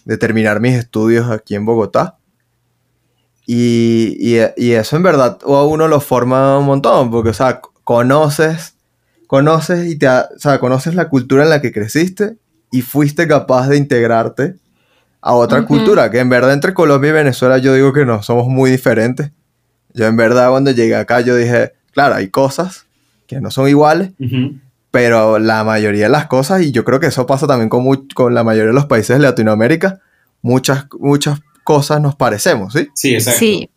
de 0.06 0.18
terminar 0.18 0.60
mis 0.60 0.76
estudios 0.76 1.30
aquí 1.30 1.56
en 1.56 1.66
Bogotá. 1.66 2.15
Y, 3.46 4.18
y- 4.20 4.42
y 4.58 4.72
eso 4.72 4.96
en 4.96 5.04
verdad 5.04 5.38
a 5.44 5.64
uno 5.64 5.88
lo 5.88 6.00
forma 6.00 6.58
un 6.58 6.66
montón, 6.66 7.12
porque, 7.12 7.30
o 7.30 7.34
sea, 7.34 7.62
conoces, 7.84 8.76
conoces 9.28 9.88
y 9.88 9.98
te, 9.98 10.08
o 10.08 10.24
sea, 10.38 10.60
conoces 10.60 10.96
la 10.96 11.10
cultura 11.10 11.44
en 11.44 11.50
la 11.50 11.62
que 11.62 11.72
creciste 11.72 12.38
y 12.72 12.82
fuiste 12.82 13.28
capaz 13.28 13.68
de 13.68 13.78
integrarte 13.78 14.56
a 15.22 15.34
otra 15.34 15.60
Ujú. 15.60 15.68
cultura, 15.68 16.10
que 16.12 16.20
en 16.20 16.30
verdad 16.30 16.54
entre 16.54 16.74
Colombia 16.74 17.10
y 17.10 17.14
Venezuela 17.14 17.58
yo 17.58 17.74
digo 17.74 17.94
que 17.94 18.06
no, 18.06 18.22
somos 18.24 18.48
muy 18.48 18.70
diferentes. 18.72 19.32
Yo 19.94 20.06
en 20.08 20.18
verdad 20.18 20.50
cuando 20.50 20.72
llegué 20.72 20.96
acá 20.96 21.22
yo 21.22 21.36
dije, 21.36 21.74
claro, 21.92 22.16
hay 22.16 22.30
cosas 22.30 22.86
que 23.28 23.40
no 23.42 23.50
son 23.52 23.68
iguales, 23.70 24.12
pero 24.92 25.40
la 25.40 25.64
mayoría 25.64 26.04
de 26.06 26.10
las 26.10 26.28
cosas, 26.28 26.62
y 26.62 26.72
yo 26.72 26.84
creo 26.86 27.00
que 27.00 27.08
eso 27.08 27.26
pasa 27.26 27.48
también 27.48 27.70
con, 27.70 27.86
con 28.14 28.34
la 28.34 28.44
mayoría 28.44 28.68
de 28.70 28.74
los 28.76 28.86
países 28.86 29.18
de 29.18 29.22
Latinoamérica, 29.24 30.00
muchas, 30.42 30.86
muchas 31.00 31.40
cosas 31.66 32.00
nos 32.00 32.16
parecemos, 32.16 32.74
¿sí? 32.74 32.88
Sí, 32.94 33.16
exacto. 33.16 33.40
Sí. 33.40 33.70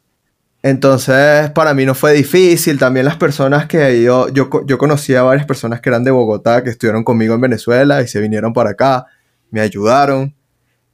Entonces, 0.62 1.50
para 1.50 1.72
mí 1.72 1.86
no 1.86 1.94
fue 1.94 2.12
difícil. 2.12 2.78
También 2.78 3.06
las 3.06 3.16
personas 3.16 3.66
que 3.66 4.02
yo, 4.02 4.28
yo, 4.28 4.50
yo 4.66 4.78
conocí 4.78 5.14
a 5.14 5.22
varias 5.22 5.46
personas 5.46 5.80
que 5.80 5.88
eran 5.88 6.04
de 6.04 6.10
Bogotá, 6.10 6.62
que 6.62 6.70
estuvieron 6.70 7.02
conmigo 7.02 7.34
en 7.34 7.40
Venezuela 7.40 8.02
y 8.02 8.08
se 8.08 8.20
vinieron 8.20 8.52
para 8.52 8.70
acá, 8.70 9.06
me 9.50 9.60
ayudaron. 9.60 10.36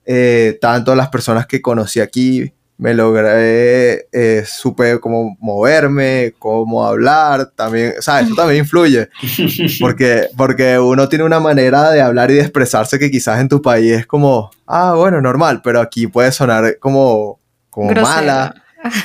Eh, 0.06 0.58
tanto 0.60 0.94
las 0.94 1.08
personas 1.08 1.46
que 1.46 1.60
conocí 1.60 1.98
aquí, 1.98 2.52
me 2.76 2.92
logré, 2.92 4.08
eh, 4.12 4.44
supe 4.46 4.98
cómo 5.00 5.36
moverme, 5.40 6.34
cómo 6.38 6.84
hablar, 6.84 7.50
también, 7.54 7.94
o 7.98 8.02
sea, 8.02 8.20
eso 8.20 8.34
también 8.34 8.60
influye, 8.64 9.08
porque, 9.80 10.26
porque 10.36 10.78
uno 10.78 11.08
tiene 11.08 11.24
una 11.24 11.38
manera 11.40 11.90
de 11.90 12.00
hablar 12.00 12.30
y 12.30 12.34
de 12.34 12.40
expresarse 12.40 12.98
que 12.98 13.10
quizás 13.10 13.40
en 13.40 13.48
tu 13.48 13.62
país 13.62 13.92
es 13.92 14.06
como, 14.06 14.50
ah, 14.66 14.94
bueno, 14.96 15.20
normal, 15.20 15.60
pero 15.62 15.80
aquí 15.80 16.06
puede 16.08 16.32
sonar 16.32 16.78
como, 16.80 17.38
como 17.70 17.90
Grosero. 17.90 18.08
mala. 18.08 18.54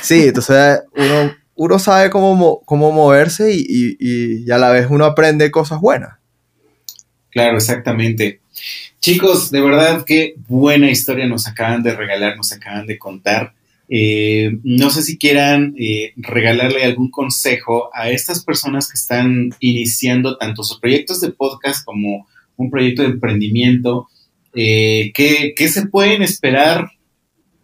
Sí, 0.02 0.24
entonces 0.28 0.80
uno, 0.96 1.34
uno 1.54 1.78
sabe 1.78 2.10
cómo, 2.10 2.34
mo- 2.34 2.60
cómo 2.64 2.90
moverse 2.92 3.52
y, 3.54 3.60
y- 3.60 3.96
y- 4.00 4.44
y 4.46 4.50
a 4.50 4.58
la 4.58 4.70
vez 4.70 4.88
uno 4.90 5.04
aprende 5.04 5.50
cosas 5.50 5.80
buenas. 5.80 6.16
Claro, 7.30 7.56
exactamente. 7.56 8.40
Chicos, 8.98 9.50
de 9.50 9.60
verdad 9.60 10.04
qué 10.04 10.34
buena 10.48 10.90
historia 10.90 11.26
nos 11.26 11.46
acaban 11.46 11.82
de 11.82 11.94
regalar, 11.94 12.36
nos 12.36 12.52
acaban 12.52 12.86
de 12.86 12.98
contar. 12.98 13.54
Eh, 13.92 14.60
no 14.62 14.88
sé 14.88 15.02
si 15.02 15.18
quieran 15.18 15.74
eh, 15.76 16.12
regalarle 16.16 16.84
algún 16.84 17.10
consejo 17.10 17.90
a 17.92 18.10
estas 18.10 18.44
personas 18.44 18.88
que 18.88 18.96
están 18.96 19.50
iniciando 19.58 20.38
tanto 20.38 20.62
sus 20.62 20.78
proyectos 20.78 21.20
de 21.20 21.32
podcast 21.32 21.84
como 21.84 22.28
un 22.56 22.70
proyecto 22.70 23.02
de 23.02 23.08
emprendimiento. 23.08 24.08
Eh, 24.54 25.10
¿qué, 25.12 25.68
se 25.68 25.86
pueden 25.86 26.22
esperar 26.22 26.92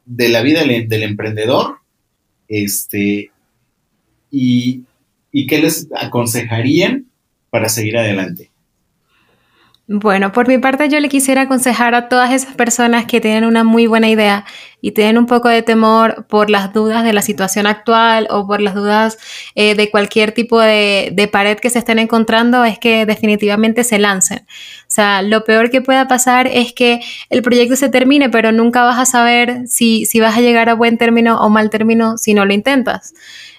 de 0.04 0.28
la 0.28 0.42
vida 0.42 0.64
del, 0.64 1.02
emprendedor? 1.04 1.76
Este, 2.48 3.30
¿Y 4.30 4.84
qué 5.46 5.58
les 5.60 5.88
aconsejarían 5.94 7.06
para 7.50 7.68
seguir 7.68 7.98
adelante? 7.98 8.50
Bueno, 9.88 10.32
por 10.32 10.48
mi 10.48 10.58
parte 10.58 10.88
yo 10.88 10.98
le 10.98 11.08
quisiera 11.08 11.42
aconsejar 11.42 11.94
a 11.94 12.08
todas 12.08 12.32
esas 12.32 12.56
personas 12.56 13.04
que 13.06 13.20
tienen 13.20 13.44
una 13.44 13.62
muy 13.62 13.86
buena 13.86 14.08
idea 14.08 14.44
y 14.80 14.90
tienen 14.90 15.16
un 15.16 15.26
poco 15.26 15.48
de 15.48 15.62
temor 15.62 16.26
por 16.26 16.50
las 16.50 16.72
dudas 16.72 17.04
de 17.04 17.12
la 17.12 17.22
situación 17.22 17.68
actual 17.68 18.26
o 18.30 18.48
por 18.48 18.60
las 18.60 18.74
dudas 18.74 19.16
eh, 19.54 19.76
de 19.76 19.88
cualquier 19.88 20.32
tipo 20.32 20.60
de, 20.60 21.10
de 21.12 21.28
pared 21.28 21.56
que 21.58 21.70
se 21.70 21.78
estén 21.78 22.00
encontrando, 22.00 22.64
es 22.64 22.80
que 22.80 23.06
definitivamente 23.06 23.84
se 23.84 24.00
lancen. 24.00 24.40
O 24.40 24.88
sea, 24.88 25.22
lo 25.22 25.44
peor 25.44 25.70
que 25.70 25.80
pueda 25.82 26.08
pasar 26.08 26.48
es 26.48 26.72
que 26.72 26.98
el 27.30 27.42
proyecto 27.42 27.76
se 27.76 27.88
termine, 27.88 28.28
pero 28.28 28.50
nunca 28.50 28.82
vas 28.82 28.98
a 28.98 29.04
saber 29.06 29.68
si, 29.68 30.04
si 30.04 30.18
vas 30.18 30.36
a 30.36 30.40
llegar 30.40 30.68
a 30.68 30.74
buen 30.74 30.98
término 30.98 31.40
o 31.40 31.48
mal 31.48 31.70
término 31.70 32.18
si 32.18 32.34
no 32.34 32.44
lo 32.44 32.52
intentas. 32.52 33.14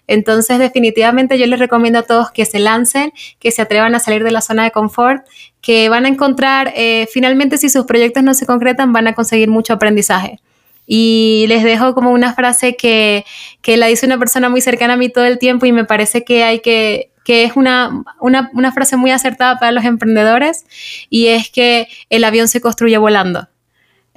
Entonces, 0.07 0.57
definitivamente 0.57 1.37
yo 1.37 1.45
les 1.45 1.59
recomiendo 1.59 1.99
a 1.99 2.03
todos 2.03 2.31
que 2.31 2.45
se 2.45 2.59
lancen, 2.59 3.11
que 3.39 3.51
se 3.51 3.61
atrevan 3.61 3.93
a 3.93 3.99
salir 3.99 4.23
de 4.23 4.31
la 4.31 4.41
zona 4.41 4.63
de 4.63 4.71
confort, 4.71 5.25
que 5.61 5.89
van 5.89 6.05
a 6.05 6.07
encontrar, 6.07 6.73
eh, 6.75 7.07
finalmente 7.11 7.57
si 7.57 7.69
sus 7.69 7.85
proyectos 7.85 8.23
no 8.23 8.33
se 8.33 8.45
concretan, 8.45 8.93
van 8.93 9.07
a 9.07 9.13
conseguir 9.13 9.49
mucho 9.49 9.73
aprendizaje. 9.73 10.39
Y 10.85 11.45
les 11.49 11.63
dejo 11.63 11.93
como 11.93 12.11
una 12.11 12.33
frase 12.33 12.77
que, 12.77 13.25
que 13.61 13.75
la 13.75 13.87
dice 13.87 14.05
una 14.05 14.17
persona 14.17 14.47
muy 14.47 14.61
cercana 14.61 14.93
a 14.93 14.97
mí 14.97 15.09
todo 15.09 15.25
el 15.25 15.37
tiempo 15.37 15.65
y 15.65 15.73
me 15.73 15.83
parece 15.83 16.23
que 16.23 16.45
hay 16.45 16.61
que, 16.61 17.11
que 17.25 17.43
es 17.43 17.57
una, 17.57 18.03
una, 18.21 18.49
una 18.53 18.71
frase 18.71 18.95
muy 18.95 19.11
acertada 19.11 19.59
para 19.59 19.73
los 19.73 19.83
emprendedores 19.83 20.65
y 21.09 21.27
es 21.27 21.49
que 21.49 21.89
el 22.09 22.23
avión 22.23 22.47
se 22.47 22.61
construye 22.61 22.97
volando. 22.97 23.49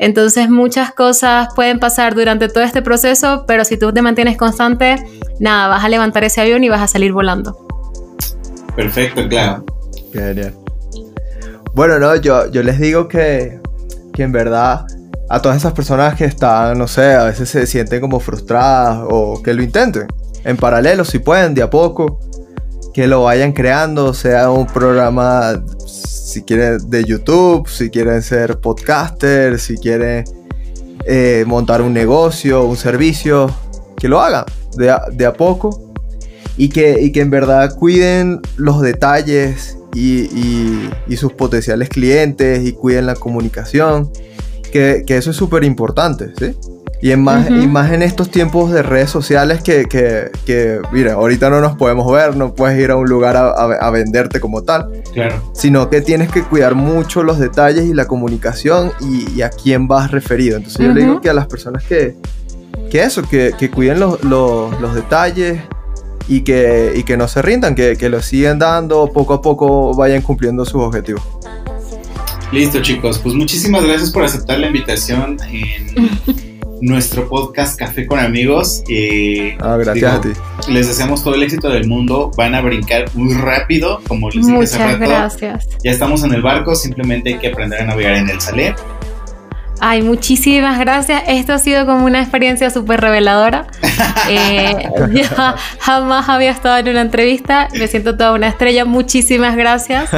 Entonces 0.00 0.48
muchas 0.48 0.92
cosas 0.92 1.48
pueden 1.54 1.78
pasar 1.78 2.14
durante 2.14 2.48
todo 2.48 2.64
este 2.64 2.80
proceso, 2.80 3.44
pero 3.46 3.66
si 3.66 3.76
tú 3.76 3.92
te 3.92 4.00
mantienes 4.00 4.38
constante, 4.38 4.96
nada, 5.38 5.68
vas 5.68 5.84
a 5.84 5.90
levantar 5.90 6.24
ese 6.24 6.40
avión 6.40 6.64
y 6.64 6.70
vas 6.70 6.80
a 6.80 6.86
salir 6.86 7.12
volando. 7.12 7.66
Perfecto, 8.74 9.28
claro. 9.28 9.62
Genial. 10.10 10.54
Bueno, 11.74 11.98
no, 11.98 12.16
yo, 12.16 12.50
yo 12.50 12.62
les 12.62 12.80
digo 12.80 13.08
que, 13.08 13.60
que 14.14 14.22
en 14.22 14.32
verdad 14.32 14.86
a 15.28 15.42
todas 15.42 15.58
esas 15.58 15.74
personas 15.74 16.14
que 16.14 16.24
están, 16.24 16.78
no 16.78 16.88
sé, 16.88 17.12
a 17.12 17.24
veces 17.24 17.50
se 17.50 17.66
sienten 17.66 18.00
como 18.00 18.20
frustradas 18.20 19.04
o 19.06 19.42
que 19.42 19.52
lo 19.52 19.62
intenten. 19.62 20.06
En 20.44 20.56
paralelo, 20.56 21.04
si 21.04 21.18
pueden, 21.18 21.52
de 21.52 21.62
a 21.62 21.68
poco, 21.68 22.18
que 22.92 23.06
lo 23.06 23.22
vayan 23.24 23.52
creando, 23.52 24.14
sea 24.14 24.50
un 24.50 24.66
programa, 24.66 25.62
si 25.86 26.42
quieren, 26.42 26.90
de 26.90 27.04
YouTube, 27.04 27.68
si 27.68 27.90
quieren 27.90 28.22
ser 28.22 28.58
podcaster, 28.60 29.58
si 29.58 29.76
quieren 29.76 30.24
eh, 31.06 31.44
montar 31.46 31.82
un 31.82 31.92
negocio, 31.92 32.64
un 32.64 32.76
servicio, 32.76 33.54
que 33.96 34.08
lo 34.08 34.20
hagan 34.20 34.44
de 34.76 35.24
a, 35.26 35.32
poco 35.32 35.92
y 36.56 36.68
que, 36.68 37.00
y 37.00 37.12
que 37.12 37.20
en 37.20 37.30
verdad 37.30 37.74
cuiden 37.76 38.40
los 38.56 38.80
detalles 38.80 39.76
y, 39.94 40.22
y- 40.36 40.90
y 41.08 41.16
sus 41.16 41.32
potenciales 41.32 41.88
clientes 41.88 42.64
y 42.66 42.72
cuiden 42.72 43.06
la 43.06 43.14
comunicación, 43.14 44.10
que, 44.72 45.02
que 45.06 45.16
eso 45.16 45.30
es 45.30 45.36
súper 45.36 45.64
importante, 45.64 46.32
¿sí? 46.38 46.54
Y, 47.02 47.12
en 47.12 47.22
más, 47.24 47.48
y 47.48 47.66
más 47.66 47.92
en 47.92 48.02
estos 48.02 48.30
tiempos 48.30 48.70
de 48.72 48.82
redes 48.82 49.08
sociales 49.08 49.62
que, 49.62 49.86
que, 49.86 50.30
que, 50.44 50.80
mira, 50.92 51.14
ahorita 51.14 51.48
no 51.48 51.60
nos 51.62 51.74
podemos 51.76 52.10
ver, 52.12 52.36
no 52.36 52.54
puedes 52.54 52.78
ir 52.78 52.90
a 52.90 52.96
un 52.96 53.08
lugar 53.08 53.36
a, 53.38 53.48
a- 53.48 53.72
a 53.86 53.90
venderte 53.90 54.38
como 54.38 54.62
tal, 54.62 54.86
Claro. 55.14 55.42
sino 55.54 55.88
que 55.88 56.02
tienes 56.02 56.30
que 56.30 56.42
cuidar 56.42 56.74
mucho 56.74 57.22
los 57.22 57.38
detalles 57.38 57.86
y 57.86 57.94
la 57.94 58.06
comunicación 58.06 58.92
y, 59.00 59.30
y 59.34 59.40
a 59.42 59.48
quién 59.48 59.88
vas 59.88 60.10
referido. 60.10 60.58
Entonces 60.58 60.86
yo 60.86 60.92
le 60.92 61.00
digo 61.00 61.20
que 61.22 61.30
a 61.30 61.34
las 61.34 61.46
personas 61.46 61.84
que, 61.84 62.16
que 62.90 63.02
eso, 63.02 63.22
que, 63.22 63.54
que 63.58 63.70
cuiden 63.70 63.98
los, 64.00 64.22
los- 64.22 64.78
los 64.78 64.94
detalles 64.94 65.58
y 66.28 66.42
que, 66.42 66.92
y 66.94 67.02
que 67.04 67.16
no 67.16 67.28
se 67.28 67.40
rindan, 67.40 67.74
que, 67.74 67.96
que 67.96 68.10
lo 68.10 68.20
sigan 68.20 68.58
dando, 68.58 69.10
poco 69.10 69.32
a 69.32 69.40
poco 69.40 69.94
vayan 69.94 70.20
cumpliendo 70.20 70.66
sus 70.66 70.82
objetivos. 70.82 71.22
Listo, 72.52 72.82
chicos. 72.82 73.18
Pues 73.20 73.34
muchísimas 73.34 73.84
gracias 73.84 74.10
por 74.10 74.24
aceptar 74.24 74.58
la 74.58 74.66
invitación 74.66 75.38
en 75.50 76.10
nuestro 76.80 77.28
podcast 77.28 77.78
Café 77.78 78.06
con 78.06 78.18
Amigos. 78.18 78.82
Eh, 78.88 79.56
Ah, 79.60 79.76
gracias 79.76 80.14
a 80.14 80.20
ti. 80.20 80.28
Les 80.68 80.86
deseamos 80.88 81.22
todo 81.22 81.34
el 81.34 81.42
éxito 81.42 81.68
del 81.68 81.86
mundo. 81.86 82.30
Van 82.36 82.54
a 82.54 82.60
brincar 82.60 83.04
muy 83.14 83.34
rápido, 83.34 84.00
como 84.08 84.28
les 84.30 84.46
dije 84.46 84.58
hace 84.62 84.76
Muchas 84.78 84.92
rato. 84.98 85.10
gracias. 85.10 85.68
Ya 85.84 85.90
estamos 85.90 86.22
en 86.24 86.32
el 86.34 86.42
barco, 86.42 86.74
simplemente 86.74 87.30
hay 87.34 87.38
que 87.38 87.48
aprender 87.48 87.80
a 87.82 87.84
navegar 87.86 88.14
en 88.14 88.30
el 88.30 88.40
salé. 88.40 88.74
Ay, 89.80 90.02
muchísimas 90.02 90.78
gracias. 90.78 91.22
Esto 91.26 91.54
ha 91.54 91.58
sido 91.58 91.86
como 91.86 92.04
una 92.04 92.20
experiencia 92.20 92.70
súper 92.70 93.00
reveladora. 93.00 93.66
Eh, 94.28 94.88
yo 95.12 95.22
jamás 95.80 96.28
había 96.28 96.50
estado 96.50 96.78
en 96.78 96.88
una 96.88 97.00
entrevista. 97.00 97.68
Me 97.72 97.86
siento 97.86 98.16
toda 98.16 98.32
una 98.32 98.48
estrella. 98.48 98.84
Muchísimas 98.84 99.56
gracias. 99.56 100.10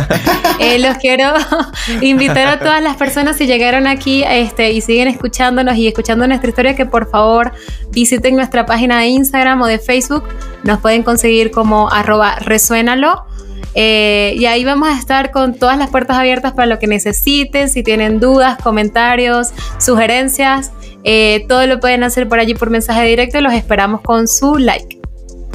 Eh, 0.59 0.79
los 0.79 0.97
quiero 0.99 1.33
invitar 2.01 2.47
a 2.49 2.59
todas 2.59 2.83
las 2.83 2.97
personas 2.97 3.37
si 3.37 3.47
llegaron 3.47 3.87
aquí 3.87 4.23
este, 4.27 4.73
y 4.73 4.81
siguen 4.81 5.09
escuchándonos 5.09 5.77
y 5.77 5.89
escuchando 5.89 6.27
nuestra 6.27 6.49
historia 6.49 6.77
que 6.77 6.87
por 6.87 7.11
favor 7.11 7.53
visiten 7.91 8.37
nuestra 8.37 8.67
página 8.67 8.99
de 9.01 9.07
Instagram 9.07 9.63
o 9.63 9.67
de 9.67 9.79
Facebook. 9.79 10.25
Nos 10.63 10.81
pueden 10.81 11.03
conseguir 11.03 11.51
como 11.51 11.91
arroba 11.91 12.37
resuénalo. 12.37 13.27
Eh, 13.75 14.35
y 14.37 14.47
ahí 14.47 14.65
vamos 14.65 14.89
a 14.89 14.99
estar 14.99 15.31
con 15.31 15.55
todas 15.55 15.79
las 15.79 15.91
puertas 15.91 16.17
abiertas 16.17 16.53
para 16.53 16.67
lo 16.67 16.79
que 16.79 16.87
necesiten, 16.87 17.69
si 17.69 17.83
tienen 17.83 18.21
dudas, 18.21 18.59
comentarios, 18.63 19.53
sugerencias, 19.79 20.73
eh, 21.05 21.45
todo 21.49 21.67
lo 21.67 21.81
pueden 21.81 22.05
hacer 22.05 22.29
por 22.29 22.39
allí 22.39 22.55
por 22.55 22.71
mensaje 22.71 23.05
directo 23.05 23.39
y 23.39 23.41
los 23.41 23.53
esperamos 23.53 24.03
con 24.03 24.29
su 24.29 24.57
like. 24.59 25.01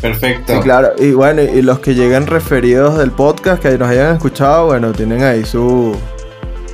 Perfecto. 0.01 0.53
Sí, 0.53 0.59
claro. 0.61 0.91
Y 0.99 1.11
bueno, 1.11 1.41
y 1.41 1.61
los 1.61 1.80
que 1.80 1.95
lleguen 1.95 2.28
referidos 2.28 2.97
del 2.97 3.11
podcast, 3.11 3.61
que 3.61 3.78
nos 3.78 3.89
hayan 3.89 4.15
escuchado, 4.15 4.68
bueno, 4.68 4.91
tienen 4.91 5.24
ahí 5.24 5.43
su, 5.43 5.95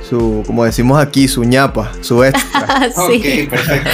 su 0.08 0.42
como 0.46 0.64
decimos 0.64 1.00
aquí, 1.00 1.26
su 1.28 1.44
ñapa, 1.44 1.90
su 2.00 2.22
extra. 2.22 2.90
sí. 2.94 3.46
Ok, 3.46 3.50
perfecto. 3.50 3.90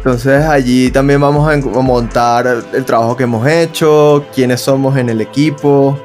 Entonces 0.06 0.44
allí 0.44 0.90
también 0.90 1.20
vamos 1.20 1.50
a 1.50 1.56
montar 1.80 2.46
el 2.72 2.84
trabajo 2.84 3.16
que 3.16 3.24
hemos 3.24 3.44
hecho, 3.48 4.24
quiénes 4.32 4.60
somos 4.60 4.96
en 4.98 5.08
el 5.08 5.20
equipo, 5.20 5.98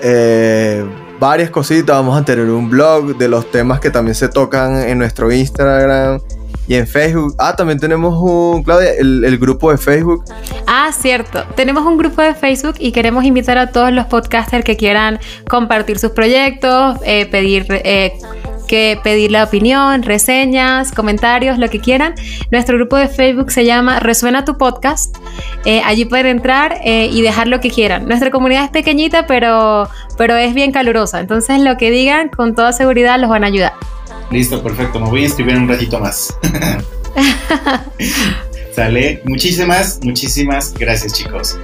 eh, 0.00 0.84
varias 1.18 1.50
cositas. 1.50 1.96
Vamos 1.96 2.20
a 2.20 2.24
tener 2.24 2.48
un 2.48 2.70
blog 2.70 3.18
de 3.18 3.28
los 3.28 3.50
temas 3.50 3.80
que 3.80 3.90
también 3.90 4.14
se 4.14 4.28
tocan 4.28 4.78
en 4.78 4.98
nuestro 4.98 5.32
Instagram 5.32 6.20
y 6.66 6.74
en 6.74 6.86
Facebook. 6.86 7.34
Ah, 7.38 7.54
también 7.56 7.78
tenemos 7.78 8.14
un, 8.20 8.62
Claudia, 8.62 8.92
el, 8.98 9.38
grupo 9.38 9.70
de 9.70 9.78
Facebook. 9.78 10.24
Ah, 10.66 10.90
cierto. 10.92 11.44
Tenemos 11.56 11.84
un 11.84 11.96
grupo 11.96 12.22
de 12.22 12.34
Facebook 12.34 12.76
y 12.78 12.92
queremos 12.92 13.24
invitar 13.24 13.58
a 13.58 13.70
todos 13.70 13.92
los 13.92 14.06
podcasters 14.06 14.64
que 14.64 14.76
quieran 14.76 15.18
compartir 15.48 15.98
sus 15.98 16.12
proyectos, 16.12 16.98
eh, 17.04 17.26
pedir 17.26 17.66
eh, 17.68 18.18
que 18.66 18.98
pedir 19.02 19.30
la 19.30 19.44
opinión, 19.44 20.02
reseñas, 20.02 20.92
comentarios, 20.92 21.58
lo 21.58 21.68
que 21.68 21.80
quieran. 21.80 22.14
Nuestro 22.50 22.76
grupo 22.76 22.96
de 22.96 23.08
Facebook 23.08 23.50
se 23.50 23.64
llama 23.64 24.00
Resuena 24.00 24.44
tu 24.44 24.56
podcast. 24.56 25.16
Eh, 25.64 25.82
allí 25.84 26.04
pueden 26.04 26.26
entrar 26.26 26.78
eh, 26.82 27.08
y 27.12 27.22
dejar 27.22 27.48
lo 27.48 27.60
que 27.60 27.70
quieran. 27.70 28.06
Nuestra 28.06 28.30
comunidad 28.30 28.64
es 28.64 28.70
pequeñita, 28.70 29.26
pero, 29.26 29.88
pero 30.16 30.36
es 30.36 30.54
bien 30.54 30.72
calurosa. 30.72 31.20
Entonces 31.20 31.60
lo 31.60 31.76
que 31.76 31.90
digan 31.90 32.28
con 32.28 32.54
toda 32.54 32.72
seguridad 32.72 33.18
los 33.18 33.30
van 33.30 33.44
a 33.44 33.48
ayudar. 33.48 33.72
Listo, 34.34 34.60
perfecto. 34.64 34.98
Me 34.98 35.08
voy 35.08 35.20
a 35.20 35.24
inscribir 35.26 35.56
un 35.56 35.68
ratito 35.68 36.00
más. 36.00 36.36
Sale. 38.74 39.22
Muchísimas, 39.24 40.00
muchísimas 40.02 40.74
gracias, 40.74 41.12
chicos. 41.12 41.56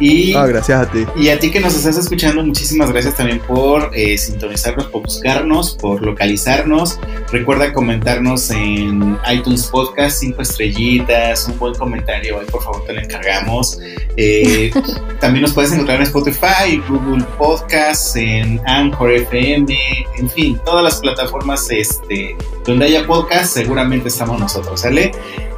Y, 0.00 0.32
gracias 0.32 0.86
a 0.86 0.90
ti. 0.90 1.04
Y 1.16 1.28
a 1.28 1.38
ti 1.38 1.50
que 1.50 1.60
nos 1.60 1.74
estás 1.74 1.96
escuchando, 1.96 2.44
muchísimas 2.44 2.92
gracias 2.92 3.16
también 3.16 3.40
por 3.40 3.90
eh, 3.94 4.16
sintonizarnos, 4.16 4.86
por 4.86 5.02
buscarnos, 5.02 5.76
por 5.76 6.02
localizarnos. 6.02 6.98
Recuerda 7.32 7.72
comentarnos 7.72 8.50
en 8.50 9.18
iTunes 9.32 9.66
Podcast, 9.66 10.20
cinco 10.20 10.42
estrellitas, 10.42 11.48
un 11.48 11.58
buen 11.58 11.74
comentario, 11.74 12.38
ahí 12.38 12.46
por 12.46 12.62
favor 12.62 12.84
te 12.84 12.92
lo 12.92 13.00
encargamos. 13.00 13.78
Eh, 14.16 14.70
también 15.20 15.42
nos 15.42 15.52
puedes 15.52 15.72
encontrar 15.72 15.98
en 15.98 16.04
Spotify, 16.04 16.82
Google 16.88 17.24
Podcasts, 17.36 18.14
en 18.16 18.60
Anchor 18.66 19.12
FM, 19.12 19.76
en 20.18 20.30
fin, 20.30 20.60
todas 20.64 20.84
las 20.84 21.00
plataformas 21.00 21.70
este, 21.70 22.36
donde 22.64 22.86
haya 22.86 23.06
podcast, 23.06 23.54
seguramente 23.54 24.08
estamos 24.08 24.38
nosotros, 24.38 24.80
¿sale? 24.80 25.12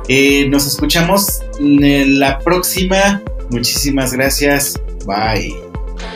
Eh, 0.09 0.49
nos 0.49 0.66
escuchamos 0.66 1.41
en 1.59 2.18
la 2.18 2.38
próxima. 2.41 3.22
Muchísimas 3.51 4.12
gracias. 4.12 4.80
Bye. 5.07 5.55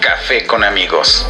Café 0.00 0.46
con 0.46 0.62
amigos. 0.62 1.26